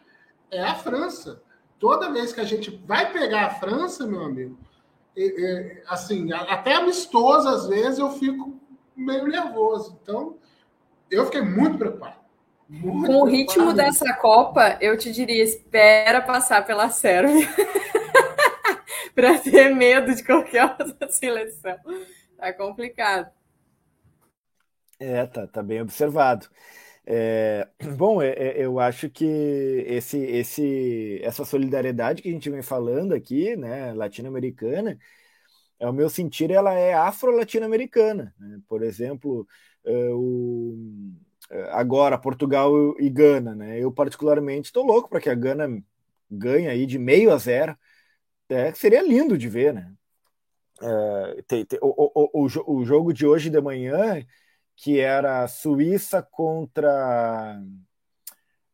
é 0.50 0.64
a 0.64 0.74
França 0.74 1.44
toda 1.82 2.12
vez 2.12 2.32
que 2.32 2.40
a 2.40 2.46
gente 2.46 2.70
vai 2.86 3.12
pegar 3.12 3.48
a 3.48 3.50
França, 3.56 4.06
meu 4.06 4.24
amigo, 4.24 4.58
assim, 5.88 6.32
até 6.32 6.76
amistoso 6.76 7.50
às 7.50 7.68
vezes 7.68 7.98
eu 7.98 8.12
fico 8.12 8.56
meio 8.96 9.28
nervoso. 9.28 10.00
Então, 10.02 10.38
eu 11.10 11.26
fiquei 11.26 11.42
muito 11.42 11.80
preocupado. 11.80 12.22
Muito 12.70 13.08
Com 13.08 13.22
o 13.22 13.26
ritmo 13.26 13.74
dessa 13.74 14.14
Copa, 14.14 14.78
eu 14.80 14.98
te 14.98 15.12
diria, 15.12 15.44
espera 15.44 16.22
passar 16.22 16.66
pela 16.66 16.90
Sérvia 16.90 17.46
para 19.14 19.40
ter 19.40 19.76
medo 19.76 20.16
de 20.16 20.24
qualquer 20.24 20.64
outra 20.80 21.10
seleção. 21.10 21.76
Tá 22.38 22.54
complicado. 22.54 23.30
É, 25.00 25.26
tá, 25.26 25.48
tá 25.48 25.64
bem 25.64 25.82
observado. 25.82 26.48
É, 27.06 27.68
bom, 27.97 28.22
é, 28.22 28.30
é, 28.30 28.66
eu 28.66 28.80
acho 28.80 29.10
que 29.10 29.26
esse, 29.26 30.18
esse, 30.18 31.20
essa 31.24 31.43
solidariedade 31.45 32.22
que 32.22 32.30
a 32.30 32.32
gente 32.32 32.49
vem 32.49 32.62
falando 32.62 33.14
aqui, 33.14 33.56
né, 33.56 33.93
latino-americana, 33.93 34.97
é 35.80 35.89
o 35.89 35.93
meu 35.93 36.10
sentir, 36.10 36.52
ela 36.52 36.74
é 36.74 36.93
afro-latino-americana. 36.93 38.34
Né? 38.39 38.60
Por 38.68 38.84
exemplo, 38.84 39.47
é, 39.84 40.10
o, 40.12 40.76
é, 41.49 41.64
agora 41.72 42.18
Portugal 42.18 42.72
e 42.99 43.10
Gana, 43.10 43.56
né? 43.56 43.80
Eu 43.80 43.91
particularmente 43.91 44.68
estou 44.68 44.86
louco 44.86 45.10
para 45.10 45.20
que 45.20 45.30
a 45.30 45.36
Gana 45.36 45.84
ganhe 46.30 46.68
aí 46.68 46.86
de 46.86 46.99
meio 46.99 47.32
a 47.34 47.38
zero. 47.38 47.78
É, 48.49 48.74
seria 48.74 49.02
lindo 49.02 49.38
de 49.38 49.49
ver, 49.49 49.74
né? 49.74 49.91
É, 50.82 51.41
tem, 51.47 51.66
tem, 51.66 51.80
o, 51.82 52.12
o, 52.14 52.45
o, 52.45 52.74
o 52.80 52.86
jogo 52.86 53.14
de 53.14 53.26
hoje 53.26 53.49
de 53.49 53.62
manhã 53.62 54.26
que 54.76 55.00
era 55.00 55.48
Suíça 55.48 56.22
contra 56.22 57.62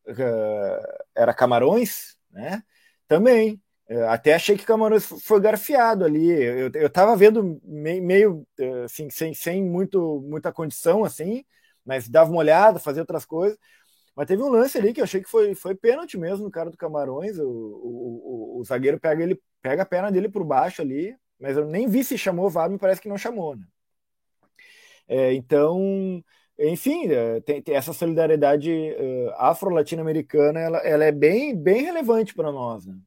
uh, 0.07 1.03
era 1.15 1.33
Camarões, 1.33 2.17
né? 2.31 2.63
Também. 3.07 3.61
Até 4.09 4.33
achei 4.33 4.57
que 4.57 4.65
Camarões 4.65 5.05
foi 5.05 5.39
garfiado 5.39 6.03
ali. 6.03 6.29
Eu, 6.29 6.69
eu 6.73 6.89
tava 6.89 7.15
vendo 7.15 7.57
meio, 7.63 8.03
meio 8.03 8.47
assim, 8.83 9.09
sem, 9.09 9.33
sem 9.33 9.63
muito, 9.63 10.21
muita 10.27 10.51
condição, 10.51 11.05
assim, 11.05 11.45
mas 11.85 12.09
dava 12.09 12.29
uma 12.29 12.39
olhada, 12.39 12.79
fazia 12.79 13.01
outras 13.01 13.25
coisas. 13.25 13.57
Mas 14.13 14.27
teve 14.27 14.43
um 14.43 14.49
lance 14.49 14.77
ali 14.77 14.93
que 14.93 14.99
eu 14.99 15.05
achei 15.05 15.21
que 15.21 15.29
foi, 15.29 15.55
foi 15.55 15.75
pênalti 15.75 16.17
mesmo 16.17 16.43
no 16.45 16.51
cara 16.51 16.69
do 16.69 16.75
Camarões. 16.75 17.39
O, 17.39 17.47
o, 17.47 18.57
o, 18.57 18.59
o 18.59 18.63
zagueiro 18.65 18.99
pega 18.99 19.23
ele 19.23 19.39
pega 19.61 19.83
a 19.83 19.85
perna 19.85 20.11
dele 20.11 20.29
por 20.29 20.43
baixo 20.43 20.81
ali, 20.81 21.15
mas 21.39 21.55
eu 21.55 21.65
nem 21.65 21.87
vi 21.87 22.03
se 22.03 22.17
chamou 22.17 22.47
o 22.47 22.49
VAR, 22.49 22.69
me 22.69 22.77
parece 22.77 23.01
que 23.01 23.09
não 23.09 23.17
chamou, 23.17 23.55
né? 23.55 23.65
É, 25.07 25.33
então, 25.33 26.23
enfim, 26.59 27.07
é, 27.07 27.39
tem, 27.41 27.61
tem 27.61 27.75
essa 27.75 27.93
solidariedade 27.93 28.71
uh, 28.71 29.31
afro-latino-americana, 29.37 30.59
ela, 30.59 30.77
ela, 30.79 31.05
é 31.05 31.11
bem, 31.11 31.55
bem 31.55 31.83
relevante 31.83 32.33
para 32.33 32.51
nós. 32.51 32.85
Né? 32.85 32.97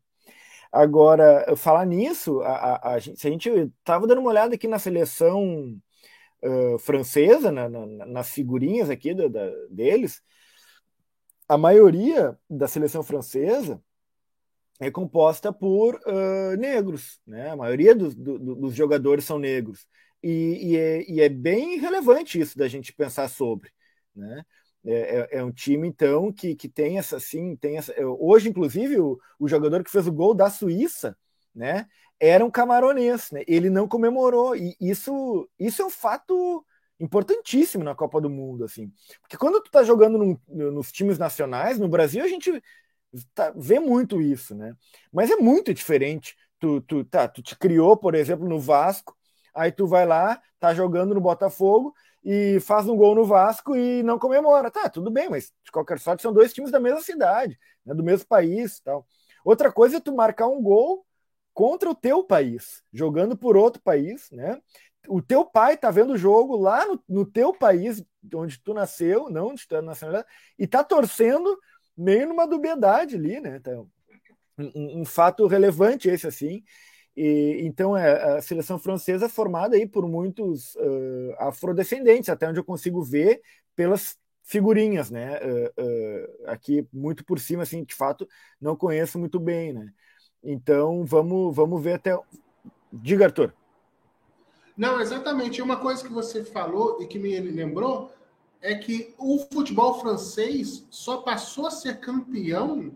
Agora, 0.73 1.57
falar 1.57 1.85
nisso, 1.85 2.41
a, 2.43 2.53
a, 2.53 2.95
a, 2.97 3.01
se 3.01 3.27
a 3.27 3.31
gente 3.31 3.49
estava 3.49 4.07
dando 4.07 4.21
uma 4.21 4.31
olhada 4.31 4.55
aqui 4.55 4.69
na 4.69 4.79
seleção 4.79 5.77
uh, 6.43 6.79
francesa, 6.79 7.51
na, 7.51 7.69
na, 7.69 8.07
nas 8.07 8.31
figurinhas 8.31 8.89
aqui 8.89 9.13
da, 9.15 9.29
da, 9.29 9.51
deles, 9.69 10.23
a 11.49 11.59
maioria 11.59 12.39
da 12.49 12.69
seleção 12.69 13.03
francesa 13.03 13.83
é 14.79 14.91
composta 14.91 15.53
por 15.53 15.97
uh, 15.97 16.57
negros, 16.57 17.21
né? 17.27 17.51
A 17.51 17.57
maioria 17.57 17.95
dos, 17.95 18.15
do, 18.15 18.39
dos 18.39 18.75
jogadores 18.75 19.25
são 19.25 19.39
negros. 19.39 19.87
E, 20.23 20.73
e, 20.73 20.77
é, 20.77 21.11
e, 21.11 21.21
é, 21.21 21.29
bem 21.29 21.79
relevante 21.79 22.39
isso 22.39 22.59
da 22.59 22.69
gente 22.69 22.93
pensar 22.93 23.29
sobre, 23.29 23.71
né? 24.15 24.45
É, 24.85 24.93
é, 24.93 25.29
é, 25.39 25.45
um 25.45 25.53
time 25.53 25.87
então 25.87 26.33
que, 26.33 26.55
que 26.55 26.67
tem 26.69 26.99
essa 26.99 27.17
assim, 27.17 27.55
tem 27.57 27.77
essa. 27.77 27.93
É, 27.93 28.05
hoje, 28.05 28.49
inclusive, 28.49 28.99
o, 28.99 29.19
o 29.39 29.49
jogador 29.49 29.85
que 29.85 29.91
fez 29.91 30.07
o 30.07 30.13
gol 30.13 30.35
da 30.35 30.51
Suíça, 30.51 31.17
né? 31.55 31.87
Era 32.19 32.45
um 32.45 32.51
camaronês, 32.51 33.31
né? 33.31 33.43
Ele 33.47 33.71
não 33.71 33.89
comemorou 33.89 34.55
e 34.57 34.75
isso, 34.81 35.49
isso 35.59 35.83
é 35.83 35.87
um 35.87 35.91
fato 35.91 36.65
importantíssimo 36.99 37.83
na 37.83 37.95
Copa 37.95 38.21
do 38.21 38.29
Mundo, 38.29 38.65
assim, 38.65 38.93
porque 39.23 39.39
quando 39.39 39.63
tu 39.63 39.71
tá 39.71 39.83
jogando 39.83 40.19
no, 40.19 40.71
nos 40.71 40.93
times 40.93 41.19
nacionais, 41.19 41.79
no 41.79 41.89
Brasil 41.89 42.23
a 42.23 42.29
gente 42.29 42.63
tá, 43.35 43.53
vê 43.57 43.81
muito 43.81 44.21
isso, 44.21 44.55
né? 44.55 44.75
Mas 45.13 45.31
é 45.31 45.37
muito 45.37 45.73
diferente. 45.75 46.37
Tu, 46.59 46.81
tu, 46.83 47.05
tá, 47.05 47.27
tu 47.27 47.43
te 47.43 47.57
criou, 47.57 47.97
por 47.97 48.15
exemplo, 48.15 48.47
no 48.47 48.61
Vasco 48.61 49.17
Aí 49.55 49.73
tu 49.73 49.87
vai 49.87 50.07
lá, 50.07 50.41
tá 50.59 50.75
jogando 50.75 51.15
no 51.15 51.21
Botafogo 51.21 51.95
e 52.25 52.59
faz 52.61 52.89
um 52.89 52.97
gol 52.97 53.15
no 53.15 53.25
Vasco 53.25 53.77
e 53.77 54.03
não 54.03 54.19
comemora. 54.19 54.71
Tá, 54.71 54.89
tudo 54.89 55.11
bem, 55.11 55.29
mas 55.29 55.53
de 55.65 55.71
qualquer 55.73 55.99
sorte 55.99 56.23
são 56.23 56.33
dois 56.33 56.53
times 56.53 56.71
da 56.71 56.81
mesma 56.81 57.01
cidade, 57.01 57.59
né, 57.85 57.95
do 57.95 58.03
mesmo 58.03 58.27
país 58.27 58.81
tal. 58.81 59.07
Outra 59.45 59.73
coisa 59.73 59.97
é 59.97 60.01
tu 60.01 60.15
marcar 60.15 60.49
um 60.49 60.63
gol 60.63 61.05
contra 61.53 61.91
o 61.91 61.95
teu 61.95 62.23
país, 62.25 62.83
jogando 62.93 63.37
por 63.37 63.57
outro 63.57 63.83
país, 63.83 64.31
né? 64.31 64.61
O 65.09 65.21
teu 65.23 65.45
pai 65.45 65.77
tá 65.77 65.91
vendo 65.91 66.13
o 66.13 66.19
jogo 66.19 66.57
lá 66.57 66.87
no, 66.87 67.03
no 67.09 67.27
teu 67.27 67.53
país, 67.55 68.05
onde 68.35 68.59
tu 68.59 68.75
nasceu, 68.75 69.31
não 69.31 69.49
onde 69.49 69.67
tu 69.67 69.75
é 69.75 69.81
nacionalidade, 69.81 70.29
e 70.59 70.67
tá 70.67 70.85
torcendo 70.85 71.59
meio 71.97 72.29
numa 72.29 72.47
dubiedade 72.47 73.17
ali, 73.17 73.41
né? 73.41 73.57
Então, 73.57 73.89
um, 74.59 75.01
um 75.01 75.05
fato 75.05 75.47
relevante 75.47 76.09
esse, 76.09 76.27
assim. 76.27 76.63
E, 77.23 77.67
então, 77.67 77.95
é, 77.95 78.39
a 78.39 78.41
seleção 78.41 78.79
francesa 78.79 79.27
é 79.27 79.29
formada 79.29 79.77
aí 79.77 79.87
por 79.87 80.09
muitos 80.09 80.75
uh, 80.77 81.35
afrodescendentes, 81.39 82.31
até 82.31 82.49
onde 82.49 82.59
eu 82.59 82.65
consigo 82.65 83.03
ver 83.03 83.43
pelas 83.77 84.19
figurinhas, 84.43 85.11
né? 85.11 85.39
Uh, 85.39 85.83
uh, 85.83 86.49
aqui 86.49 86.89
muito 86.91 87.23
por 87.23 87.39
cima, 87.39 87.63
assim, 87.63 87.85
de 87.85 87.95
fato, 87.95 88.27
não 88.59 88.75
conheço 88.75 89.19
muito 89.19 89.39
bem, 89.39 89.75
né? 89.75 89.93
Então, 90.43 91.05
vamos, 91.05 91.55
vamos 91.55 91.83
ver 91.83 91.93
até. 91.97 92.19
Diga, 92.91 93.27
Arthur. 93.27 93.53
Não, 94.75 94.99
exatamente. 94.99 95.61
Uma 95.61 95.77
coisa 95.77 96.03
que 96.03 96.11
você 96.11 96.43
falou 96.43 97.03
e 97.03 97.07
que 97.07 97.19
me 97.19 97.39
lembrou 97.39 98.11
é 98.63 98.75
que 98.75 99.15
o 99.19 99.47
futebol 99.53 100.01
francês 100.01 100.87
só 100.89 101.19
passou 101.19 101.67
a 101.67 101.71
ser 101.71 102.01
campeão 102.01 102.91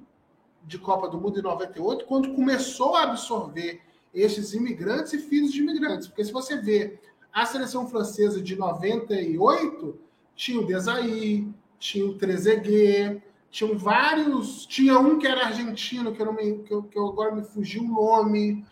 de 0.62 0.78
Copa 0.78 1.10
do 1.10 1.20
Mundo 1.20 1.38
em 1.38 1.42
98 1.42 2.06
quando 2.06 2.32
começou 2.32 2.96
a 2.96 3.02
absorver 3.02 3.82
esses 4.14 4.54
imigrantes 4.54 5.12
e 5.12 5.18
filhos 5.18 5.52
de 5.52 5.60
imigrantes. 5.60 6.06
Porque 6.06 6.24
se 6.24 6.32
você 6.32 6.56
vê 6.56 6.98
a 7.32 7.44
seleção 7.44 7.88
francesa 7.88 8.40
de 8.40 8.56
98, 8.56 9.98
tinha 10.36 10.60
o 10.60 10.66
Desailly, 10.66 11.52
tinha 11.78 12.06
o 12.06 12.14
Trezeguet, 12.14 13.22
tinham 13.50 13.76
vários. 13.76 14.66
Tinha 14.66 14.98
um 14.98 15.18
que 15.18 15.26
era 15.26 15.46
argentino, 15.46 16.14
que 16.14 16.22
eu, 16.22 16.32
me, 16.32 16.58
que 16.62 16.72
eu, 16.72 16.82
que 16.82 16.98
eu 16.98 17.08
agora 17.08 17.34
me 17.34 17.44
fugiu 17.44 17.82
o 17.82 17.88
nome, 17.88 18.64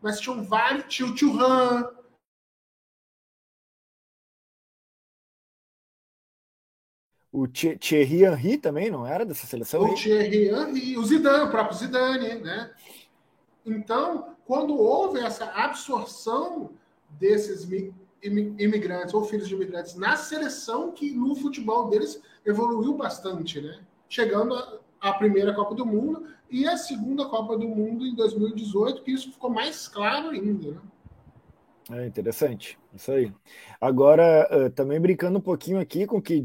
mas 0.00 0.20
tinham 0.20 0.42
vários. 0.42 0.84
Tinha 0.88 1.08
o 1.08 1.14
Thuram, 1.14 1.96
O 7.36 7.46
Thierry 7.46 8.24
Henry 8.24 8.56
também 8.56 8.90
não 8.90 9.06
era 9.06 9.22
dessa 9.22 9.46
seleção? 9.46 9.82
O 9.82 9.94
Thierry 9.94 10.48
Henry, 10.48 10.96
o 10.96 11.04
Zidane, 11.04 11.44
o 11.44 11.50
próprio 11.50 11.76
Zidane, 11.76 12.36
né? 12.36 12.74
Então, 13.66 14.34
quando 14.46 14.78
houve 14.78 15.18
essa 15.20 15.46
absorção 15.46 16.70
desses 17.10 17.68
imigrantes 18.22 19.12
ou 19.12 19.24
filhos 19.24 19.48
de 19.48 19.54
imigrantes 19.54 19.94
na 19.96 20.16
seleção, 20.16 20.92
que 20.92 21.10
no 21.10 21.34
futebol 21.34 21.88
deles 21.88 22.22
evoluiu 22.44 22.94
bastante, 22.94 23.60
né? 23.60 23.80
Chegando 24.08 24.54
à 25.00 25.12
primeira 25.12 25.52
Copa 25.52 25.74
do 25.74 25.84
Mundo 25.84 26.28
e 26.48 26.66
a 26.66 26.76
segunda 26.76 27.24
Copa 27.26 27.56
do 27.56 27.68
Mundo 27.68 28.06
em 28.06 28.14
2018, 28.14 29.02
que 29.02 29.10
isso 29.10 29.32
ficou 29.32 29.50
mais 29.50 29.88
claro 29.88 30.28
ainda, 30.30 30.72
né? 30.72 30.80
É 31.88 32.04
interessante, 32.04 32.76
isso 32.92 33.12
aí. 33.12 33.32
Agora, 33.80 34.70
também 34.74 35.00
brincando 35.00 35.38
um 35.38 35.42
pouquinho 35.42 35.78
aqui 35.78 36.04
com 36.04 36.20
que, 36.20 36.42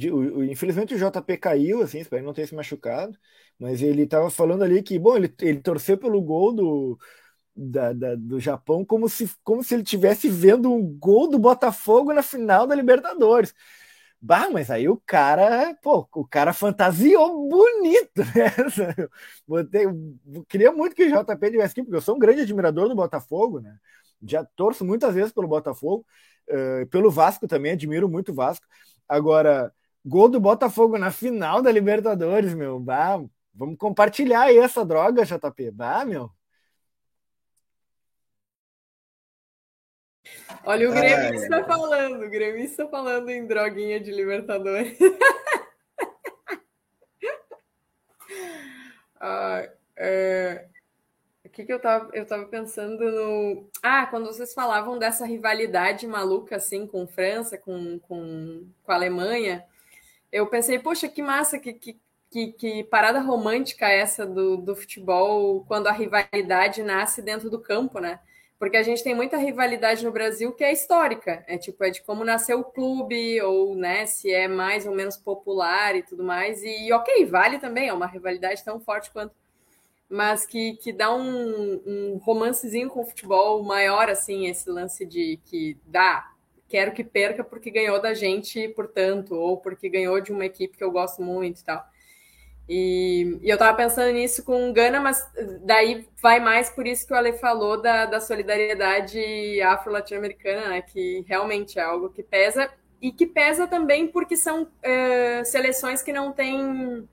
infelizmente, 0.51 0.93
o 0.93 0.97
JP 0.97 1.37
caiu, 1.37 1.81
assim, 1.81 1.97
espero 1.97 2.23
não 2.23 2.33
ter 2.33 2.47
se 2.47 2.53
machucado, 2.53 3.17
mas 3.59 3.81
ele 3.81 4.03
estava 4.03 4.29
falando 4.29 4.63
ali 4.63 4.83
que, 4.83 4.99
bom, 4.99 5.15
ele, 5.17 5.33
ele 5.41 5.59
torceu 5.59 5.97
pelo 5.97 6.21
gol 6.21 6.53
do, 6.53 6.99
da, 7.55 7.93
da, 7.93 8.15
do 8.15 8.39
Japão 8.39 8.85
como 8.85 9.09
se, 9.09 9.29
como 9.43 9.63
se 9.63 9.73
ele 9.73 9.83
estivesse 9.83 10.29
vendo 10.29 10.71
um 10.73 10.81
gol 10.97 11.29
do 11.29 11.39
Botafogo 11.39 12.13
na 12.13 12.23
final 12.23 12.67
da 12.67 12.75
Libertadores. 12.75 13.53
Bah, 14.23 14.49
mas 14.51 14.69
aí 14.69 14.87
o 14.87 15.01
cara, 15.05 15.75
pô, 15.81 16.07
o 16.13 16.27
cara 16.27 16.53
fantasiou 16.53 17.49
bonito, 17.49 18.17
né? 18.35 19.07
Botei, 19.47 19.85
queria 20.47 20.71
muito 20.71 20.95
que 20.95 21.05
o 21.05 21.09
JP 21.09 21.51
tivesse 21.51 21.71
aqui, 21.71 21.83
porque 21.83 21.97
eu 21.97 22.01
sou 22.01 22.15
um 22.15 22.19
grande 22.19 22.41
admirador 22.41 22.87
do 22.87 22.95
Botafogo, 22.95 23.59
né? 23.59 23.77
já 24.21 24.45
torço 24.55 24.85
muitas 24.85 25.13
vezes 25.15 25.31
pelo 25.31 25.47
Botafogo, 25.47 26.05
uh, 26.49 26.85
pelo 26.87 27.11
Vasco 27.11 27.47
também, 27.47 27.73
admiro 27.73 28.07
muito 28.09 28.31
o 28.31 28.35
Vasco. 28.35 28.65
Agora, 29.07 29.73
gol 30.05 30.29
do 30.29 30.39
Botafogo 30.39 30.97
na 30.97 31.11
final 31.11 31.61
da 31.61 31.71
Libertadores, 31.71 32.53
meu, 32.53 32.79
bah, 32.79 33.19
vamos 33.53 33.77
compartilhar 33.77 34.43
aí 34.43 34.57
essa 34.57 34.85
droga, 34.85 35.25
JP, 35.25 35.71
bah, 35.71 36.05
meu. 36.05 36.31
Olha 40.65 40.89
o 40.89 40.93
gremista 40.93 41.55
é. 41.55 41.63
falando, 41.63 42.25
o 42.25 42.29
gremista 42.29 42.87
falando 42.87 43.29
em 43.29 43.45
droguinha 43.45 43.99
de 43.99 44.11
Libertadores. 44.11 44.97
ah, 49.19 49.69
é, 49.95 50.65
que, 51.51 51.65
que 51.65 51.73
eu 51.73 51.79
tava, 51.79 52.09
eu 52.13 52.25
tava 52.25 52.45
pensando 52.45 53.11
no. 53.11 53.69
Ah, 53.83 54.05
quando 54.07 54.25
vocês 54.25 54.53
falavam 54.53 54.97
dessa 54.97 55.25
rivalidade 55.25 56.07
maluca, 56.07 56.55
assim, 56.55 56.87
com 56.87 57.05
França, 57.05 57.57
com, 57.57 57.99
com, 57.99 58.67
com 58.83 58.91
a 58.91 58.95
Alemanha, 58.95 59.63
eu 60.31 60.47
pensei, 60.47 60.79
poxa, 60.79 61.09
que 61.09 61.21
massa, 61.21 61.59
que, 61.59 61.73
que, 61.73 61.99
que, 62.29 62.53
que 62.53 62.83
parada 62.85 63.19
romântica 63.19 63.89
essa 63.89 64.25
do, 64.25 64.57
do 64.57 64.75
futebol, 64.75 65.65
quando 65.65 65.87
a 65.87 65.91
rivalidade 65.91 66.81
nasce 66.83 67.21
dentro 67.21 67.49
do 67.49 67.59
campo, 67.59 67.99
né? 67.99 68.19
Porque 68.61 68.77
a 68.77 68.83
gente 68.83 69.03
tem 69.03 69.15
muita 69.15 69.37
rivalidade 69.37 70.05
no 70.05 70.11
Brasil 70.11 70.51
que 70.51 70.63
é 70.63 70.71
histórica, 70.71 71.43
é 71.47 71.57
tipo, 71.57 71.83
é 71.83 71.89
de 71.89 72.03
como 72.03 72.23
nasceu 72.23 72.59
o 72.59 72.63
clube, 72.63 73.41
ou 73.41 73.75
né, 73.75 74.05
se 74.05 74.31
é 74.31 74.47
mais 74.47 74.85
ou 74.85 74.93
menos 74.93 75.17
popular 75.17 75.95
e 75.95 76.03
tudo 76.03 76.23
mais. 76.23 76.61
E 76.61 76.93
ok, 76.93 77.25
vale 77.25 77.57
também, 77.57 77.89
é 77.89 77.93
uma 77.93 78.05
rivalidade 78.05 78.63
tão 78.63 78.79
forte 78.79 79.09
quanto 79.09 79.33
mas 80.07 80.45
que, 80.45 80.73
que 80.75 80.93
dá 80.93 81.11
um, 81.11 81.81
um 81.87 82.17
romancezinho 82.17 82.87
com 82.87 83.01
o 83.01 83.05
futebol 83.05 83.63
maior, 83.63 84.09
assim, 84.09 84.45
esse 84.45 84.69
lance 84.69 85.07
de 85.07 85.39
que 85.45 85.75
dá, 85.87 86.31
quero 86.69 86.91
que 86.91 87.03
perca 87.03 87.43
porque 87.43 87.71
ganhou 87.71 87.99
da 87.99 88.13
gente, 88.13 88.67
portanto, 88.75 89.33
ou 89.33 89.57
porque 89.57 89.89
ganhou 89.89 90.21
de 90.21 90.31
uma 90.31 90.45
equipe 90.45 90.77
que 90.77 90.83
eu 90.83 90.91
gosto 90.91 91.23
muito 91.23 91.61
e 91.61 91.63
tal. 91.63 91.83
E, 92.73 93.37
e 93.41 93.49
eu 93.49 93.57
tava 93.57 93.75
pensando 93.75 94.13
nisso 94.13 94.45
com 94.45 94.69
o 94.69 94.71
Gana, 94.71 95.01
mas 95.01 95.21
daí 95.65 96.07
vai 96.21 96.39
mais 96.39 96.69
por 96.69 96.87
isso 96.87 97.05
que 97.05 97.11
o 97.11 97.17
Ale 97.17 97.33
falou 97.33 97.81
da, 97.81 98.05
da 98.05 98.21
solidariedade 98.21 99.61
afro-latino-americana, 99.61 100.69
né? 100.69 100.81
Que 100.81 101.25
realmente 101.27 101.77
é 101.77 101.81
algo 101.81 102.09
que 102.09 102.23
pesa, 102.23 102.71
e 103.01 103.11
que 103.11 103.25
pesa 103.25 103.67
também 103.67 104.07
porque 104.07 104.37
são 104.37 104.63
uh, 104.63 105.43
seleções 105.43 106.01
que 106.01 106.13
não 106.13 106.31
têm 106.31 107.05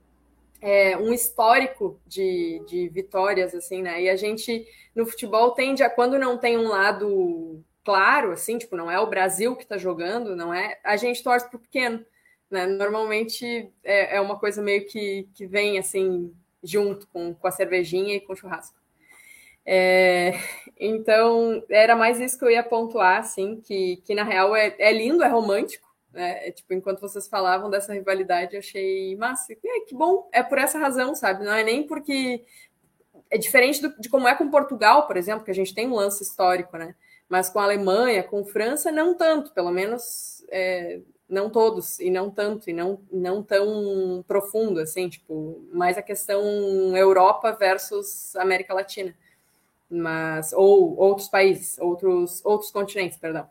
é, 0.61 0.97
um 0.97 1.13
histórico 1.13 2.01
de, 2.07 2.63
de 2.69 2.89
vitórias, 2.91 3.53
assim, 3.53 3.83
né? 3.83 4.01
E 4.01 4.09
a 4.09 4.15
gente, 4.15 4.65
no 4.95 5.07
futebol, 5.07 5.51
tende 5.51 5.83
a, 5.83 5.91
quando 5.91 6.21
não 6.21 6.39
tem 6.39 6.57
um 6.57 6.69
lado 6.69 7.65
claro, 7.85 8.31
assim, 8.31 8.59
tipo, 8.59 8.77
não 8.77 8.89
é 8.89 9.01
o 9.01 9.09
Brasil 9.09 9.57
que 9.57 9.67
tá 9.67 9.77
jogando, 9.77 10.37
não 10.37 10.55
é, 10.55 10.79
a 10.85 10.97
gente 10.97 11.21
torce 11.21 11.51
pro 11.51 11.59
pequeno, 11.59 12.05
né? 12.51 12.67
Normalmente 12.67 13.71
é, 13.85 14.17
é 14.17 14.21
uma 14.21 14.39
coisa 14.39 14.63
meio 14.63 14.87
que, 14.87 15.29
que 15.35 15.47
vem, 15.47 15.79
assim, 15.79 16.35
junto 16.63 17.07
com, 17.09 17.35
com 17.35 17.47
a 17.47 17.51
cervejinha 17.51 18.17
e 18.17 18.21
com 18.21 18.33
o 18.33 18.37
churrasco. 18.37 18.77
É, 19.65 20.33
então, 20.81 21.63
era 21.69 21.95
mais 21.95 22.19
isso 22.21 22.39
que 22.39 22.45
eu 22.45 22.51
ia 22.51 22.63
pontuar, 22.63 23.19
assim, 23.19 23.61
que, 23.61 23.99
que 23.99 24.15
na 24.15 24.25
real 24.25 24.57
é, 24.57 24.75
é 24.79 24.93
lindo, 24.93 25.23
é 25.23 25.29
romântico, 25.29 25.89
né? 26.13 26.49
É, 26.49 26.51
tipo, 26.51 26.73
enquanto 26.73 27.01
vocês 27.01 27.29
falavam 27.29 27.71
dessa 27.71 27.93
rivalidade, 27.93 28.55
eu 28.55 28.61
achei 28.61 29.15
massa. 29.17 29.53
É, 29.53 29.81
que 29.87 29.95
bom, 29.95 30.29
é 30.33 30.43
por 30.43 30.59
essa 30.59 30.79
razão, 30.79 31.15
sabe? 31.15 31.45
Não 31.45 31.53
é 31.53 31.63
nem 31.63 31.87
porque. 31.87 32.45
É 33.31 33.37
diferente 33.37 33.83
do, 33.83 34.01
de 34.01 34.09
como 34.09 34.27
é 34.27 34.35
com 34.35 34.51
Portugal, 34.51 35.07
por 35.07 35.17
exemplo, 35.17 35.45
que 35.45 35.51
a 35.51 35.55
gente 35.55 35.75
tem 35.75 35.87
um 35.87 35.95
lance 35.95 36.23
histórico, 36.23 36.79
né? 36.79 36.95
Mas 37.29 37.51
com 37.51 37.59
a 37.59 37.65
Alemanha, 37.65 38.23
com 38.23 38.45
França, 38.45 38.91
não 38.91 39.15
tanto, 39.15 39.53
pelo 39.53 39.71
menos 39.71 40.43
é, 40.51 41.01
não 41.29 41.51
todos, 41.51 42.01
e 42.01 42.11
não 42.11 42.31
tanto, 42.31 42.71
e 42.71 42.73
não, 42.73 43.01
não 43.13 43.43
tão 43.43 44.25
profundo, 44.27 44.81
assim, 44.81 45.09
tipo, 45.09 45.63
mais 45.73 45.99
a 45.99 46.03
questão 46.03 46.43
Europa 46.97 47.53
versus 47.53 48.35
América 48.37 48.73
Latina. 48.73 49.15
Mas, 49.91 50.53
ou 50.53 50.97
outros 50.97 51.29
países, 51.29 51.79
outros, 51.79 52.41
outros 52.45 52.71
continentes, 52.71 53.19
perdão. 53.19 53.47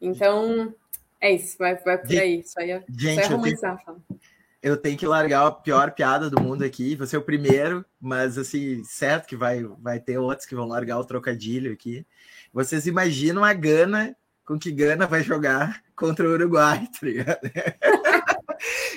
Então, 0.00 0.72
é 1.20 1.32
isso, 1.32 1.56
vai, 1.58 1.74
vai 1.76 1.98
por 1.98 2.10
aí. 2.10 2.40
Isso 2.40 2.58
aí 2.58 2.70
é, 2.70 2.84
Gente, 2.88 3.20
isso 3.20 3.32
é 3.32 3.34
romantizar. 3.34 3.82
Eu 3.86 3.94
tenho, 3.94 4.20
eu 4.62 4.76
tenho 4.76 4.98
que 4.98 5.06
largar 5.06 5.46
a 5.46 5.52
pior 5.52 5.92
piada 5.92 6.30
do 6.30 6.40
mundo 6.40 6.64
aqui. 6.64 6.94
Você 6.96 7.16
é 7.16 7.18
o 7.18 7.22
primeiro, 7.22 7.84
mas 8.00 8.38
assim, 8.38 8.82
certo 8.84 9.26
que 9.26 9.36
vai, 9.36 9.62
vai 9.80 9.98
ter 9.98 10.18
outros 10.18 10.46
que 10.46 10.54
vão 10.54 10.66
largar 10.66 10.98
o 10.98 11.04
trocadilho 11.04 11.72
aqui. 11.72 12.06
Vocês 12.52 12.86
imaginam 12.86 13.44
a 13.44 13.52
Gana 13.52 14.16
com 14.44 14.58
que 14.58 14.70
Gana 14.70 15.06
vai 15.06 15.22
jogar 15.22 15.83
contra 15.96 16.28
o 16.28 16.32
Uruguai, 16.32 16.88
tá 16.92 17.06
ligado? 17.06 17.50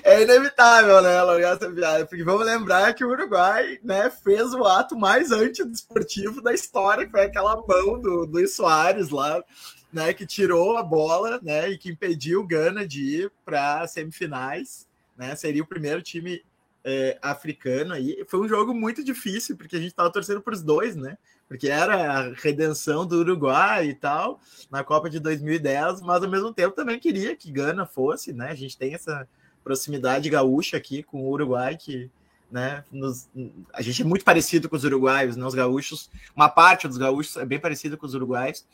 é 0.04 0.24
inevitável, 0.24 1.02
né, 1.02 1.22
largar 1.22 1.56
essa 1.58 1.70
piada, 1.70 2.06
porque 2.06 2.24
vamos 2.24 2.46
lembrar 2.46 2.94
que 2.94 3.04
o 3.04 3.10
Uruguai, 3.10 3.80
né, 3.84 4.10
fez 4.10 4.54
o 4.54 4.64
ato 4.64 4.98
mais 4.98 5.32
antidesportivo 5.32 6.42
da 6.42 6.54
história, 6.54 7.06
que 7.06 7.12
foi 7.12 7.24
aquela 7.24 7.56
mão 7.56 8.00
do 8.00 8.26
Luiz 8.26 8.56
Soares 8.56 9.10
lá, 9.10 9.44
né, 9.92 10.14
que 10.14 10.26
tirou 10.26 10.78
a 10.78 10.84
bola, 10.84 11.40
né, 11.42 11.70
e 11.70 11.78
que 11.78 11.90
impediu 11.90 12.42
o 12.42 12.48
Gana 12.48 12.88
de 12.88 13.24
ir 13.24 13.32
para 13.44 13.86
semifinais, 13.88 14.88
né? 15.18 15.36
Seria 15.36 15.64
o 15.64 15.68
primeiro 15.68 16.02
time 16.02 16.44
é, 16.84 17.18
africano 17.22 17.94
aí. 17.94 18.24
Foi 18.28 18.40
um 18.40 18.48
jogo 18.48 18.74
muito 18.74 19.04
difícil 19.04 19.58
porque 19.58 19.76
a 19.76 19.80
gente 19.80 19.90
estava 19.90 20.12
torcendo 20.12 20.42
para 20.42 20.54
os 20.54 20.62
dois, 20.62 20.96
né? 20.96 21.18
Porque 21.48 21.70
era 21.70 22.20
a 22.20 22.34
redenção 22.34 23.06
do 23.06 23.20
Uruguai 23.20 23.88
e 23.88 23.94
tal 23.94 24.40
na 24.70 24.84
Copa 24.84 25.10
de 25.10 25.20
2010, 25.20 26.02
mas 26.02 26.24
ao 26.24 26.30
mesmo 26.30 26.54
tempo 26.54 26.76
também 26.76 27.00
queria 27.00 27.36
que 27.36 27.52
Gana 27.52 27.86
fosse, 27.86 28.34
né? 28.34 28.50
A 28.50 28.56
gente 28.56 28.78
tem 28.78 28.94
essa 28.94 29.28
proximidade 29.64 30.30
gaúcha 30.30 30.78
aqui 30.78 31.04
com 31.04 31.22
o 31.22 31.30
Uruguai 31.30 31.78
que 31.78 32.10
né? 32.50 32.84
Nos, 32.92 33.28
a 33.74 33.82
gente 33.82 34.02
é 34.02 34.06
muito 34.06 34.24
parecido 34.24 34.70
com 34.70 34.76
os 34.76 34.84
uruguaios, 34.84 35.36
né? 35.36 35.46
Os 35.46 35.54
gaúchos, 35.54 36.10
uma 36.36 36.50
parte 36.50 36.88
dos 36.88 36.98
gaúchos 36.98 37.36
é 37.36 37.46
bem 37.46 37.60
parecido 37.60 37.98
com 37.98 38.06
os 38.06 38.14
uruguaios. 38.14 38.66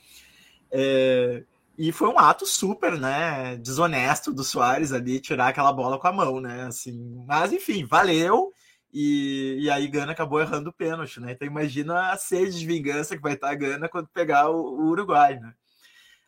É, 0.71 1.43
e 1.77 1.91
foi 1.91 2.07
um 2.07 2.19
ato 2.19 2.45
super, 2.45 2.99
né, 2.99 3.57
desonesto 3.57 4.31
do 4.31 4.43
Soares 4.43 4.91
ali 4.91 5.19
tirar 5.19 5.47
aquela 5.47 5.73
bola 5.73 5.97
com 5.97 6.07
a 6.07 6.11
mão, 6.11 6.39
né? 6.39 6.63
Assim, 6.63 7.23
mas 7.27 7.51
enfim, 7.51 7.85
valeu. 7.85 8.53
E, 8.93 9.57
e 9.59 9.69
aí 9.71 9.87
Gana 9.87 10.11
acabou 10.11 10.39
errando 10.39 10.69
o 10.69 10.73
pênalti, 10.73 11.19
né? 11.19 11.31
Então 11.31 11.47
imagina 11.47 12.11
a 12.11 12.17
sede 12.17 12.59
de 12.59 12.65
vingança 12.65 13.15
que 13.15 13.21
vai 13.23 13.33
estar 13.33 13.49
a 13.49 13.55
Gana 13.55 13.89
quando 13.89 14.07
pegar 14.13 14.51
o, 14.51 14.55
o 14.55 14.89
Uruguai, 14.89 15.39
né? 15.39 15.51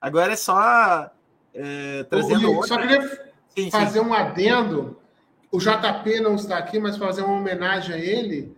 Agora 0.02 0.34
é 0.34 0.36
só 0.36 1.12
é, 1.54 2.04
trazendo 2.04 2.52
outra... 2.52 2.68
Só 2.68 2.78
queria, 2.78 3.34
sim, 3.56 3.70
fazer 3.70 4.00
sim. 4.00 4.06
um 4.06 4.14
adendo. 4.14 5.00
O 5.52 5.60
JP 5.60 6.20
não 6.22 6.36
está 6.36 6.58
aqui, 6.58 6.80
mas 6.80 6.98
fazer 6.98 7.22
uma 7.22 7.38
homenagem 7.38 7.94
a 7.94 8.00
ele. 8.00 8.58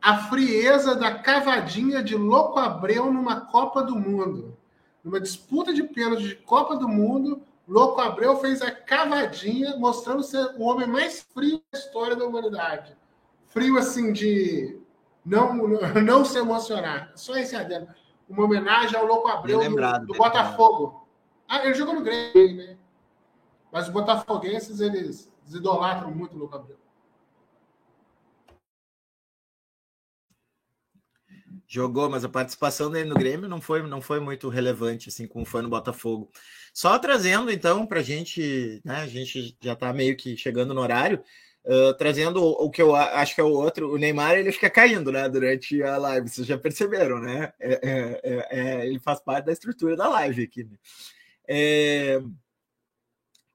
A 0.00 0.16
frieza 0.16 0.94
da 0.94 1.12
cavadinha 1.16 2.04
de 2.04 2.14
Louco 2.14 2.58
Abreu 2.58 3.12
numa 3.12 3.40
Copa 3.40 3.82
do 3.82 3.96
Mundo. 3.96 4.56
Numa 5.02 5.20
disputa 5.20 5.74
de 5.74 5.82
pênalti 5.82 6.22
de 6.22 6.34
Copa 6.36 6.76
do 6.76 6.88
Mundo, 6.88 7.42
Louco 7.66 8.00
Abreu 8.00 8.36
fez 8.36 8.62
a 8.62 8.70
cavadinha, 8.70 9.76
mostrando 9.76 10.22
ser 10.22 10.54
o 10.56 10.62
homem 10.62 10.86
mais 10.86 11.26
frio 11.34 11.60
da 11.72 11.78
história 11.78 12.14
da 12.14 12.24
humanidade. 12.24 12.99
Frio 13.50 13.76
assim 13.76 14.12
de 14.12 14.80
não, 15.24 15.68
não 16.02 16.24
se 16.24 16.38
emocionar. 16.38 17.12
Só 17.14 17.36
esse 17.36 17.54
adendo. 17.54 17.88
Uma 18.28 18.44
homenagem 18.44 18.96
ao 18.96 19.04
Louco 19.04 19.28
Abreu 19.28 19.58
lembrado, 19.58 20.06
do, 20.06 20.12
do 20.12 20.18
Botafogo. 20.18 21.06
Ah, 21.48 21.64
ele 21.64 21.74
jogou 21.74 21.94
no 21.94 22.02
Grêmio, 22.02 22.56
né? 22.56 22.76
Mas 23.72 23.88
os 23.88 23.92
botafoguenses, 23.92 24.80
eles 24.80 25.30
idolatram 25.52 26.12
muito 26.12 26.36
o 26.36 26.38
Louco 26.38 26.56
Abreu. 26.56 26.78
Jogou, 31.66 32.08
mas 32.08 32.24
a 32.24 32.28
participação 32.28 32.90
dele 32.90 33.08
no 33.08 33.14
Grêmio 33.14 33.48
não 33.48 33.60
foi, 33.60 33.82
não 33.82 34.00
foi 34.00 34.18
muito 34.18 34.48
relevante, 34.48 35.08
assim, 35.08 35.26
com 35.26 35.42
o 35.42 35.44
fã 35.44 35.62
no 35.62 35.68
Botafogo. 35.68 36.28
Só 36.72 36.98
trazendo, 36.98 37.50
então, 37.50 37.86
para 37.86 38.00
a 38.00 38.02
gente, 38.02 38.80
né, 38.84 38.96
a 38.96 39.06
gente 39.06 39.56
já 39.60 39.72
está 39.72 39.92
meio 39.92 40.16
que 40.16 40.36
chegando 40.36 40.74
no 40.74 40.80
horário, 40.80 41.22
uh, 41.64 41.94
trazendo 41.94 42.42
o, 42.42 42.66
o, 42.66 42.70
que 42.70 42.82
eu 42.82 42.94
acho 42.94 43.34
que 43.34 43.40
é 43.40 43.44
o 43.44 43.52
outro, 43.52 43.92
o 43.92 43.98
Neymar, 43.98 44.34
ele 44.36 44.52
fica 44.52 44.70
caindo, 44.70 45.10
né, 45.12 45.28
durante 45.28 45.82
a 45.82 45.96
live, 45.96 46.28
vocês 46.28 46.46
já 46.46 46.58
perceberam, 46.58 47.20
né? 47.20 47.52
É, 47.60 47.72
é, 47.82 48.20
é, 48.22 48.46
é 48.50 48.86
ele 48.86 48.98
faz 48.98 49.20
parte 49.20 49.46
da 49.46 49.52
estrutura 49.52 49.96
da 49.96 50.08
live 50.08 50.42
aqui, 50.42 50.64
né? 50.64 50.76
É, 51.48 52.20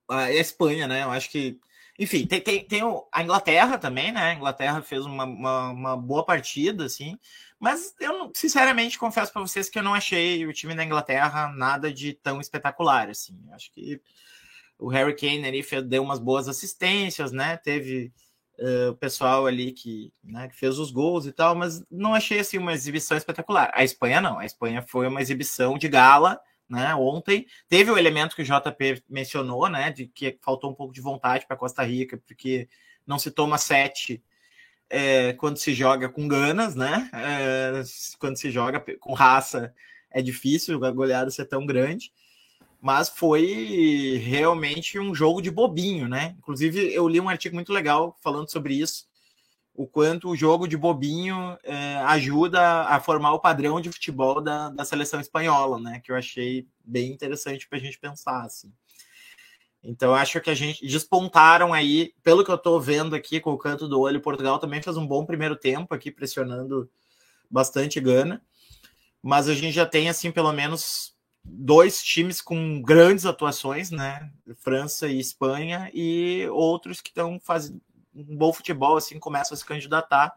a 0.09 0.31
Espanha, 0.31 0.87
né, 0.87 1.03
eu 1.03 1.11
acho 1.11 1.29
que 1.29 1.59
enfim, 1.97 2.27
tem, 2.27 2.41
tem, 2.41 2.65
tem 2.65 2.81
a 3.11 3.23
Inglaterra 3.23 3.77
também, 3.77 4.11
né? 4.11 4.31
A 4.31 4.33
Inglaterra 4.33 4.81
fez 4.81 5.05
uma, 5.05 5.23
uma, 5.23 5.69
uma 5.69 5.97
boa 5.97 6.25
partida, 6.25 6.83
assim. 6.85 7.17
Mas 7.57 7.95
eu, 8.01 8.31
sinceramente, 8.35 8.99
confesso 8.99 9.31
para 9.31 9.41
vocês 9.41 9.69
que 9.69 9.79
eu 9.79 9.83
não 9.83 9.93
achei 9.93 10.45
o 10.45 10.51
time 10.51 10.75
da 10.75 10.83
Inglaterra 10.83 11.53
nada 11.55 11.93
de 11.93 12.13
tão 12.13 12.41
espetacular, 12.41 13.09
assim. 13.09 13.39
Acho 13.53 13.71
que 13.71 14.01
o 14.77 14.89
Harry 14.89 15.15
Kane 15.15 15.45
ali 15.45 15.65
deu 15.85 16.03
umas 16.03 16.19
boas 16.19 16.47
assistências, 16.47 17.31
né? 17.31 17.57
Teve 17.57 18.11
uh, 18.59 18.91
o 18.91 18.95
pessoal 18.95 19.45
ali 19.45 19.71
que, 19.71 20.11
né, 20.23 20.47
que 20.47 20.55
fez 20.55 20.77
os 20.77 20.91
gols 20.91 21.25
e 21.25 21.31
tal, 21.31 21.55
mas 21.55 21.83
não 21.89 22.13
achei 22.13 22.39
assim 22.39 22.57
uma 22.57 22.73
exibição 22.73 23.17
espetacular. 23.17 23.71
A 23.73 23.83
Espanha 23.83 24.21
não, 24.21 24.39
a 24.39 24.45
Espanha 24.45 24.81
foi 24.81 25.07
uma 25.07 25.21
exibição 25.21 25.77
de 25.77 25.87
gala, 25.87 26.39
né? 26.69 26.93
Ontem 26.95 27.45
teve 27.69 27.91
o 27.91 27.97
elemento 27.97 28.35
que 28.35 28.41
o 28.41 28.45
JP 28.45 29.03
mencionou, 29.09 29.69
né? 29.69 29.91
De 29.91 30.07
que 30.07 30.37
faltou 30.41 30.71
um 30.71 30.75
pouco 30.75 30.93
de 30.93 31.01
vontade 31.01 31.45
para 31.47 31.57
Costa 31.57 31.83
Rica, 31.83 32.17
porque 32.25 32.67
não 33.05 33.19
se 33.19 33.31
toma 33.31 33.57
sete 33.57 34.23
é, 34.89 35.33
quando 35.33 35.57
se 35.57 35.73
joga 35.73 36.09
com 36.09 36.27
ganas, 36.27 36.75
né? 36.75 37.09
É, 37.13 37.83
quando 38.19 38.37
se 38.37 38.51
joga 38.51 38.83
com 38.99 39.13
raça 39.13 39.73
é 40.11 40.21
difícil 40.21 40.83
a 40.85 40.91
goleada 40.91 41.29
ser 41.29 41.45
tão 41.45 41.65
grande, 41.65 42.11
mas 42.81 43.09
foi 43.09 44.21
realmente 44.23 44.99
um 44.99 45.13
jogo 45.13 45.41
de 45.41 45.49
bobinho, 45.49 46.07
né? 46.07 46.35
Inclusive, 46.37 46.93
eu 46.93 47.07
li 47.07 47.19
um 47.19 47.29
artigo 47.29 47.55
muito 47.55 47.73
legal 47.73 48.17
falando 48.21 48.51
sobre 48.51 48.75
isso, 48.75 49.05
o 49.73 49.85
quanto 49.85 50.29
o 50.29 50.35
jogo 50.35 50.67
de 50.67 50.77
bobinho 50.77 51.57
é, 51.63 51.97
ajuda 51.97 52.83
a 52.83 52.99
formar 52.99 53.33
o 53.33 53.39
padrão 53.39 53.81
de 53.81 53.91
futebol 53.91 54.39
da, 54.39 54.69
da 54.69 54.85
seleção 54.85 55.19
espanhola, 55.19 55.79
né? 55.79 55.99
Que 55.99 56.11
eu 56.11 56.15
achei 56.15 56.65
bem 56.83 57.11
interessante 57.11 57.67
para 57.67 57.77
a 57.77 57.81
gente 57.81 57.99
pensar, 57.99 58.43
assim. 58.43 58.71
Então, 59.83 60.15
acho 60.15 60.41
que 60.41 60.49
a 60.49 60.55
gente 60.55 60.85
despontaram 60.87 61.71
aí, 61.71 62.13
pelo 62.23 62.43
que 62.43 62.49
eu 62.49 62.55
estou 62.55 62.81
vendo 62.81 63.15
aqui 63.15 63.39
com 63.39 63.51
o 63.51 63.57
canto 63.57 63.87
do 63.87 63.99
olho, 63.99 64.21
Portugal 64.21 64.57
também 64.57 64.81
fez 64.81 64.97
um 64.97 65.05
bom 65.05 65.25
primeiro 65.25 65.55
tempo 65.55 65.93
aqui, 65.93 66.09
pressionando 66.09 66.89
bastante 67.49 67.99
Gana. 67.99 68.41
Mas 69.21 69.47
a 69.47 69.53
gente 69.53 69.73
já 69.73 69.85
tem, 69.85 70.09
assim, 70.09 70.31
pelo 70.31 70.51
menos 70.51 71.14
dois 71.45 72.03
times 72.03 72.41
com 72.41 72.81
grandes 72.81 73.25
atuações, 73.25 73.91
né? 73.91 74.31
França 74.57 75.07
e 75.07 75.19
Espanha, 75.19 75.89
e 75.93 76.47
outros 76.51 77.01
que 77.01 77.09
estão 77.09 77.39
fazendo 77.39 77.81
um 78.13 78.35
bom 78.35 78.51
futebol, 78.51 78.97
assim, 78.97 79.19
começam 79.19 79.55
a 79.55 79.57
se 79.57 79.65
candidatar. 79.65 80.33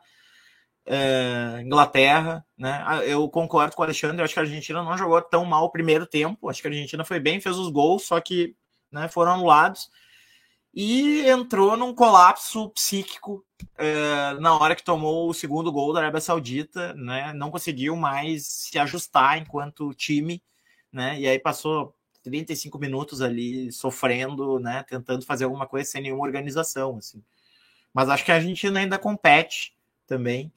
É, 0.91 1.61
Inglaterra, 1.63 2.45
né? 2.57 2.83
Ah, 2.87 3.05
eu 3.05 3.29
concordo 3.29 3.77
com 3.77 3.83
o 3.83 3.85
Alexandre, 3.85 4.23
acho 4.23 4.33
que 4.33 4.41
a 4.41 4.43
Argentina 4.43 4.83
não 4.83 4.97
jogou 4.97 5.21
tão 5.21 5.45
mal 5.45 5.65
o 5.65 5.71
primeiro 5.71 6.07
tempo. 6.07 6.49
Acho 6.49 6.63
que 6.63 6.69
a 6.69 6.71
Argentina 6.71 7.05
foi 7.05 7.21
bem, 7.21 7.41
fez 7.41 7.57
os 7.57 7.71
gols, 7.71 8.05
só 8.05 8.19
que 8.21 8.57
né, 8.91 9.07
foram 9.07 9.33
anulados 9.33 9.91
e 10.81 11.29
entrou 11.29 11.77
num 11.77 11.95
colapso 11.95 12.71
psíquico 12.71 13.45
é, 13.77 14.35
na 14.35 14.57
hora 14.57 14.77
que 14.77 14.85
tomou 14.85 15.29
o 15.29 15.35
segundo 15.35 15.73
gol 15.73 15.93
da 15.93 16.01
Arábia 16.01 16.21
Saudita, 16.21 16.95
né, 16.95 17.33
não 17.33 17.51
conseguiu 17.51 17.97
mais 17.97 18.47
se 18.47 18.79
ajustar 18.79 19.39
enquanto 19.39 19.95
time, 19.95 20.43
né, 20.93 21.19
e 21.19 21.27
aí 21.27 21.39
passou 21.39 21.95
35 22.23 22.79
minutos 22.79 23.21
ali 23.21 23.71
sofrendo, 23.73 24.59
né, 24.59 24.85
tentando 24.89 25.25
fazer 25.25 25.45
alguma 25.45 25.67
coisa 25.67 25.89
sem 25.89 26.03
nenhuma 26.03 26.25
organização, 26.25 26.97
assim. 26.97 27.23
Mas 27.93 28.09
acho 28.09 28.25
que 28.25 28.33
a 28.33 28.37
Argentina 28.37 28.79
ainda 28.81 28.99
compete 28.99 29.75
também. 30.07 30.53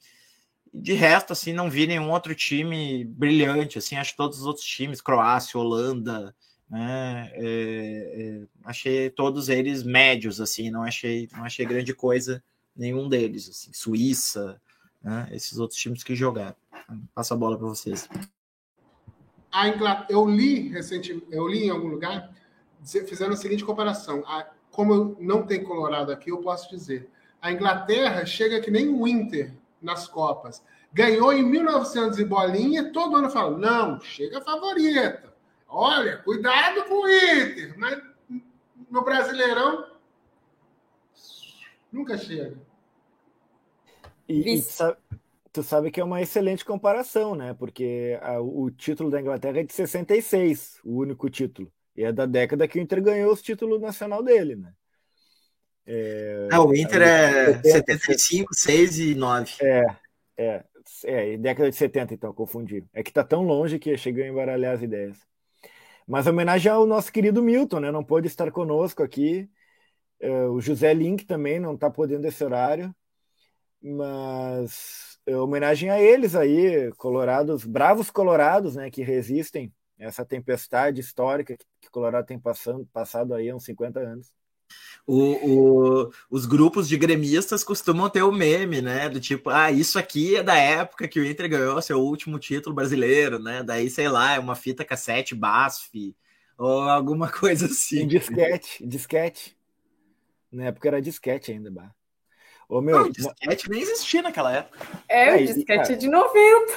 De 0.72 0.94
resto, 0.94 1.32
assim, 1.32 1.52
não 1.52 1.68
vi 1.70 1.86
nenhum 1.86 2.10
outro 2.10 2.34
time 2.34 3.04
brilhante, 3.04 3.78
assim, 3.78 3.96
acho 3.96 4.12
que 4.12 4.16
todos 4.16 4.40
os 4.40 4.46
outros 4.46 4.66
times, 4.66 5.00
Croácia, 5.00 5.58
Holanda, 5.58 6.34
né? 6.72 7.30
É, 7.34 7.42
é, 7.44 8.46
achei 8.64 9.10
todos 9.10 9.50
eles 9.50 9.82
médios, 9.82 10.40
assim, 10.40 10.70
não 10.70 10.82
achei, 10.82 11.28
não 11.32 11.44
achei 11.44 11.66
grande 11.66 11.94
coisa 11.94 12.42
nenhum 12.74 13.08
deles, 13.08 13.48
assim, 13.48 13.70
Suíça, 13.74 14.58
né? 15.02 15.28
esses 15.32 15.58
outros 15.58 15.78
times 15.78 16.02
que 16.02 16.14
jogaram. 16.14 16.56
Passa 17.14 17.34
a 17.34 17.36
bola 17.36 17.58
para 17.58 17.66
vocês. 17.66 18.08
A 19.52 19.68
Inglaterra, 19.68 20.06
eu 20.08 20.26
li 20.26 20.68
recentemente, 20.68 21.26
eu 21.30 21.46
li 21.46 21.66
em 21.66 21.70
algum 21.70 21.88
lugar, 21.88 22.32
fizeram 22.82 23.34
a 23.34 23.36
seguinte 23.36 23.64
comparação. 23.64 24.24
A, 24.26 24.46
como 24.70 25.14
não 25.20 25.46
tem 25.46 25.62
Colorado 25.62 26.10
aqui, 26.10 26.30
eu 26.30 26.38
posso 26.38 26.70
dizer. 26.70 27.10
A 27.40 27.52
Inglaterra 27.52 28.24
chega 28.24 28.60
que 28.60 28.70
nem 28.70 28.88
o 28.88 29.06
Inter 29.06 29.52
nas 29.80 30.08
Copas. 30.08 30.64
Ganhou 30.92 31.32
em 31.32 31.42
1900 31.42 32.18
e 32.18 32.24
bolinha, 32.24 32.92
todo 32.92 33.16
ano 33.16 33.30
fala, 33.30 33.56
não, 33.56 34.00
chega 34.00 34.40
favorita 34.40 35.32
Olha, 35.74 36.18
cuidado 36.18 36.84
com 36.84 37.02
o 37.02 37.08
Inter, 37.08 37.74
mas 37.78 37.98
no 38.90 39.02
Brasileirão 39.02 39.86
nunca 41.90 42.18
chega. 42.18 42.58
E, 44.28 44.52
e 44.52 44.60
sabe, 44.60 44.98
tu, 45.52 45.62
sabe, 45.62 45.90
que 45.90 46.00
é 46.00 46.04
uma 46.04 46.22
excelente 46.22 46.64
comparação, 46.64 47.34
né? 47.34 47.54
Porque 47.54 48.18
a, 48.22 48.40
o 48.40 48.70
título 48.70 49.10
da 49.10 49.20
Inglaterra 49.20 49.60
é 49.60 49.64
de 49.64 49.72
66, 49.72 50.80
o 50.84 50.96
único 50.98 51.28
título. 51.28 51.72
E 51.94 52.04
é 52.04 52.12
da 52.12 52.24
década 52.24 52.66
que 52.66 52.78
o 52.78 52.82
Inter 52.82 53.02
ganhou 53.02 53.32
os 53.32 53.42
títulos 53.42 53.80
nacional 53.80 54.22
dele, 54.22 54.56
né? 54.56 54.72
É, 55.84 56.48
ah, 56.50 56.62
o 56.62 56.74
Inter 56.74 57.02
é 57.02 57.54
70, 57.54 57.68
75, 57.68 58.54
6 58.54 58.98
e 58.98 59.14
9. 59.14 59.52
É, 59.60 59.84
é, 60.36 60.64
é, 61.04 61.36
década 61.36 61.70
de 61.70 61.76
70, 61.76 62.14
então, 62.14 62.32
confundi. 62.32 62.84
É 62.92 63.02
que 63.02 63.12
tá 63.12 63.22
tão 63.22 63.42
longe 63.42 63.78
que 63.78 63.96
chegou 63.96 64.22
a 64.22 64.28
embaralhar 64.28 64.74
as 64.74 64.82
ideias. 64.82 65.18
Mas 66.06 66.26
homenagem 66.26 66.70
ao 66.70 66.86
nosso 66.86 67.12
querido 67.12 67.42
Milton, 67.42 67.80
né? 67.80 67.90
Não 67.90 68.04
pôde 68.04 68.26
estar 68.26 68.50
conosco 68.50 69.02
aqui. 69.02 69.48
É, 70.20 70.46
o 70.46 70.60
José 70.60 70.94
Link 70.94 71.24
também 71.26 71.60
não 71.60 71.74
está 71.74 71.90
podendo 71.90 72.26
esse 72.26 72.42
horário. 72.42 72.94
Mas 73.82 75.11
homenagem 75.28 75.90
a 75.90 76.00
eles 76.00 76.34
aí, 76.34 76.90
colorados, 76.96 77.64
bravos 77.64 78.10
colorados, 78.10 78.76
né? 78.76 78.90
Que 78.90 79.02
resistem 79.02 79.72
essa 79.98 80.24
tempestade 80.24 81.00
histórica 81.00 81.56
que 81.80 81.90
Colorado 81.90 82.26
tem 82.26 82.38
passando, 82.38 82.86
passado 82.92 83.34
aí 83.34 83.50
há 83.50 83.54
uns 83.56 83.64
50 83.64 84.00
anos. 84.00 84.32
O, 85.06 86.04
o, 86.06 86.12
os 86.30 86.46
grupos 86.46 86.88
de 86.88 86.96
gremistas 86.96 87.62
costumam 87.62 88.08
ter 88.08 88.22
o 88.22 88.32
meme, 88.32 88.80
né? 88.80 89.08
Do 89.08 89.20
tipo, 89.20 89.50
ah, 89.50 89.70
isso 89.70 89.98
aqui 89.98 90.36
é 90.36 90.42
da 90.42 90.56
época 90.56 91.08
que 91.08 91.20
o 91.20 91.24
Inter 91.24 91.48
ganhou 91.48 91.82
seu 91.82 92.00
último 92.00 92.38
título 92.38 92.74
brasileiro, 92.74 93.38
né? 93.38 93.62
Daí, 93.62 93.90
sei 93.90 94.08
lá, 94.08 94.34
é 94.34 94.38
uma 94.38 94.54
fita 94.54 94.84
cassete 94.84 95.34
BASF 95.34 96.16
ou 96.56 96.82
alguma 96.82 97.28
coisa 97.30 97.66
assim. 97.66 98.06
disquete, 98.06 98.86
disquete. 98.86 99.56
Na 100.50 100.66
época 100.66 100.88
era 100.88 101.02
disquete 101.02 101.52
ainda, 101.52 101.70
bah. 101.70 101.94
Ô, 102.72 102.80
meu, 102.80 103.00
Não, 103.00 103.10
disquete 103.10 103.68
nem 103.68 103.82
existia 103.82 104.22
naquela 104.22 104.50
época. 104.50 104.78
É, 105.06 105.28
é 105.28 105.34
o 105.34 105.46
disquete 105.46 105.92
é 105.92 105.94
de 105.94 106.08
90. 106.08 106.72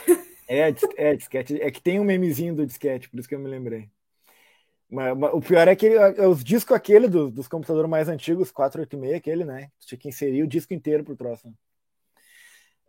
É, 0.45 0.75
é, 0.97 1.15
disquete. 1.15 1.61
É 1.61 1.71
que 1.71 1.81
tem 1.81 2.01
um 2.01 2.03
memezinho 2.03 2.53
do 2.53 2.65
disquete, 2.65 3.09
por 3.09 3.17
isso 3.17 3.29
que 3.29 3.33
eu 3.33 3.39
me 3.39 3.47
lembrei. 3.47 3.89
O 5.31 5.39
pior 5.39 5.69
é 5.69 5.75
que 5.75 5.97
os 6.29 6.43
discos 6.43 6.75
aquele 6.75 7.07
dos, 7.07 7.31
dos 7.31 7.47
computadores 7.47 7.89
mais 7.89 8.09
antigos, 8.09 8.51
486, 8.51 9.17
aquele, 9.17 9.45
né? 9.45 9.69
Tinha 9.79 9.97
que 9.97 10.09
inserir 10.09 10.43
o 10.43 10.47
disco 10.47 10.73
inteiro 10.73 11.01
pro 11.01 11.15
troço. 11.15 11.47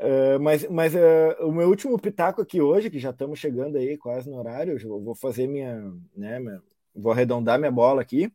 Uh, 0.00 0.40
mas 0.40 0.68
mas 0.68 0.92
uh, 0.92 1.46
o 1.46 1.52
meu 1.52 1.68
último 1.68 1.96
pitaco 2.00 2.42
aqui 2.42 2.60
hoje, 2.60 2.90
que 2.90 2.98
já 2.98 3.10
estamos 3.10 3.38
chegando 3.38 3.78
aí 3.78 3.96
quase 3.96 4.28
no 4.28 4.36
horário, 4.36 4.78
eu 4.82 5.00
vou 5.00 5.14
fazer 5.14 5.46
minha, 5.46 5.80
né, 6.14 6.40
minha, 6.40 6.60
vou 6.92 7.12
arredondar 7.12 7.56
minha 7.56 7.70
bola 7.70 8.02
aqui 8.02 8.30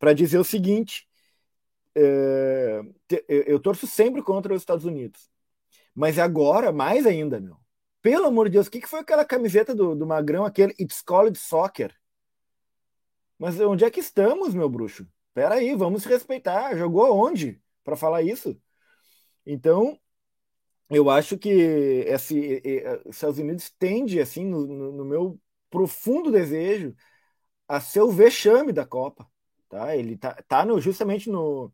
para 0.00 0.12
dizer 0.12 0.38
o 0.38 0.44
seguinte, 0.44 1.08
é, 1.96 2.82
eu 3.28 3.58
torço 3.60 3.86
sempre 3.86 4.22
contra 4.22 4.54
os 4.54 4.62
Estados 4.62 4.84
Unidos. 4.84 5.28
Mas 5.94 6.18
agora, 6.18 6.72
mais 6.72 7.06
ainda, 7.06 7.40
meu. 7.40 7.56
Pelo 8.02 8.26
amor 8.26 8.46
de 8.48 8.52
Deus, 8.54 8.66
o 8.66 8.70
que, 8.70 8.86
foi 8.86 9.00
aquela 9.00 9.24
camiseta 9.24 9.74
do, 9.74 9.94
do 9.94 10.06
Magrão, 10.06 10.44
aquele 10.44 10.74
It's 10.80 11.02
Called 11.02 11.38
Soccer? 11.38 11.94
Mas 13.38 13.58
onde 13.60 13.84
é 13.84 13.90
que 13.90 14.00
estamos, 14.00 14.54
meu 14.54 14.68
bruxo? 14.68 15.06
Pera 15.34 15.56
aí, 15.56 15.74
vamos 15.74 16.04
respeitar. 16.04 16.76
Jogou 16.76 17.04
aonde 17.04 17.60
para 17.84 17.96
falar 17.96 18.22
isso? 18.22 18.60
Então, 19.44 19.98
eu 20.88 21.08
acho 21.10 21.38
que 21.38 21.50
esse, 21.50 22.62
os 23.06 23.16
Estados 23.16 23.38
Unidos 23.38 23.70
tende, 23.78 24.20
assim, 24.20 24.44
no, 24.44 24.66
no 24.92 25.04
meu 25.04 25.40
profundo 25.70 26.32
desejo, 26.32 26.94
a 27.68 27.80
ser 27.80 28.02
o 28.02 28.10
vexame 28.10 28.72
da 28.72 28.86
Copa. 28.86 29.30
Tá? 29.68 29.96
Ele 29.96 30.16
tá, 30.16 30.34
tá 30.48 30.64
no, 30.64 30.80
justamente 30.80 31.30
no, 31.30 31.72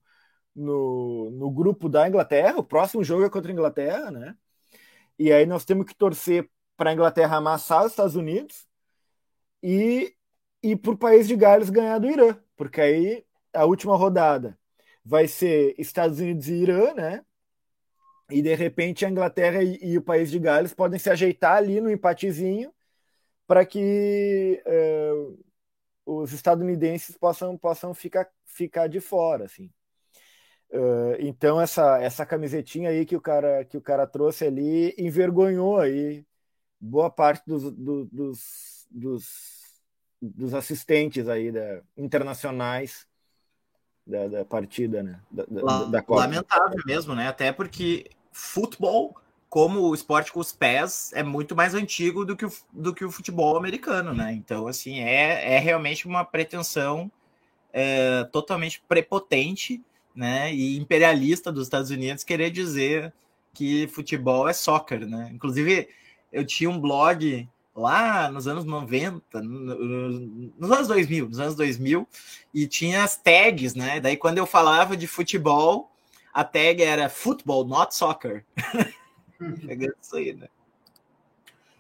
no, 0.57 1.31
no 1.31 1.51
grupo 1.51 1.89
da 1.89 2.09
Inglaterra, 2.09 2.59
o 2.59 2.65
próximo 2.65 3.05
jogo 3.05 3.25
é 3.25 3.31
contra 3.31 3.53
a 3.53 3.55
Inglaterra, 3.55 4.11
né? 4.11 4.37
E 5.19 5.33
aí 5.33 5.47
nós 5.47 5.65
temos 5.65 5.87
que 5.87 5.95
torcer 5.95 6.51
para 6.77 6.91
a 6.91 6.93
Inglaterra 6.93 7.37
amassar 7.37 7.85
os 7.85 7.93
Estados 7.93 8.17
Unidos 8.17 8.67
e, 9.63 10.15
e 10.63 10.77
para 10.77 10.93
o 10.93 10.99
país 10.99 11.29
de 11.29 11.37
Gales 11.37 11.71
ganhar 11.71 11.99
do 11.99 12.09
Irã, 12.11 12.39
porque 12.57 12.81
aí 12.81 13.27
a 13.53 13.65
última 13.65 13.97
rodada 13.97 14.59
vai 15.05 15.29
ser 15.29 15.75
Estados 15.79 16.21
Unidos 16.21 16.49
e 16.49 16.55
Irã, 16.55 16.95
né? 16.95 17.25
E 18.31 18.43
de 18.43 18.55
repente 18.55 19.05
a 19.05 19.11
Inglaterra 19.11 19.63
e, 19.63 19.79
e 19.83 19.99
o 19.99 20.03
país 20.03 20.31
de 20.31 20.39
Gales 20.39 20.75
podem 20.75 20.99
se 20.99 21.11
ajeitar 21.11 21.57
ali 21.57 21.81
no 21.81 21.91
empatezinho 21.91 22.73
para 23.47 23.65
que 23.65 24.63
uh, 24.67 25.45
os 26.07 26.33
estadunidenses 26.33 27.17
possam, 27.17 27.57
possam 27.57 27.95
ficar, 27.95 28.29
ficar 28.45 28.89
de 28.89 29.01
fora, 29.01 29.45
assim. 29.45 29.71
Uh, 30.77 31.17
então 31.21 31.59
essa 31.59 31.99
essa 32.03 32.27
camisetinha 32.27 32.91
aí 32.91 33.07
que 33.07 33.17
o 33.17 33.21
cara 33.21 33.65
que 33.65 33.79
o 33.79 33.81
cara 33.81 34.07
trouxe 34.07 34.45
ali 34.45 34.95
envergonhou 34.99 35.79
aí 35.79 36.23
boa 36.79 37.09
parte 37.09 37.43
dos, 37.47 37.63
do, 37.73 38.05
dos, 38.05 38.87
dos, 38.91 39.81
dos 40.21 40.53
assistentes 40.53 41.29
aí 41.29 41.51
da, 41.51 41.81
internacionais 41.97 43.07
da, 44.07 44.29
da 44.29 44.45
partida, 44.45 45.03
né? 45.03 45.19
Da, 45.31 45.45
da, 45.45 45.85
da 45.85 46.03
Copa. 46.03 46.21
Lamentável 46.21 46.79
mesmo, 46.85 47.15
né? 47.15 47.29
Até 47.29 47.53
porque 47.53 48.11
futebol 48.31 49.17
como 49.49 49.81
o 49.81 49.95
esporte 49.95 50.33
com 50.33 50.41
os 50.41 50.53
pés 50.53 51.11
é 51.15 51.23
muito 51.23 51.57
mais 51.57 51.75
antigo 51.75 52.25
do 52.25 52.37
que 52.37 52.45
o, 52.45 52.53
do 52.73 52.95
que 52.95 53.05
o 53.05 53.11
futebol 53.11 53.57
americano, 53.57 54.13
né? 54.13 54.33
Então, 54.33 54.67
assim, 54.67 55.01
é, 55.01 55.55
é 55.55 55.59
realmente 55.59 56.07
uma 56.07 56.25
pretensão 56.25 57.11
é, 57.73 58.25
totalmente 58.25 58.83
prepotente 58.87 59.83
né, 60.17 60.53
e 60.53 60.79
imperialista 60.79 61.53
dos 61.53 61.67
Estados 61.67 61.91
Unidos 61.91 62.25
querer 62.25 62.51
dizer 62.51 63.13
que 63.53 63.87
futebol 63.89 64.49
é 64.49 64.53
soccer, 64.53 65.07
né? 65.07 65.31
Inclusive, 65.33 65.89
eu 66.33 66.45
tinha 66.45 66.69
um 66.69 66.81
blog 66.81 67.49
lá 67.75 68.31
nos 68.31 68.49
anos 68.49 68.65
90, 68.65 69.43
nos 69.43 70.71
anos 70.71 70.89
2000, 70.89 71.29
nos 71.29 71.39
anos 71.39 71.55
2000, 71.55 72.09
e 72.53 72.67
tinha 72.67 73.05
as 73.05 73.17
tags, 73.17 73.75
né? 73.75 74.01
Daí 74.01 74.17
quando 74.17 74.39
eu 74.39 74.47
falava 74.47 74.97
de 74.97 75.07
futebol, 75.07 75.91
a 76.33 76.45
tag 76.45 76.83
era 76.83 77.09
football, 77.09 77.65
not 77.65 77.95
soccer. 77.95 78.45
Pegando 79.67 79.95
isso 80.01 80.17
aí, 80.17 80.35
né? 80.35 80.49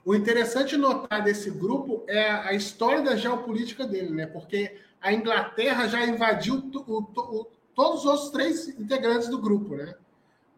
O 0.04 0.14
interessante 0.14 0.76
notar 0.76 1.24
desse 1.24 1.50
grupo 1.50 2.04
é 2.06 2.30
a 2.30 2.52
história 2.52 3.02
da 3.02 3.16
geopolítica 3.16 3.86
dele, 3.86 4.10
né? 4.10 4.26
Porque 4.26 4.78
a 5.00 5.12
Inglaterra 5.12 5.88
já 5.88 6.06
invadiu 6.06 6.70
o, 6.86 6.98
o, 6.98 7.46
todos 7.76 8.00
os 8.00 8.06
outros 8.06 8.30
três 8.30 8.68
integrantes 8.68 9.28
do 9.28 9.38
grupo, 9.38 9.76
né? 9.76 9.94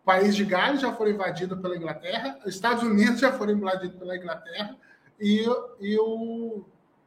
O 0.00 0.04
país 0.06 0.34
de 0.34 0.44
Gales 0.44 0.80
já 0.80 0.94
foram 0.94 1.10
invadidos 1.10 1.60
pela 1.60 1.76
Inglaterra, 1.76 2.38
os 2.46 2.54
Estados 2.54 2.84
Unidos 2.84 3.20
já 3.20 3.32
foram 3.32 3.52
invadidos 3.52 3.98
pela 3.98 4.16
Inglaterra 4.16 4.78
e, 5.20 5.44
e 5.80 5.98
o, 5.98 6.64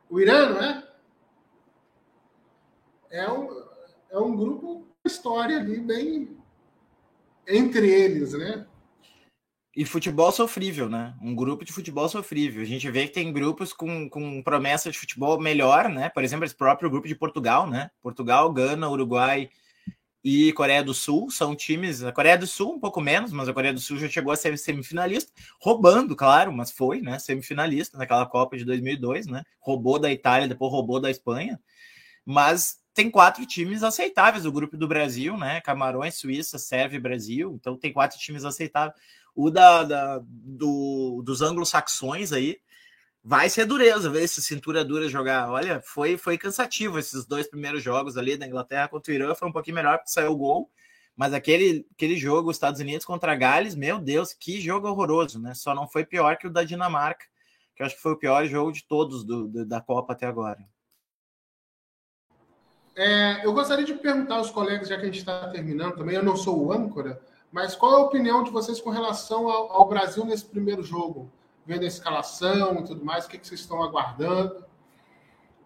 o 0.09 0.19
Irã, 0.19 0.49
não 0.49 0.61
é? 0.61 0.87
É 3.09 3.31
um, 3.31 3.63
é 4.11 4.19
um 4.19 4.35
grupo 4.35 4.85
história 5.03 5.57
ali 5.57 5.79
bem 5.79 6.37
entre 7.47 7.89
eles, 7.89 8.33
né? 8.33 8.67
E 9.75 9.85
futebol 9.85 10.31
sofrível, 10.33 10.89
né? 10.89 11.15
Um 11.21 11.33
grupo 11.33 11.63
de 11.63 11.71
futebol 11.71 12.07
sofrível. 12.09 12.61
A 12.61 12.65
gente 12.65 12.89
vê 12.91 13.07
que 13.07 13.13
tem 13.13 13.31
grupos 13.31 13.71
com, 13.71 14.09
com 14.09 14.43
promessa 14.43 14.91
de 14.91 14.99
futebol 14.99 15.39
melhor, 15.39 15.87
né? 15.87 16.09
Por 16.09 16.23
exemplo, 16.23 16.45
esse 16.45 16.55
próprio 16.55 16.89
grupo 16.89 17.07
de 17.07 17.15
Portugal, 17.15 17.69
né? 17.69 17.89
Portugal, 18.01 18.51
Gana, 18.51 18.89
Uruguai 18.89 19.49
e 20.23 20.53
Coreia 20.53 20.83
do 20.83 20.93
Sul 20.93 21.31
são 21.31 21.55
times. 21.55 22.03
A 22.03 22.11
Coreia 22.11 22.37
do 22.37 22.45
Sul, 22.45 22.75
um 22.75 22.79
pouco 22.79 23.01
menos, 23.01 23.31
mas 23.31 23.49
a 23.49 23.53
Coreia 23.53 23.73
do 23.73 23.79
Sul 23.79 23.97
já 23.97 24.07
chegou 24.07 24.31
a 24.31 24.35
ser 24.35 24.57
semifinalista, 24.57 25.31
roubando, 25.59 26.15
claro, 26.15 26.53
mas 26.53 26.71
foi, 26.71 27.01
né? 27.01 27.17
Semifinalista 27.17 27.97
naquela 27.97 28.25
Copa 28.25 28.55
de 28.55 28.63
2002, 28.63 29.27
né? 29.27 29.43
Roubou 29.59 29.97
da 29.97 30.11
Itália, 30.11 30.47
depois 30.47 30.71
roubou 30.71 30.99
da 30.99 31.09
Espanha. 31.09 31.59
Mas 32.23 32.79
tem 32.93 33.09
quatro 33.09 33.45
times 33.45 33.81
aceitáveis. 33.81 34.45
O 34.45 34.51
grupo 34.51 34.77
do 34.77 34.87
Brasil, 34.87 35.37
né? 35.37 35.59
Camarões, 35.61 36.15
Suíça, 36.15 36.59
Sérvia 36.59 36.97
e 36.97 37.01
Brasil. 37.01 37.57
Então 37.59 37.75
tem 37.75 37.91
quatro 37.91 38.19
times 38.19 38.45
aceitáveis. 38.45 38.99
O 39.33 39.49
da, 39.49 39.83
da 39.83 40.21
do, 40.23 41.23
dos 41.25 41.41
anglo-saxões 41.41 42.31
aí 42.31 42.57
vai 43.23 43.49
ser 43.49 43.65
dureza 43.65 44.09
ver 44.09 44.23
esse 44.23 44.41
cintura 44.41 44.83
dura 44.83 45.07
jogar. 45.07 45.49
Olha, 45.49 45.81
foi 45.81 46.17
foi 46.17 46.37
cansativo 46.37 46.97
esses 46.99 47.25
dois 47.25 47.47
primeiros 47.47 47.83
jogos 47.83 48.17
ali 48.17 48.35
da 48.35 48.47
Inglaterra 48.47 48.87
contra 48.87 49.11
o 49.11 49.15
Irã. 49.15 49.35
Foi 49.35 49.47
um 49.47 49.51
pouquinho 49.51 49.75
melhor 49.75 49.97
porque 49.97 50.11
saiu 50.11 50.31
o 50.31 50.37
gol. 50.37 50.71
Mas 51.15 51.33
aquele, 51.33 51.85
aquele 51.91 52.15
jogo, 52.15 52.49
Estados 52.49 52.79
Unidos 52.79 53.05
contra 53.05 53.35
Gales, 53.35 53.75
meu 53.75 53.99
Deus, 53.99 54.33
que 54.33 54.61
jogo 54.61 54.87
horroroso, 54.87 55.39
né? 55.39 55.53
Só 55.53 55.75
não 55.75 55.87
foi 55.87 56.05
pior 56.05 56.37
que 56.37 56.47
o 56.47 56.49
da 56.49 56.63
Dinamarca, 56.63 57.25
que 57.75 57.83
eu 57.83 57.85
acho 57.85 57.95
que 57.95 58.01
foi 58.01 58.13
o 58.13 58.17
pior 58.17 58.45
jogo 58.47 58.71
de 58.71 58.83
todos 58.85 59.23
do, 59.23 59.47
do 59.47 59.65
da 59.65 59.81
Copa 59.81 60.13
até 60.13 60.25
agora. 60.25 60.59
É, 62.95 63.45
eu 63.45 63.53
gostaria 63.53 63.85
de 63.85 63.93
perguntar 63.93 64.35
aos 64.35 64.49
colegas, 64.49 64.87
já 64.87 64.95
que 64.95 65.03
a 65.03 65.05
gente 65.05 65.19
está 65.19 65.47
terminando 65.49 65.95
também, 65.95 66.15
eu 66.15 66.23
não 66.23 66.35
sou 66.35 66.65
o 66.65 66.73
âncora, 66.73 67.21
mas 67.51 67.75
qual 67.75 67.93
é 67.93 67.95
a 67.95 68.05
opinião 68.05 68.43
de 68.43 68.51
vocês 68.51 68.81
com 68.81 68.89
relação 68.89 69.49
ao, 69.49 69.71
ao 69.71 69.87
Brasil 69.87 70.25
nesse 70.25 70.45
primeiro 70.45 70.81
jogo? 70.81 71.31
Vendo 71.65 71.83
a 71.83 71.87
escalação 71.87 72.79
e 72.79 72.83
tudo 72.83 73.05
mais, 73.05 73.25
o 73.25 73.29
que, 73.29 73.37
que 73.37 73.47
vocês 73.47 73.59
estão 73.59 73.83
aguardando? 73.83 74.65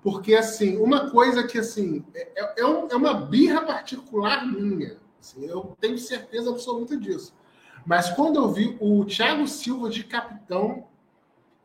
Porque, 0.01 0.35
assim, 0.35 0.77
uma 0.77 1.09
coisa 1.09 1.47
que, 1.47 1.57
assim, 1.57 2.05
é, 2.13 2.31
é, 2.35 2.43
é, 2.57 2.61
é 2.61 2.95
uma 2.95 3.13
birra 3.13 3.61
particular 3.61 4.45
minha. 4.45 4.97
Assim, 5.19 5.45
eu 5.45 5.75
tenho 5.79 5.97
certeza 5.97 6.51
absoluta 6.51 6.95
disso. 6.95 7.33
Mas 7.85 8.09
quando 8.09 8.37
eu 8.37 8.51
vi 8.51 8.77
o 8.79 9.03
Thiago 9.05 9.47
Silva 9.47 9.89
de 9.89 10.03
capitão, 10.03 10.87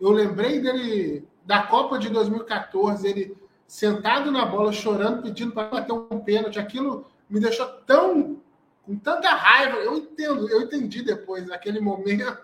eu 0.01 0.11
lembrei 0.11 0.61
dele 0.61 1.29
da 1.45 1.63
Copa 1.65 1.99
de 1.99 2.09
2014, 2.09 3.07
ele 3.07 3.37
sentado 3.67 4.31
na 4.31 4.45
bola, 4.45 4.73
chorando, 4.73 5.23
pedindo 5.23 5.53
para 5.53 5.69
bater 5.69 5.93
um 5.93 6.21
pênalti. 6.21 6.59
Aquilo 6.59 7.07
me 7.29 7.41
deixou 7.41 7.67
tão 7.87 8.41
com 8.83 8.97
tanta 8.97 9.31
raiva. 9.31 9.77
Eu 9.77 9.97
entendo, 9.97 10.49
eu 10.49 10.63
entendi 10.63 11.03
depois, 11.03 11.47
naquele 11.47 11.81
momento, 11.81 12.37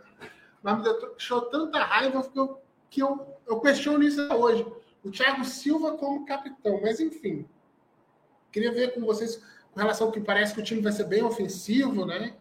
mas 0.66 0.78
me 0.78 0.82
deixou 0.82 1.42
tanta 1.42 1.78
raiva 1.78 2.28
que 2.28 2.36
eu, 2.36 2.60
que 2.90 3.00
eu, 3.00 3.38
eu 3.46 3.60
questiono 3.60 4.02
isso 4.02 4.20
hoje. 4.34 4.66
O 5.04 5.12
Thiago 5.12 5.44
Silva 5.44 5.96
como 5.96 6.26
capitão, 6.26 6.80
mas 6.82 6.98
enfim. 6.98 7.48
Queria 8.50 8.72
ver 8.72 8.92
com 8.92 9.00
vocês 9.02 9.40
com 9.70 9.78
relação 9.78 10.08
ao 10.08 10.12
que 10.12 10.20
parece 10.20 10.54
que 10.54 10.60
o 10.60 10.64
time 10.64 10.80
vai 10.80 10.90
ser 10.90 11.04
bem 11.04 11.22
ofensivo, 11.22 12.04
né? 12.04 12.34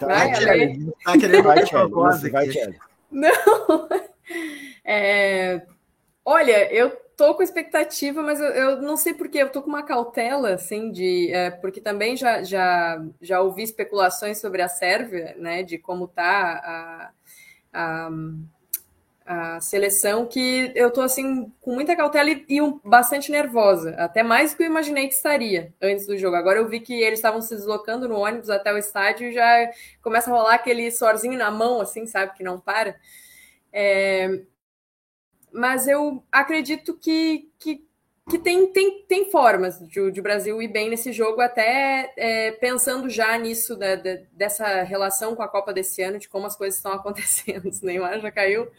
Tá, 0.00 0.06
vai, 0.06 0.30
vai, 0.32 0.78
tá 1.04 1.18
querendo 1.18 1.44
vai, 1.44 2.30
vai, 2.30 2.48
vai, 2.48 2.78
Não. 3.12 3.30
É, 4.88 5.64
Olha, 6.28 6.72
eu 6.72 7.05
tô 7.16 7.34
com 7.34 7.42
expectativa, 7.42 8.22
mas 8.22 8.40
eu, 8.40 8.46
eu 8.48 8.82
não 8.82 8.96
sei 8.96 9.14
porquê, 9.14 9.38
eu 9.38 9.50
tô 9.50 9.62
com 9.62 9.68
uma 9.68 9.82
cautela, 9.82 10.54
assim, 10.54 10.90
de. 10.92 11.32
É, 11.32 11.50
porque 11.50 11.80
também 11.80 12.16
já, 12.16 12.42
já, 12.42 13.02
já 13.20 13.40
ouvi 13.40 13.62
especulações 13.62 14.38
sobre 14.40 14.62
a 14.62 14.68
Sérvia, 14.68 15.34
né? 15.38 15.62
De 15.62 15.78
como 15.78 16.06
tá 16.08 17.12
a, 17.72 18.06
a, 18.06 18.10
a 19.26 19.60
seleção, 19.60 20.26
que 20.26 20.70
eu 20.74 20.90
tô 20.92 21.00
assim, 21.00 21.50
com 21.60 21.74
muita 21.74 21.96
cautela 21.96 22.30
e, 22.30 22.44
e 22.48 22.60
um, 22.62 22.78
bastante 22.84 23.30
nervosa, 23.32 23.90
até 23.98 24.22
mais 24.22 24.52
do 24.52 24.58
que 24.58 24.62
eu 24.62 24.66
imaginei 24.68 25.08
que 25.08 25.14
estaria 25.14 25.74
antes 25.82 26.06
do 26.06 26.18
jogo. 26.18 26.36
Agora 26.36 26.58
eu 26.58 26.68
vi 26.68 26.80
que 26.80 26.94
eles 26.94 27.18
estavam 27.18 27.40
se 27.40 27.54
deslocando 27.54 28.08
no 28.08 28.18
ônibus 28.18 28.50
até 28.50 28.72
o 28.72 28.78
estádio 28.78 29.28
e 29.28 29.32
já 29.32 29.70
começa 30.02 30.30
a 30.30 30.34
rolar 30.34 30.54
aquele 30.54 30.90
sorzinho 30.90 31.38
na 31.38 31.50
mão, 31.50 31.80
assim, 31.80 32.06
sabe, 32.06 32.34
que 32.34 32.44
não 32.44 32.60
para. 32.60 32.96
É, 33.72 34.42
mas 35.56 35.88
eu 35.88 36.22
acredito 36.30 36.94
que, 36.94 37.50
que, 37.58 37.82
que 38.28 38.38
tem, 38.38 38.66
tem, 38.66 39.02
tem 39.04 39.30
formas 39.30 39.78
de, 39.78 40.10
de 40.10 40.20
Brasil 40.20 40.60
ir 40.60 40.68
bem 40.68 40.90
nesse 40.90 41.12
jogo, 41.12 41.40
até 41.40 42.12
é, 42.14 42.52
pensando 42.52 43.08
já 43.08 43.38
nisso, 43.38 43.74
da, 43.74 43.96
da, 43.96 44.18
dessa 44.32 44.82
relação 44.82 45.34
com 45.34 45.42
a 45.42 45.48
Copa 45.48 45.72
desse 45.72 46.02
ano, 46.02 46.18
de 46.18 46.28
como 46.28 46.46
as 46.46 46.54
coisas 46.54 46.76
estão 46.76 46.92
acontecendo. 46.94 47.70
O 47.70 47.86
Neymar 47.86 48.20
já 48.20 48.30
caiu. 48.30 48.70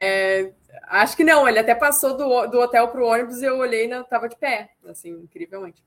É, 0.00 0.50
acho 0.88 1.16
que 1.16 1.22
não, 1.22 1.48
ele 1.48 1.60
até 1.60 1.74
passou 1.74 2.16
do, 2.16 2.46
do 2.48 2.58
hotel 2.58 2.88
para 2.88 3.00
o 3.00 3.06
ônibus 3.06 3.40
e 3.40 3.44
eu 3.44 3.56
olhei 3.56 3.86
e 3.86 3.94
estava 3.94 4.28
de 4.28 4.36
pé, 4.36 4.70
assim, 4.88 5.10
incrivelmente. 5.10 5.82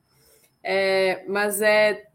É, 0.63 1.25
mas 1.27 1.61
é. 1.61 2.07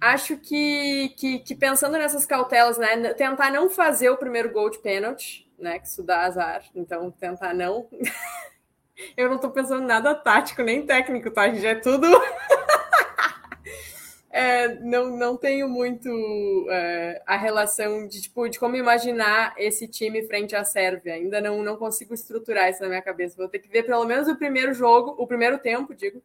Acho 0.00 0.38
que, 0.38 1.10
que, 1.18 1.40
que, 1.40 1.54
pensando 1.54 1.98
nessas 1.98 2.24
cautelas, 2.24 2.78
né? 2.78 3.12
Tentar 3.12 3.50
não 3.52 3.68
fazer 3.68 4.08
o 4.08 4.16
primeiro 4.16 4.50
gol 4.50 4.70
de 4.70 4.78
pênalti, 4.78 5.49
né? 5.60 5.78
Que 5.78 5.86
isso 5.86 6.02
dá 6.02 6.22
azar. 6.22 6.64
Então, 6.74 7.10
tentar 7.10 7.54
não. 7.54 7.88
eu 9.16 9.28
não 9.28 9.36
estou 9.36 9.50
pensando 9.50 9.86
nada 9.86 10.14
tático 10.14 10.62
nem 10.62 10.84
técnico, 10.84 11.30
tá? 11.30 11.52
Já 11.54 11.70
é 11.70 11.74
tudo. 11.74 12.06
É, 14.32 14.76
não, 14.76 15.16
não 15.16 15.36
tenho 15.36 15.68
muito 15.68 16.08
é, 16.70 17.20
a 17.26 17.36
relação 17.36 18.06
de, 18.06 18.22
tipo, 18.22 18.48
de 18.48 18.60
como 18.60 18.76
imaginar 18.76 19.52
esse 19.58 19.88
time 19.88 20.22
frente 20.22 20.54
à 20.54 20.64
Sérvia. 20.64 21.14
Ainda 21.14 21.40
não, 21.40 21.64
não 21.64 21.76
consigo 21.76 22.14
estruturar 22.14 22.70
isso 22.70 22.80
na 22.80 22.88
minha 22.88 23.02
cabeça. 23.02 23.36
Vou 23.36 23.48
ter 23.48 23.58
que 23.58 23.68
ver 23.68 23.82
pelo 23.82 24.04
menos 24.04 24.28
o 24.28 24.36
primeiro 24.36 24.72
jogo, 24.72 25.16
o 25.18 25.26
primeiro 25.26 25.58
tempo, 25.58 25.92
digo, 25.94 26.22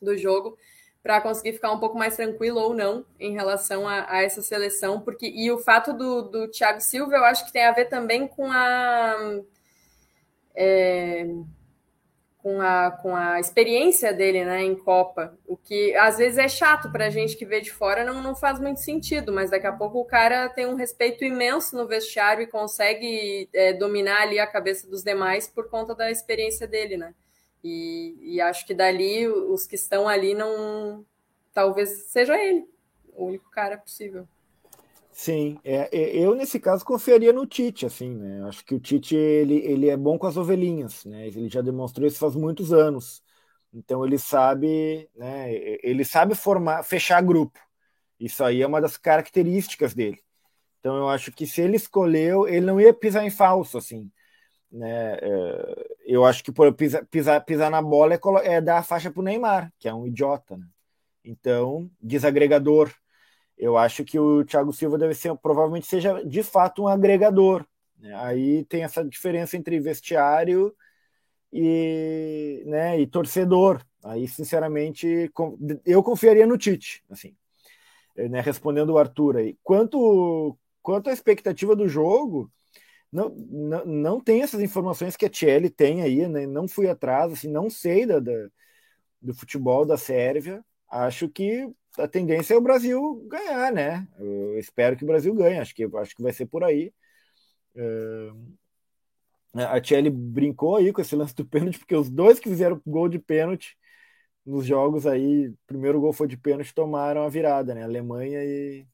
do 0.00 0.16
jogo, 0.16 0.56
para 1.04 1.20
conseguir 1.20 1.52
ficar 1.52 1.70
um 1.70 1.78
pouco 1.78 1.98
mais 1.98 2.16
tranquilo 2.16 2.58
ou 2.58 2.72
não 2.72 3.04
em 3.20 3.34
relação 3.34 3.86
a, 3.86 4.10
a, 4.10 4.22
essa 4.22 4.40
seleção. 4.40 5.02
porque 5.02 5.26
E 5.26 5.52
o 5.52 5.58
fato 5.58 5.92
do, 5.92 6.22
do 6.22 6.48
Thiago 6.48 6.80
Silva, 6.80 7.14
eu 7.16 7.24
acho 7.24 7.44
que 7.44 7.52
tem 7.52 7.62
a 7.62 7.72
ver 7.72 7.90
também 7.90 8.26
com 8.26 8.50
a. 8.50 9.14
É, 10.54 11.26
com 12.38 12.60
a, 12.60 12.90
com 12.90 13.14
a 13.14 13.38
experiência 13.38 14.14
dele 14.14 14.44
né, 14.46 14.62
em 14.62 14.74
Copa. 14.74 15.36
O 15.46 15.56
que 15.58 15.94
às 15.94 16.16
vezes 16.16 16.38
é 16.38 16.48
chato 16.48 16.90
para 16.90 17.06
a 17.06 17.10
gente 17.10 17.36
que 17.36 17.44
vê 17.44 17.60
de 17.60 17.70
fora, 17.70 18.04
não, 18.04 18.22
não 18.22 18.34
faz 18.34 18.58
muito 18.58 18.80
sentido, 18.80 19.32
mas 19.32 19.50
daqui 19.50 19.66
a 19.66 19.72
pouco 19.72 20.00
o 20.00 20.04
cara 20.04 20.48
tem 20.48 20.66
um 20.66 20.74
respeito 20.74 21.24
imenso 21.24 21.76
no 21.76 21.86
vestiário 21.86 22.42
e 22.42 22.46
consegue 22.46 23.48
é, 23.52 23.74
dominar 23.74 24.22
ali 24.22 24.38
a 24.38 24.46
cabeça 24.46 24.86
dos 24.86 25.02
demais 25.02 25.48
por 25.48 25.68
conta 25.68 25.94
da 25.94 26.10
experiência 26.10 26.66
dele, 26.66 26.96
né? 26.96 27.14
E, 27.64 28.16
e 28.20 28.40
acho 28.42 28.66
que 28.66 28.74
dali 28.74 29.26
os 29.26 29.66
que 29.66 29.74
estão 29.74 30.06
ali 30.06 30.34
não. 30.34 31.04
Talvez 31.54 32.08
seja 32.08 32.36
ele, 32.36 32.68
o 33.14 33.26
único 33.26 33.50
cara 33.50 33.78
possível. 33.78 34.28
Sim, 35.10 35.58
é, 35.64 35.88
é, 35.96 36.18
eu 36.18 36.34
nesse 36.34 36.58
caso 36.58 36.84
confiaria 36.84 37.32
no 37.32 37.46
Tite, 37.46 37.86
assim, 37.86 38.14
né? 38.14 38.42
Acho 38.48 38.64
que 38.64 38.74
o 38.74 38.80
Tite 38.80 39.14
ele, 39.14 39.56
ele 39.58 39.88
é 39.88 39.96
bom 39.96 40.18
com 40.18 40.26
as 40.26 40.36
ovelhinhas, 40.36 41.04
né? 41.04 41.28
Ele 41.28 41.48
já 41.48 41.62
demonstrou 41.62 42.06
isso 42.06 42.18
faz 42.18 42.34
muitos 42.34 42.72
anos. 42.72 43.22
Então 43.72 44.04
ele 44.04 44.18
sabe, 44.18 45.08
né? 45.14 45.52
Ele 45.82 46.04
sabe 46.04 46.34
formar, 46.34 46.82
fechar 46.82 47.22
grupo. 47.22 47.58
Isso 48.18 48.44
aí 48.44 48.62
é 48.62 48.66
uma 48.66 48.80
das 48.80 48.96
características 48.96 49.94
dele. 49.94 50.20
Então 50.80 50.96
eu 50.96 51.08
acho 51.08 51.32
que 51.32 51.46
se 51.46 51.60
ele 51.62 51.76
escolheu, 51.76 52.48
ele 52.48 52.66
não 52.66 52.80
ia 52.80 52.92
pisar 52.92 53.24
em 53.24 53.30
falso, 53.30 53.78
assim, 53.78 54.10
né? 54.74 55.18
É, 55.22 55.86
eu 56.06 56.24
acho 56.24 56.42
que 56.44 56.52
pisar, 56.76 57.04
pisar, 57.06 57.44
pisar 57.44 57.70
na 57.70 57.80
bola 57.80 58.14
é, 58.14 58.18
é 58.44 58.60
dar 58.60 58.78
a 58.78 58.82
faixa 58.82 59.10
para 59.10 59.20
o 59.20 59.24
Neymar, 59.24 59.72
que 59.78 59.88
é 59.88 59.94
um 59.94 60.06
idiota, 60.06 60.56
né? 60.56 60.66
Então 61.24 61.90
desagregador 62.00 62.92
eu 63.56 63.78
acho 63.78 64.04
que 64.04 64.18
o 64.18 64.44
Thiago 64.44 64.72
Silva 64.72 64.98
deve 64.98 65.14
ser, 65.14 65.34
provavelmente 65.36 65.86
seja 65.86 66.22
de 66.24 66.42
fato 66.42 66.82
um 66.82 66.88
agregador. 66.88 67.64
Né? 67.98 68.14
Aí 68.16 68.64
tem 68.64 68.82
essa 68.82 69.04
diferença 69.04 69.56
entre 69.56 69.78
vestiário 69.80 70.74
e, 71.52 72.62
né, 72.66 73.00
e 73.00 73.06
torcedor. 73.06 73.80
Aí, 74.02 74.28
sinceramente, 74.28 75.30
eu 75.86 76.02
confiaria 76.02 76.46
no 76.46 76.58
Tite, 76.58 77.02
assim, 77.08 77.34
né, 78.16 78.40
respondendo 78.40 78.90
o 78.90 78.98
Arthur 78.98 79.36
aí. 79.36 79.56
Quanto, 79.62 80.56
quanto 80.82 81.08
à 81.08 81.12
expectativa 81.12 81.74
do 81.74 81.88
jogo, 81.88 82.50
não, 83.14 83.84
não, 83.86 84.20
tem 84.20 84.42
essas 84.42 84.60
informações 84.60 85.16
que 85.16 85.24
a 85.24 85.30
Thiel 85.30 85.70
tem 85.70 86.02
aí, 86.02 86.26
né? 86.26 86.46
não 86.46 86.66
fui 86.66 86.88
atrás, 86.88 87.32
assim, 87.32 87.48
não 87.48 87.70
sei 87.70 88.04
da, 88.04 88.18
da, 88.18 88.32
do 89.22 89.32
futebol 89.32 89.86
da 89.86 89.96
Sérvia. 89.96 90.64
Acho 90.90 91.28
que 91.28 91.68
a 91.96 92.08
tendência 92.08 92.54
é 92.54 92.56
o 92.56 92.60
Brasil 92.60 93.24
ganhar, 93.28 93.72
né? 93.72 94.08
Eu 94.18 94.58
espero 94.58 94.96
que 94.96 95.04
o 95.04 95.06
Brasil 95.06 95.32
ganhe, 95.34 95.58
acho 95.60 95.74
que, 95.74 95.84
acho 95.84 96.16
que 96.16 96.22
vai 96.22 96.32
ser 96.32 96.46
por 96.46 96.64
aí. 96.64 96.92
A 99.54 99.80
Tchelle 99.80 100.10
brincou 100.10 100.76
aí 100.76 100.92
com 100.92 101.00
esse 101.00 101.14
lance 101.14 101.34
do 101.34 101.46
pênalti, 101.46 101.78
porque 101.78 101.94
os 101.94 102.10
dois 102.10 102.40
que 102.40 102.48
fizeram 102.48 102.82
gol 102.84 103.08
de 103.08 103.20
pênalti 103.20 103.76
nos 104.44 104.66
jogos 104.66 105.06
aí, 105.06 105.54
primeiro 105.66 106.00
gol 106.00 106.12
foi 106.12 106.26
de 106.28 106.36
pênalti, 106.36 106.74
tomaram 106.74 107.22
a 107.22 107.28
virada, 107.28 107.74
né? 107.74 107.84
Alemanha 107.84 108.44
e, 108.44 108.86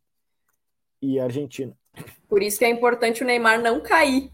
e 1.00 1.18
Argentina. 1.18 1.76
Por 2.28 2.42
isso 2.42 2.58
que 2.58 2.64
é 2.64 2.70
importante 2.70 3.22
o 3.22 3.26
Neymar 3.26 3.60
não 3.60 3.80
cair. 3.80 4.30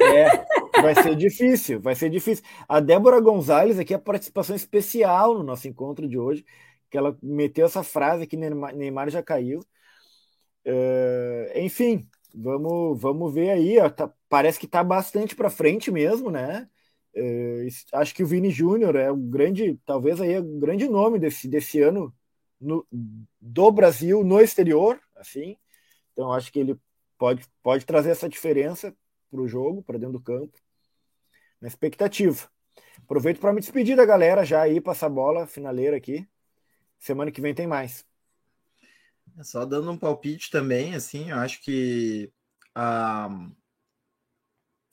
É, 0.00 0.80
vai 0.82 0.94
ser 0.94 1.14
difícil, 1.14 1.80
vai 1.80 1.94
ser 1.94 2.10
difícil. 2.10 2.44
A 2.68 2.80
Débora 2.80 3.20
Gonzalez 3.20 3.78
aqui, 3.78 3.94
a 3.94 3.98
participação 3.98 4.54
especial 4.54 5.34
no 5.34 5.42
nosso 5.42 5.68
encontro 5.68 6.08
de 6.08 6.18
hoje 6.18 6.44
que 6.94 6.98
ela 6.98 7.18
meteu 7.20 7.66
essa 7.66 7.82
frase 7.82 8.24
que 8.24 8.36
Neymar 8.36 9.10
já 9.10 9.20
caiu. 9.20 9.58
Uh, 10.64 11.58
enfim, 11.58 12.08
vamos, 12.32 13.00
vamos 13.00 13.34
ver 13.34 13.50
aí. 13.50 13.80
Ó, 13.80 13.90
tá, 13.90 14.12
parece 14.28 14.60
que 14.60 14.66
está 14.66 14.84
bastante 14.84 15.34
para 15.34 15.50
frente 15.50 15.90
mesmo, 15.90 16.30
né? 16.30 16.68
Uh, 17.16 17.66
acho 17.94 18.14
que 18.14 18.22
o 18.22 18.26
Vini 18.26 18.48
Júnior 18.48 18.94
é 18.94 19.10
o 19.10 19.16
grande, 19.16 19.76
talvez 19.84 20.20
aí 20.20 20.34
é 20.34 20.38
o 20.38 20.58
grande 20.60 20.88
nome 20.88 21.18
desse, 21.18 21.48
desse 21.48 21.80
ano 21.80 22.14
no, 22.60 22.86
do 23.40 23.72
Brasil 23.72 24.22
no 24.22 24.40
exterior, 24.40 25.00
assim. 25.16 25.56
Então 26.14 26.32
acho 26.32 26.50
que 26.50 26.58
ele 26.58 26.80
pode, 27.18 27.44
pode 27.62 27.84
trazer 27.84 28.10
essa 28.10 28.28
diferença 28.28 28.96
para 29.30 29.40
o 29.40 29.48
jogo, 29.48 29.82
para 29.82 29.98
dentro 29.98 30.14
do 30.14 30.22
campo. 30.22 30.56
Na 31.60 31.68
expectativa. 31.68 32.48
Aproveito 32.98 33.40
para 33.40 33.52
me 33.52 33.60
despedir 33.60 33.96
da 33.96 34.06
galera 34.06 34.44
já 34.44 34.62
aí, 34.62 34.80
passar 34.80 35.06
a 35.06 35.10
bola 35.10 35.46
finaleira 35.46 35.96
aqui. 35.96 36.26
Semana 36.98 37.30
que 37.30 37.40
vem 37.40 37.54
tem 37.54 37.66
mais. 37.66 38.06
É 39.36 39.42
só 39.42 39.64
dando 39.64 39.90
um 39.90 39.98
palpite 39.98 40.50
também, 40.50 40.94
assim, 40.94 41.30
eu 41.30 41.38
acho 41.38 41.60
que 41.60 42.32
uh, 42.76 43.52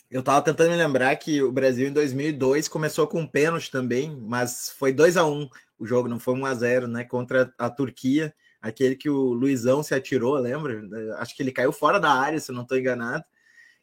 eu 0.09 0.23
tava 0.23 0.43
tentando 0.43 0.71
me 0.71 0.75
lembrar 0.75 1.15
que 1.15 1.41
o 1.41 1.51
Brasil 1.51 1.87
em 1.87 1.93
2002 1.93 2.67
começou 2.67 3.07
com 3.07 3.21
um 3.21 3.27
pênalti 3.27 3.69
também, 3.69 4.15
mas 4.15 4.69
foi 4.71 4.91
2 4.91 5.15
a 5.15 5.25
1 5.25 5.47
o 5.77 5.85
jogo, 5.85 6.09
não 6.09 6.19
foi 6.19 6.33
1 6.33 6.45
a 6.45 6.53
0 6.53 6.87
né, 6.87 7.03
contra 7.03 7.53
a 7.57 7.69
Turquia, 7.69 8.33
aquele 8.61 8.95
que 8.95 9.09
o 9.09 9.33
Luizão 9.33 9.81
se 9.81 9.95
atirou, 9.95 10.35
lembra? 10.35 10.81
Acho 11.17 11.35
que 11.35 11.41
ele 11.41 11.51
caiu 11.51 11.71
fora 11.71 11.99
da 11.99 12.11
área, 12.11 12.39
se 12.39 12.51
não 12.51 12.61
estou 12.61 12.77
enganado, 12.77 13.23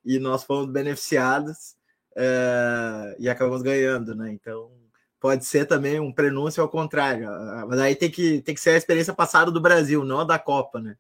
e 0.04 0.18
nós 0.18 0.44
fomos 0.44 0.70
beneficiados 0.70 1.76
uh, 2.12 3.14
e 3.18 3.28
acabamos 3.28 3.62
ganhando, 3.62 4.14
né? 4.14 4.32
Então, 4.32 4.70
pode 5.20 5.44
ser 5.44 5.66
também 5.66 5.98
um 6.00 6.12
prenúncio 6.12 6.62
ao 6.62 6.68
contrário. 6.68 7.28
Mas 7.68 7.80
aí 7.80 7.96
tem 7.96 8.10
que, 8.10 8.40
tem 8.42 8.54
que 8.54 8.60
ser 8.60 8.70
a 8.70 8.76
experiência 8.76 9.12
passada 9.12 9.50
do 9.50 9.60
Brasil, 9.60 10.04
não 10.04 10.20
a 10.20 10.24
da 10.24 10.38
Copa, 10.38 10.80
né? 10.80 10.96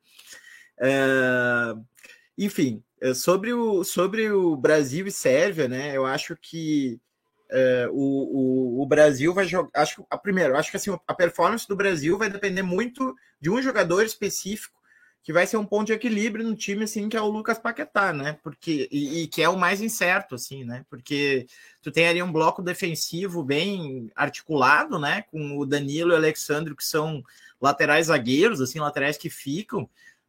É, 0.80 1.74
enfim, 2.36 2.82
é, 3.00 3.14
sobre 3.14 3.52
o, 3.52 3.84
sobre 3.84 4.30
o 4.30 4.56
Brasil 4.56 5.06
e 5.06 5.12
Sérvia, 5.12 5.68
né? 5.68 5.96
Eu 5.96 6.04
acho 6.06 6.36
que 6.36 7.00
é, 7.50 7.88
o, 7.90 7.94
o, 7.94 8.82
o, 8.82 8.86
Brasil 8.86 9.32
vai 9.32 9.46
jogar. 9.46 9.70
Acho 9.74 10.06
a 10.10 10.18
primeiro, 10.18 10.56
acho 10.56 10.70
que 10.70 10.76
assim, 10.76 10.96
a 11.06 11.14
performance 11.14 11.66
do 11.66 11.76
Brasil 11.76 12.18
vai 12.18 12.28
depender 12.28 12.62
muito 12.62 13.14
de 13.40 13.50
um 13.50 13.62
jogador 13.62 14.04
específico 14.04 14.78
que 15.28 15.32
vai 15.32 15.46
ser 15.46 15.58
um 15.58 15.66
ponto 15.66 15.88
de 15.88 15.92
equilíbrio 15.92 16.42
no 16.42 16.54
time, 16.54 16.84
assim, 16.84 17.06
que 17.06 17.16
é 17.16 17.20
o 17.20 17.28
Lucas 17.28 17.58
Paquetá, 17.58 18.14
né? 18.14 18.38
Porque, 18.42 18.88
e, 18.90 19.22
e, 19.22 19.26
que 19.26 19.42
é 19.42 19.48
o 19.48 19.58
mais 19.58 19.82
incerto, 19.82 20.34
assim, 20.34 20.64
né? 20.64 20.86
Porque 20.88 21.46
tu 21.82 21.90
tem 21.90 22.08
ali 22.08 22.22
um 22.22 22.32
bloco 22.32 22.62
defensivo 22.62 23.42
bem 23.42 24.10
articulado, 24.16 24.98
né? 24.98 25.22
Com 25.30 25.58
o 25.58 25.66
Danilo 25.66 26.12
e 26.12 26.14
o 26.14 26.16
Alexandre, 26.16 26.74
que 26.74 26.82
são 26.84 27.22
laterais 27.60 28.06
zagueiros, 28.06 28.60
assim, 28.60 28.78
laterais 28.78 29.18
que 29.18 29.28
ficam. 29.28 29.86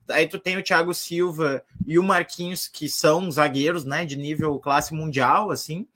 Aí 0.10 0.28
tu 0.28 0.38
tem 0.38 0.58
o 0.58 0.64
Thiago 0.64 0.94
Silva 0.94 1.64
e 1.88 1.98
o 1.98 2.04
Marquinhos, 2.04 2.68
que 2.68 2.90
são 2.90 3.32
zagueiros, 3.32 3.86
né? 3.86 4.04
De 4.04 4.18
nível 4.18 4.60
classe 4.60 4.94
mundial, 4.94 5.50
assim. 5.50 5.88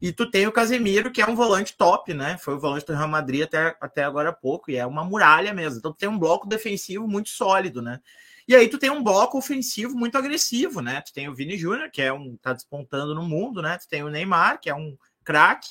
E 0.00 0.12
tu 0.12 0.30
tem 0.30 0.46
o 0.46 0.52
Casemiro, 0.52 1.10
que 1.10 1.22
é 1.22 1.26
um 1.26 1.34
volante 1.34 1.76
top, 1.76 2.12
né? 2.12 2.36
Foi 2.38 2.54
o 2.54 2.60
volante 2.60 2.86
do 2.86 2.92
Real 2.92 3.08
Madrid 3.08 3.42
até, 3.42 3.76
até 3.80 4.04
agora 4.04 4.30
há 4.30 4.32
pouco, 4.32 4.70
e 4.70 4.76
é 4.76 4.86
uma 4.86 5.04
muralha 5.04 5.54
mesmo. 5.54 5.78
Então 5.78 5.92
tu 5.92 5.98
tem 5.98 6.08
um 6.08 6.18
bloco 6.18 6.46
defensivo 6.46 7.08
muito 7.08 7.30
sólido, 7.30 7.80
né? 7.80 8.00
E 8.48 8.54
aí 8.54 8.68
tu 8.68 8.78
tem 8.78 8.90
um 8.90 9.02
bloco 9.02 9.36
ofensivo 9.36 9.96
muito 9.96 10.16
agressivo, 10.16 10.80
né? 10.80 11.00
Tu 11.00 11.12
tem 11.12 11.28
o 11.28 11.34
Vini 11.34 11.56
Júnior, 11.56 11.90
que 11.90 12.00
é 12.00 12.12
um 12.12 12.36
tá 12.36 12.52
despontando 12.52 13.14
no 13.14 13.24
mundo, 13.24 13.60
né? 13.60 13.76
Tu 13.78 13.88
tem 13.88 14.04
o 14.04 14.08
Neymar, 14.08 14.60
que 14.60 14.70
é 14.70 14.74
um 14.74 14.96
craque. 15.24 15.70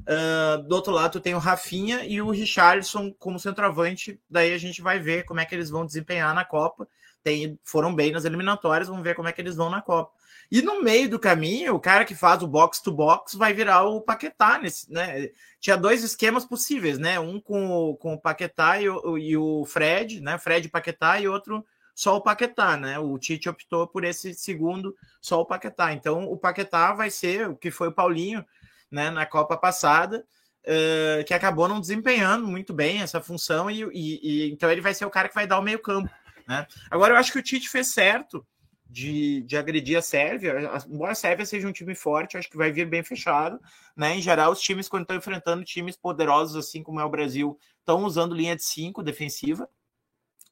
Uh, 0.00 0.62
do 0.68 0.74
outro 0.74 0.92
lado, 0.92 1.12
tu 1.12 1.20
tem 1.20 1.34
o 1.34 1.38
Rafinha 1.38 2.04
e 2.04 2.20
o 2.20 2.30
Richardson 2.30 3.12
como 3.18 3.40
centroavante. 3.40 4.20
Daí 4.30 4.52
a 4.52 4.58
gente 4.58 4.82
vai 4.82 5.00
ver 5.00 5.24
como 5.24 5.40
é 5.40 5.44
que 5.44 5.54
eles 5.54 5.70
vão 5.70 5.84
desempenhar 5.84 6.32
na 6.34 6.44
Copa. 6.44 6.86
Tem, 7.24 7.58
foram 7.64 7.92
bem 7.92 8.12
nas 8.12 8.24
eliminatórias, 8.24 8.88
vamos 8.88 9.02
ver 9.02 9.16
como 9.16 9.26
é 9.26 9.32
que 9.32 9.40
eles 9.40 9.56
vão 9.56 9.68
na 9.68 9.82
Copa. 9.82 10.12
E 10.50 10.62
no 10.62 10.82
meio 10.82 11.08
do 11.08 11.18
caminho, 11.18 11.74
o 11.74 11.80
cara 11.80 12.04
que 12.04 12.14
faz 12.14 12.42
o 12.42 12.46
box 12.46 12.80
to 12.80 12.92
box 12.92 13.36
vai 13.36 13.52
virar 13.52 13.84
o 13.84 14.00
Paquetá, 14.00 14.58
nesse, 14.58 14.92
né? 14.92 15.30
Tinha 15.60 15.76
dois 15.76 16.04
esquemas 16.04 16.44
possíveis, 16.44 16.98
né? 16.98 17.18
Um 17.18 17.40
com, 17.40 17.96
com 18.00 18.14
o 18.14 18.20
Paquetá 18.20 18.80
e 18.80 18.88
o, 18.88 19.18
e 19.18 19.36
o 19.36 19.64
Fred, 19.64 20.20
né? 20.20 20.38
Fred 20.38 20.66
e 20.66 20.70
Paquetá, 20.70 21.20
e 21.20 21.26
outro 21.26 21.64
só 21.96 22.16
o 22.16 22.20
Paquetá, 22.20 22.76
né? 22.76 22.98
O 22.98 23.18
Tite 23.18 23.48
optou 23.48 23.86
por 23.86 24.04
esse 24.04 24.34
segundo, 24.34 24.94
só 25.20 25.40
o 25.40 25.46
Paquetá. 25.46 25.94
Então, 25.94 26.24
o 26.24 26.36
Paquetá 26.36 26.92
vai 26.92 27.10
ser 27.10 27.48
o 27.48 27.56
que 27.56 27.70
foi 27.70 27.88
o 27.88 27.92
Paulinho, 27.92 28.44
né, 28.90 29.10
na 29.10 29.24
Copa 29.24 29.56
passada, 29.56 30.24
uh, 30.62 31.24
que 31.24 31.32
acabou 31.32 31.66
não 31.66 31.80
desempenhando 31.80 32.46
muito 32.46 32.74
bem 32.74 33.00
essa 33.00 33.20
função, 33.20 33.70
e, 33.70 33.82
e, 33.82 34.20
e, 34.22 34.52
então 34.52 34.70
ele 34.70 34.82
vai 34.82 34.92
ser 34.92 35.06
o 35.06 35.10
cara 35.10 35.28
que 35.28 35.34
vai 35.34 35.46
dar 35.46 35.58
o 35.58 35.62
meio-campo, 35.62 36.10
né? 36.46 36.66
Agora, 36.90 37.14
eu 37.14 37.18
acho 37.18 37.32
que 37.32 37.38
o 37.38 37.42
Tite 37.42 37.68
fez 37.68 37.88
certo 37.88 38.46
de, 38.88 39.42
de 39.42 39.56
agredir 39.56 39.98
a 39.98 40.02
Sérvia, 40.02 40.54
embora 40.88 41.12
a 41.12 41.14
Sérvia 41.14 41.44
seja 41.44 41.68
um 41.68 41.72
time 41.72 41.94
forte, 41.94 42.36
acho 42.36 42.48
que 42.48 42.56
vai 42.56 42.70
vir 42.70 42.86
bem 42.86 43.02
fechado, 43.02 43.60
né? 43.96 44.16
Em 44.16 44.22
geral, 44.22 44.52
os 44.52 44.60
times, 44.60 44.88
quando 44.88 45.02
estão 45.02 45.16
enfrentando 45.16 45.64
times 45.64 45.96
poderosos, 45.96 46.56
assim 46.56 46.82
como 46.82 47.00
é 47.00 47.04
o 47.04 47.10
Brasil, 47.10 47.58
estão 47.80 48.04
usando 48.04 48.34
linha 48.34 48.54
de 48.54 48.62
5 48.62 49.02
defensiva. 49.02 49.68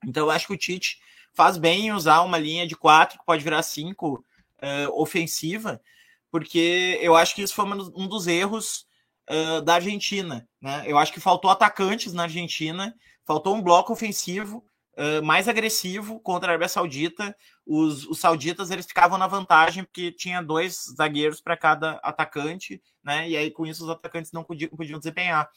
Então, 0.05 0.27
eu 0.27 0.31
acho 0.31 0.49
que 0.49 0.53
o 0.53 0.59
Tite 0.59 0.99
faz 1.33 1.57
bem 1.57 1.93
usar 1.93 2.23
uma 2.23 2.39
linha 2.39 2.67
de 2.67 2.77
quatro, 2.77 3.19
que 3.19 3.25
pode 3.25 3.43
virar 3.43 3.63
cinco, 3.63 4.25
uh, 4.63 5.01
ofensiva, 5.01 5.81
porque 6.31 6.99
eu 7.01 7.15
acho 7.15 7.35
que 7.35 7.43
isso 7.43 7.55
foi 7.55 7.65
um 7.65 8.09
dos 8.09 8.27
erros 8.27 8.87
uh, 9.31 9.63
da 9.63 9.75
Argentina. 9.75 10.49
Né? 10.61 10.85
Eu 10.87 10.99
acho 10.99 11.13
que 11.13 11.21
faltou 11.21 11.51
atacantes 11.51 12.13
na 12.13 12.25
Argentina, 12.25 12.95
faltou 13.25 13.55
um 13.55 13.63
bloco 13.63 13.93
ofensivo 13.93 14.65
mais 15.25 15.49
agressivo 15.49 16.21
contra 16.21 16.49
a 16.49 16.51
Arábia 16.53 16.69
Saudita. 16.69 17.35
Os, 17.67 18.07
os, 18.07 18.19
sauditas 18.19 18.71
eles 18.71 18.87
ficavam 18.87 19.19
na 19.19 19.27
vantagem 19.27 19.85
porque 19.85 20.13
tinha 20.13 20.43
dois 20.43 20.85
zagueiros 20.97 21.41
para 21.41 21.57
cada 21.57 21.93
atacante, 22.03 22.81
né? 23.03 23.29
E 23.29 23.37
aí 23.37 23.51
com 23.51 23.67
isso 23.67 23.85
os 23.85 23.91
atacantes 23.91 24.33
não 24.33 24.45
podiam, 24.45 24.71
podiam 24.71 24.99
desempenhar. 24.99 25.49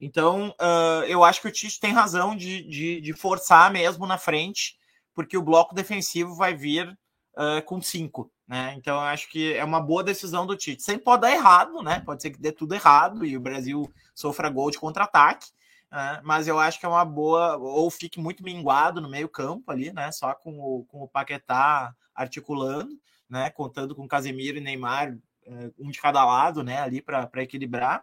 Então, 0.00 0.52
uh, 0.60 1.04
eu 1.06 1.22
acho 1.22 1.40
que 1.40 1.46
o 1.46 1.52
Tite 1.52 1.78
tem 1.78 1.92
razão 1.92 2.34
de, 2.34 2.64
de, 2.64 3.00
de, 3.00 3.12
forçar 3.12 3.70
mesmo 3.70 4.04
na 4.04 4.18
frente 4.18 4.76
porque 5.14 5.36
o 5.36 5.42
bloco 5.42 5.76
defensivo 5.76 6.34
vai 6.34 6.54
vir 6.56 6.88
uh, 7.34 7.62
com 7.64 7.80
cinco, 7.80 8.28
né? 8.48 8.74
Então 8.76 8.96
eu 8.96 9.02
acho 9.02 9.30
que 9.30 9.54
é 9.54 9.64
uma 9.64 9.80
boa 9.80 10.02
decisão 10.02 10.44
do 10.44 10.56
Tite. 10.56 10.82
Sempre 10.82 11.04
pode 11.04 11.22
dar 11.22 11.30
errado, 11.30 11.82
né? 11.82 12.00
Pode 12.00 12.20
ser 12.20 12.30
que 12.30 12.40
dê 12.40 12.50
tudo 12.50 12.74
errado 12.74 13.24
e 13.24 13.36
o 13.36 13.40
Brasil 13.40 13.88
sofra 14.14 14.50
gol 14.50 14.70
de 14.72 14.78
contra-ataque, 14.78 15.46
né? 15.92 16.22
mas 16.24 16.48
eu 16.48 16.58
acho 16.58 16.80
que 16.80 16.86
é 16.86 16.88
uma 16.88 17.04
boa, 17.04 17.58
ou 17.58 17.90
fique 17.90 18.18
muito 18.18 18.42
minguado 18.42 18.98
no 18.98 19.10
meio-campo 19.10 19.70
ali, 19.70 19.92
né? 19.92 20.10
Só 20.10 20.34
com 20.34 20.58
o, 20.58 20.84
com 20.86 21.02
o 21.02 21.08
Paquetá 21.08 21.94
articulando, 22.14 22.98
né? 23.28 23.50
Contando 23.50 23.94
com 23.94 24.08
Casemiro 24.08 24.56
e 24.56 24.60
Neymar, 24.60 25.12
uh, 25.46 25.74
um 25.78 25.90
de 25.90 26.00
cada 26.00 26.24
lado, 26.24 26.62
né? 26.62 26.80
Ali 26.80 27.02
para 27.02 27.28
equilibrar. 27.42 28.02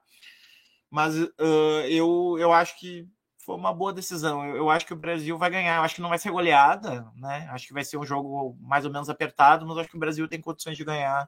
Mas 0.88 1.18
uh, 1.18 1.82
eu, 1.90 2.38
eu 2.40 2.54
acho 2.54 2.78
que 2.80 3.08
foi 3.40 3.56
uma 3.56 3.74
boa 3.74 3.92
decisão. 3.92 4.46
Eu, 4.46 4.58
eu, 4.58 4.70
acho 4.70 4.86
que 4.86 4.94
o 4.94 4.98
Brasil 4.98 5.36
vai 5.36 5.50
ganhar. 5.50 5.78
Eu 5.78 5.82
acho 5.82 5.96
que 5.96 6.02
não 6.02 6.10
vai 6.10 6.20
ser 6.20 6.30
goleada, 6.30 7.12
né? 7.16 7.50
Acho 7.52 7.68
que 7.68 7.74
vai 7.74 7.84
ser 7.84 7.98
um 7.98 8.06
jogo 8.06 8.56
mais 8.62 8.86
ou 8.86 8.92
menos 8.92 9.10
apertado, 9.10 9.66
mas 9.66 9.80
acho 9.80 9.90
que 9.90 9.98
o 9.98 10.00
Brasil 10.00 10.28
tem 10.28 10.40
condições 10.40 10.78
de 10.78 10.86
ganhar, 10.86 11.28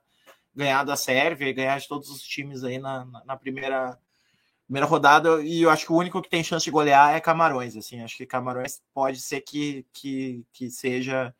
ganhar 0.56 0.84
da 0.84 0.96
Sérvia 0.96 1.48
e 1.48 1.54
ganhar 1.54 1.80
de 1.80 1.88
todos 1.88 2.10
os 2.12 2.22
times 2.22 2.64
aí 2.64 2.78
na, 2.78 3.06
na 3.26 3.36
primeira 3.36 3.98
primeira 4.72 4.86
rodada. 4.86 5.44
E 5.44 5.62
eu 5.62 5.70
acho 5.70 5.86
que 5.86 5.92
o 5.92 5.98
único 5.98 6.22
que 6.22 6.30
tem 6.30 6.42
chance 6.44 6.64
de 6.64 6.72
golear 6.72 7.14
é 7.14 7.20
Camarões. 7.20 7.76
Assim, 7.76 8.02
acho 8.02 8.16
que 8.16 8.26
Camarões 8.26 8.82
pode 8.94 9.20
ser 9.20 9.42
que, 9.42 9.86
que, 9.94 10.46
que 10.54 10.70
seja 10.72 11.34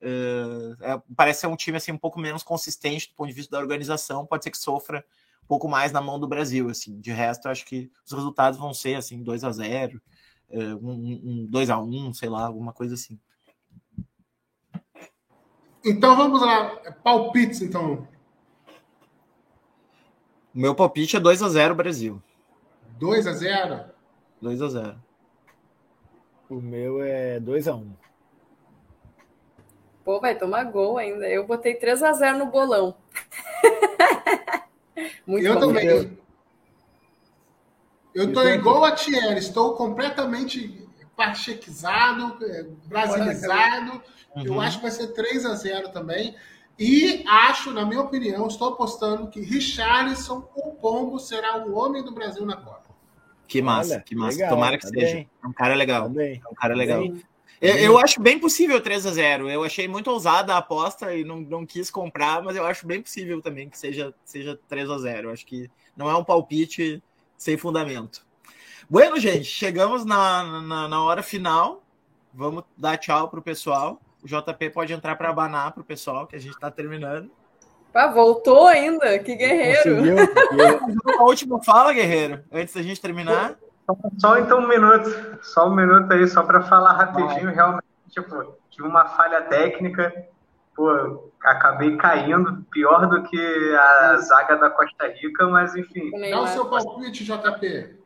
Uh, 0.00 0.76
é, 0.80 1.02
parece 1.16 1.40
ser 1.40 1.48
um 1.48 1.56
time 1.56 1.76
assim 1.76 1.90
um 1.90 1.98
pouco 1.98 2.20
menos 2.20 2.44
consistente 2.44 3.08
do 3.08 3.16
ponto 3.16 3.26
de 3.26 3.34
vista 3.34 3.50
da 3.50 3.58
organização, 3.58 4.24
pode 4.24 4.44
ser 4.44 4.52
que 4.52 4.56
sofra 4.56 5.04
um 5.42 5.46
pouco 5.48 5.66
mais 5.66 5.90
na 5.90 6.00
mão 6.00 6.20
do 6.20 6.28
Brasil, 6.28 6.70
assim. 6.70 7.00
De 7.00 7.10
resto, 7.10 7.48
acho 7.48 7.66
que 7.66 7.90
os 8.06 8.12
resultados 8.12 8.60
vão 8.60 8.72
ser 8.72 8.94
assim 8.94 9.24
2 9.24 9.42
a 9.42 9.50
0, 9.50 10.00
é, 10.50 10.58
um 10.76 11.44
2 11.50 11.68
a 11.68 11.80
1 11.80 12.14
sei 12.14 12.28
lá, 12.28 12.46
alguma 12.46 12.72
coisa 12.72 12.94
assim. 12.94 13.18
Então 15.84 16.14
vamos 16.16 16.40
lá, 16.42 16.76
palpites 17.02 17.60
então. 17.60 18.06
O 20.54 20.60
meu 20.60 20.76
palpite 20.76 21.16
é 21.16 21.20
2 21.20 21.42
a 21.42 21.48
0 21.48 21.74
Brasil. 21.74 22.22
2 22.98 23.26
a 23.26 23.32
0? 23.32 23.84
2 24.42 24.62
a 24.62 24.68
0. 24.68 24.96
O 26.50 26.56
meu 26.56 27.02
é 27.02 27.38
2 27.38 27.68
a 27.68 27.74
1. 27.74 27.92
Pô, 30.04 30.20
vai 30.20 30.34
tomar 30.36 30.64
gol 30.64 30.98
ainda. 30.98 31.28
Eu 31.28 31.46
botei 31.46 31.74
3 31.74 32.02
a 32.02 32.12
0 32.12 32.38
no 32.38 32.46
bolão. 32.46 32.96
Muito 35.26 35.46
eu 35.46 35.54
bom. 35.54 35.60
também. 35.60 36.18
Eu 38.14 38.28
estou 38.28 38.48
igual 38.48 38.84
a 38.84 38.92
Thierry, 38.92 39.38
estou 39.38 39.74
completamente 39.74 40.88
pachequizado, 41.14 42.44
é, 42.44 42.64
brasilizado. 42.86 44.02
Uhum. 44.34 44.44
Eu 44.44 44.60
acho 44.60 44.78
que 44.78 44.82
vai 44.82 44.90
ser 44.90 45.08
3 45.08 45.46
a 45.46 45.54
0 45.54 45.90
também. 45.90 46.34
E 46.78 47.24
acho, 47.28 47.72
na 47.72 47.84
minha 47.84 48.00
opinião, 48.00 48.46
estou 48.46 48.68
apostando 48.68 49.28
que 49.28 49.40
Richarlison, 49.40 50.48
o 50.54 50.72
Pombo, 50.72 51.18
será 51.18 51.58
o 51.58 51.74
homem 51.74 52.02
do 52.02 52.12
Brasil 52.12 52.46
na 52.46 52.56
Copa. 52.56 52.87
Que 53.48 53.62
massa, 53.62 53.94
Olha, 53.94 54.02
que 54.02 54.14
massa. 54.14 54.36
Legal, 54.36 54.50
Tomara 54.50 54.76
que 54.76 54.82
tá 54.82 54.88
seja. 54.90 55.14
Bem. 55.14 55.30
É 55.42 55.46
um 55.46 55.52
cara 55.52 55.74
legal. 55.74 56.12
Tá 56.12 56.22
é 56.22 56.40
um 56.50 56.54
cara 56.54 56.74
legal. 56.74 57.02
Eu, 57.60 57.74
eu, 57.76 57.98
acho 57.98 58.20
bem 58.20 58.38
possível 58.38 58.80
3 58.80 59.04
a 59.06 59.10
0 59.10 59.50
Eu 59.50 59.64
achei 59.64 59.88
muito 59.88 60.08
ousada 60.10 60.54
a 60.54 60.58
aposta 60.58 61.12
e 61.12 61.24
não, 61.24 61.40
não 61.40 61.66
quis 61.66 61.90
comprar, 61.90 62.40
mas 62.40 62.54
eu 62.54 62.64
acho 62.64 62.86
bem 62.86 63.02
possível 63.02 63.42
também 63.42 63.68
que 63.68 63.76
seja, 63.76 64.14
seja 64.24 64.56
3 64.68 64.88
a 64.88 64.98
0 64.98 65.28
eu 65.28 65.32
Acho 65.32 65.44
que 65.44 65.68
não 65.96 66.08
é 66.08 66.14
um 66.14 66.22
palpite 66.22 67.02
sem 67.36 67.56
fundamento. 67.56 68.24
Bueno, 68.88 69.18
gente, 69.18 69.44
chegamos 69.44 70.04
na, 70.04 70.62
na, 70.62 70.88
na 70.88 71.02
hora 71.02 71.22
final. 71.22 71.82
Vamos 72.32 72.64
dar 72.76 72.96
tchau 72.96 73.28
pro 73.28 73.42
pessoal. 73.42 74.00
O 74.22 74.26
JP 74.26 74.70
pode 74.70 74.92
entrar 74.92 75.16
para 75.16 75.30
abanar 75.30 75.72
pro 75.72 75.82
pessoal, 75.82 76.26
que 76.26 76.36
a 76.36 76.38
gente 76.38 76.54
está 76.54 76.70
terminando. 76.70 77.30
Pá, 77.92 78.06
voltou 78.08 78.66
ainda, 78.66 79.18
que 79.18 79.34
guerreiro. 79.34 79.96
a 81.18 81.22
última 81.22 81.62
fala, 81.62 81.92
guerreiro, 81.92 82.42
antes 82.52 82.74
da 82.74 82.82
gente 82.82 83.00
terminar. 83.00 83.56
Só 84.18 84.38
então 84.38 84.60
um 84.60 84.68
minuto, 84.68 85.38
só 85.42 85.66
um 85.66 85.74
minuto 85.74 86.12
aí, 86.12 86.26
só 86.28 86.42
para 86.42 86.62
falar 86.62 86.92
rapidinho, 86.92 87.46
Vai. 87.46 87.54
realmente, 87.54 87.84
tipo, 88.10 88.54
tive 88.70 88.86
uma 88.86 89.06
falha 89.06 89.42
técnica, 89.42 90.12
pô, 90.76 91.30
acabei 91.42 91.96
caindo 91.96 92.62
pior 92.70 93.06
do 93.06 93.22
que 93.22 93.74
a 93.74 94.16
zaga 94.18 94.56
da 94.56 94.68
Costa 94.68 95.08
Rica, 95.08 95.46
mas 95.48 95.74
enfim. 95.74 96.10
Dá 96.30 96.40
o 96.40 96.46
seu 96.46 96.66
palpite, 96.66 97.24
JP. 97.24 97.96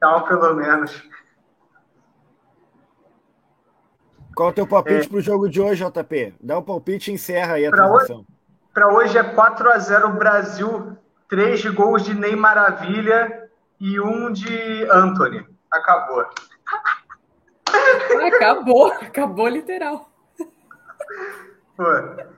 Tal, 0.00 0.24
pelo 0.26 0.54
menos. 0.54 1.08
Qual 4.34 4.48
é 4.48 4.52
o 4.52 4.54
teu 4.54 4.66
palpite 4.66 5.06
é. 5.06 5.08
para 5.08 5.18
o 5.18 5.20
jogo 5.20 5.48
de 5.48 5.60
hoje, 5.60 5.84
JP? 5.84 6.34
Dá 6.40 6.56
o 6.56 6.60
um 6.60 6.64
palpite 6.64 7.10
e 7.10 7.14
encerra 7.14 7.54
aí 7.54 7.66
a 7.66 7.70
pra 7.70 7.86
transmissão. 7.86 8.26
Para 8.72 8.88
hoje 8.88 9.18
é 9.18 9.22
4 9.22 9.70
a 9.70 9.78
0 9.78 10.10
Brasil, 10.10 10.96
três 11.28 11.64
gols 11.66 12.04
de 12.04 12.14
Ney 12.14 12.36
Maravilha 12.36 13.48
e 13.80 14.00
um 14.00 14.30
de 14.30 14.84
Anthony. 14.90 15.46
Acabou. 15.70 16.26
Acabou, 18.26 18.92
acabou 18.92 19.48
literal. 19.48 20.08
Pô, 21.76 21.84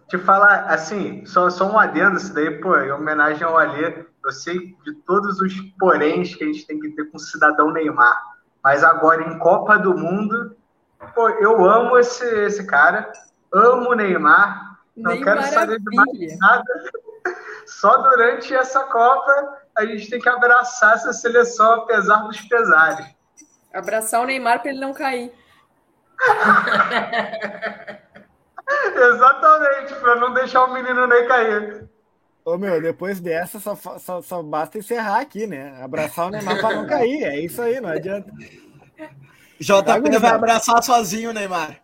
te 0.09 0.19
falar, 0.19 0.67
assim, 0.69 1.27
só, 1.27 1.51
só 1.51 1.71
um 1.71 1.79
adendo 1.79 2.17
isso 2.17 2.33
daí, 2.33 2.61
pô, 2.61 2.77
em 2.79 2.93
homenagem 2.93 3.43
ao 3.43 3.59
Alê, 3.59 4.07
eu 4.25 4.31
sei 4.31 4.77
de 4.85 4.95
todos 5.07 5.41
os 5.41 5.61
poréns 5.79 6.35
que 6.35 6.45
a 6.45 6.47
gente 6.47 6.67
tem 6.67 6.79
que 6.79 6.91
ter 6.91 7.11
com 7.11 7.17
o 7.17 7.21
cidadão 7.21 7.73
Neymar, 7.73 8.23
mas 8.63 8.85
agora 8.85 9.23
em 9.23 9.39
Copa 9.39 9.79
do 9.79 9.97
Mundo, 9.97 10.57
pô, 11.15 11.29
eu 11.29 11.65
amo 11.65 11.99
esse, 11.99 12.25
esse 12.25 12.67
cara, 12.67 13.11
amo 13.53 13.91
o 13.91 13.95
Neymar, 13.95 14.72
não 15.03 15.13
Nem 15.13 15.23
quero 15.23 15.37
maravilha. 15.37 15.61
saber 15.61 15.79
de 15.79 15.97
mais 15.97 16.39
nada. 16.39 16.65
Só 17.67 17.97
durante 17.99 18.55
essa 18.55 18.81
Copa 18.85 19.59
a 19.77 19.87
gente 19.87 20.11
tem 20.11 20.21
que 20.21 20.29
abraçar 20.29 20.95
essa 20.95 21.13
seleção, 21.13 21.73
apesar 21.75 22.23
dos 22.23 22.41
pesares. 22.43 23.07
Abraçar 23.73 24.21
o 24.23 24.27
Neymar 24.27 24.61
para 24.61 24.71
ele 24.71 24.81
não 24.81 24.93
cair. 24.93 25.33
Exatamente, 28.95 29.95
para 30.01 30.17
não 30.17 30.33
deixar 30.35 30.65
o 30.65 30.73
menino 30.73 31.07
nem 31.07 31.27
cair. 31.27 31.89
Ô 32.45 32.59
meu, 32.59 32.81
depois 32.83 33.21
dessa 33.21 33.61
só, 33.61 33.77
só, 33.77 34.21
só 34.21 34.43
basta 34.43 34.79
encerrar 34.79 35.21
aqui, 35.21 35.47
né? 35.47 35.81
Abraçar 35.83 36.27
o 36.27 36.31
Neymar 36.31 36.61
para 36.61 36.75
não 36.77 36.87
cair. 36.87 37.23
É 37.23 37.39
isso 37.39 37.63
aí, 37.63 37.81
não 37.81 37.91
adianta. 37.91 38.31
JP 39.61 40.19
vai 40.19 40.31
abraçar 40.33 40.83
sozinho 40.83 41.31
o 41.31 41.33
Neymar. 41.33 41.81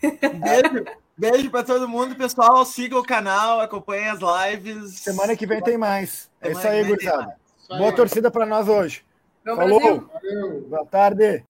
Beijo, 0.00 0.84
beijo 1.16 1.50
para 1.50 1.64
todo 1.64 1.88
mundo, 1.88 2.14
pessoal. 2.16 2.64
Siga 2.64 2.98
o 2.98 3.02
canal, 3.02 3.60
acompanhe 3.60 4.08
as 4.08 4.20
lives. 4.20 4.98
Semana 5.00 5.36
que 5.36 5.46
vem 5.46 5.62
tem 5.62 5.78
mais. 5.78 6.30
É 6.40 6.52
isso 6.52 6.66
aí, 6.66 6.84
gurizada. 6.84 7.34
Boa 7.68 7.92
torcida 7.92 8.30
para 8.30 8.44
nós 8.44 8.68
hoje. 8.68 9.04
Falou. 9.44 10.08
Boa 10.68 10.86
tarde. 10.86 11.40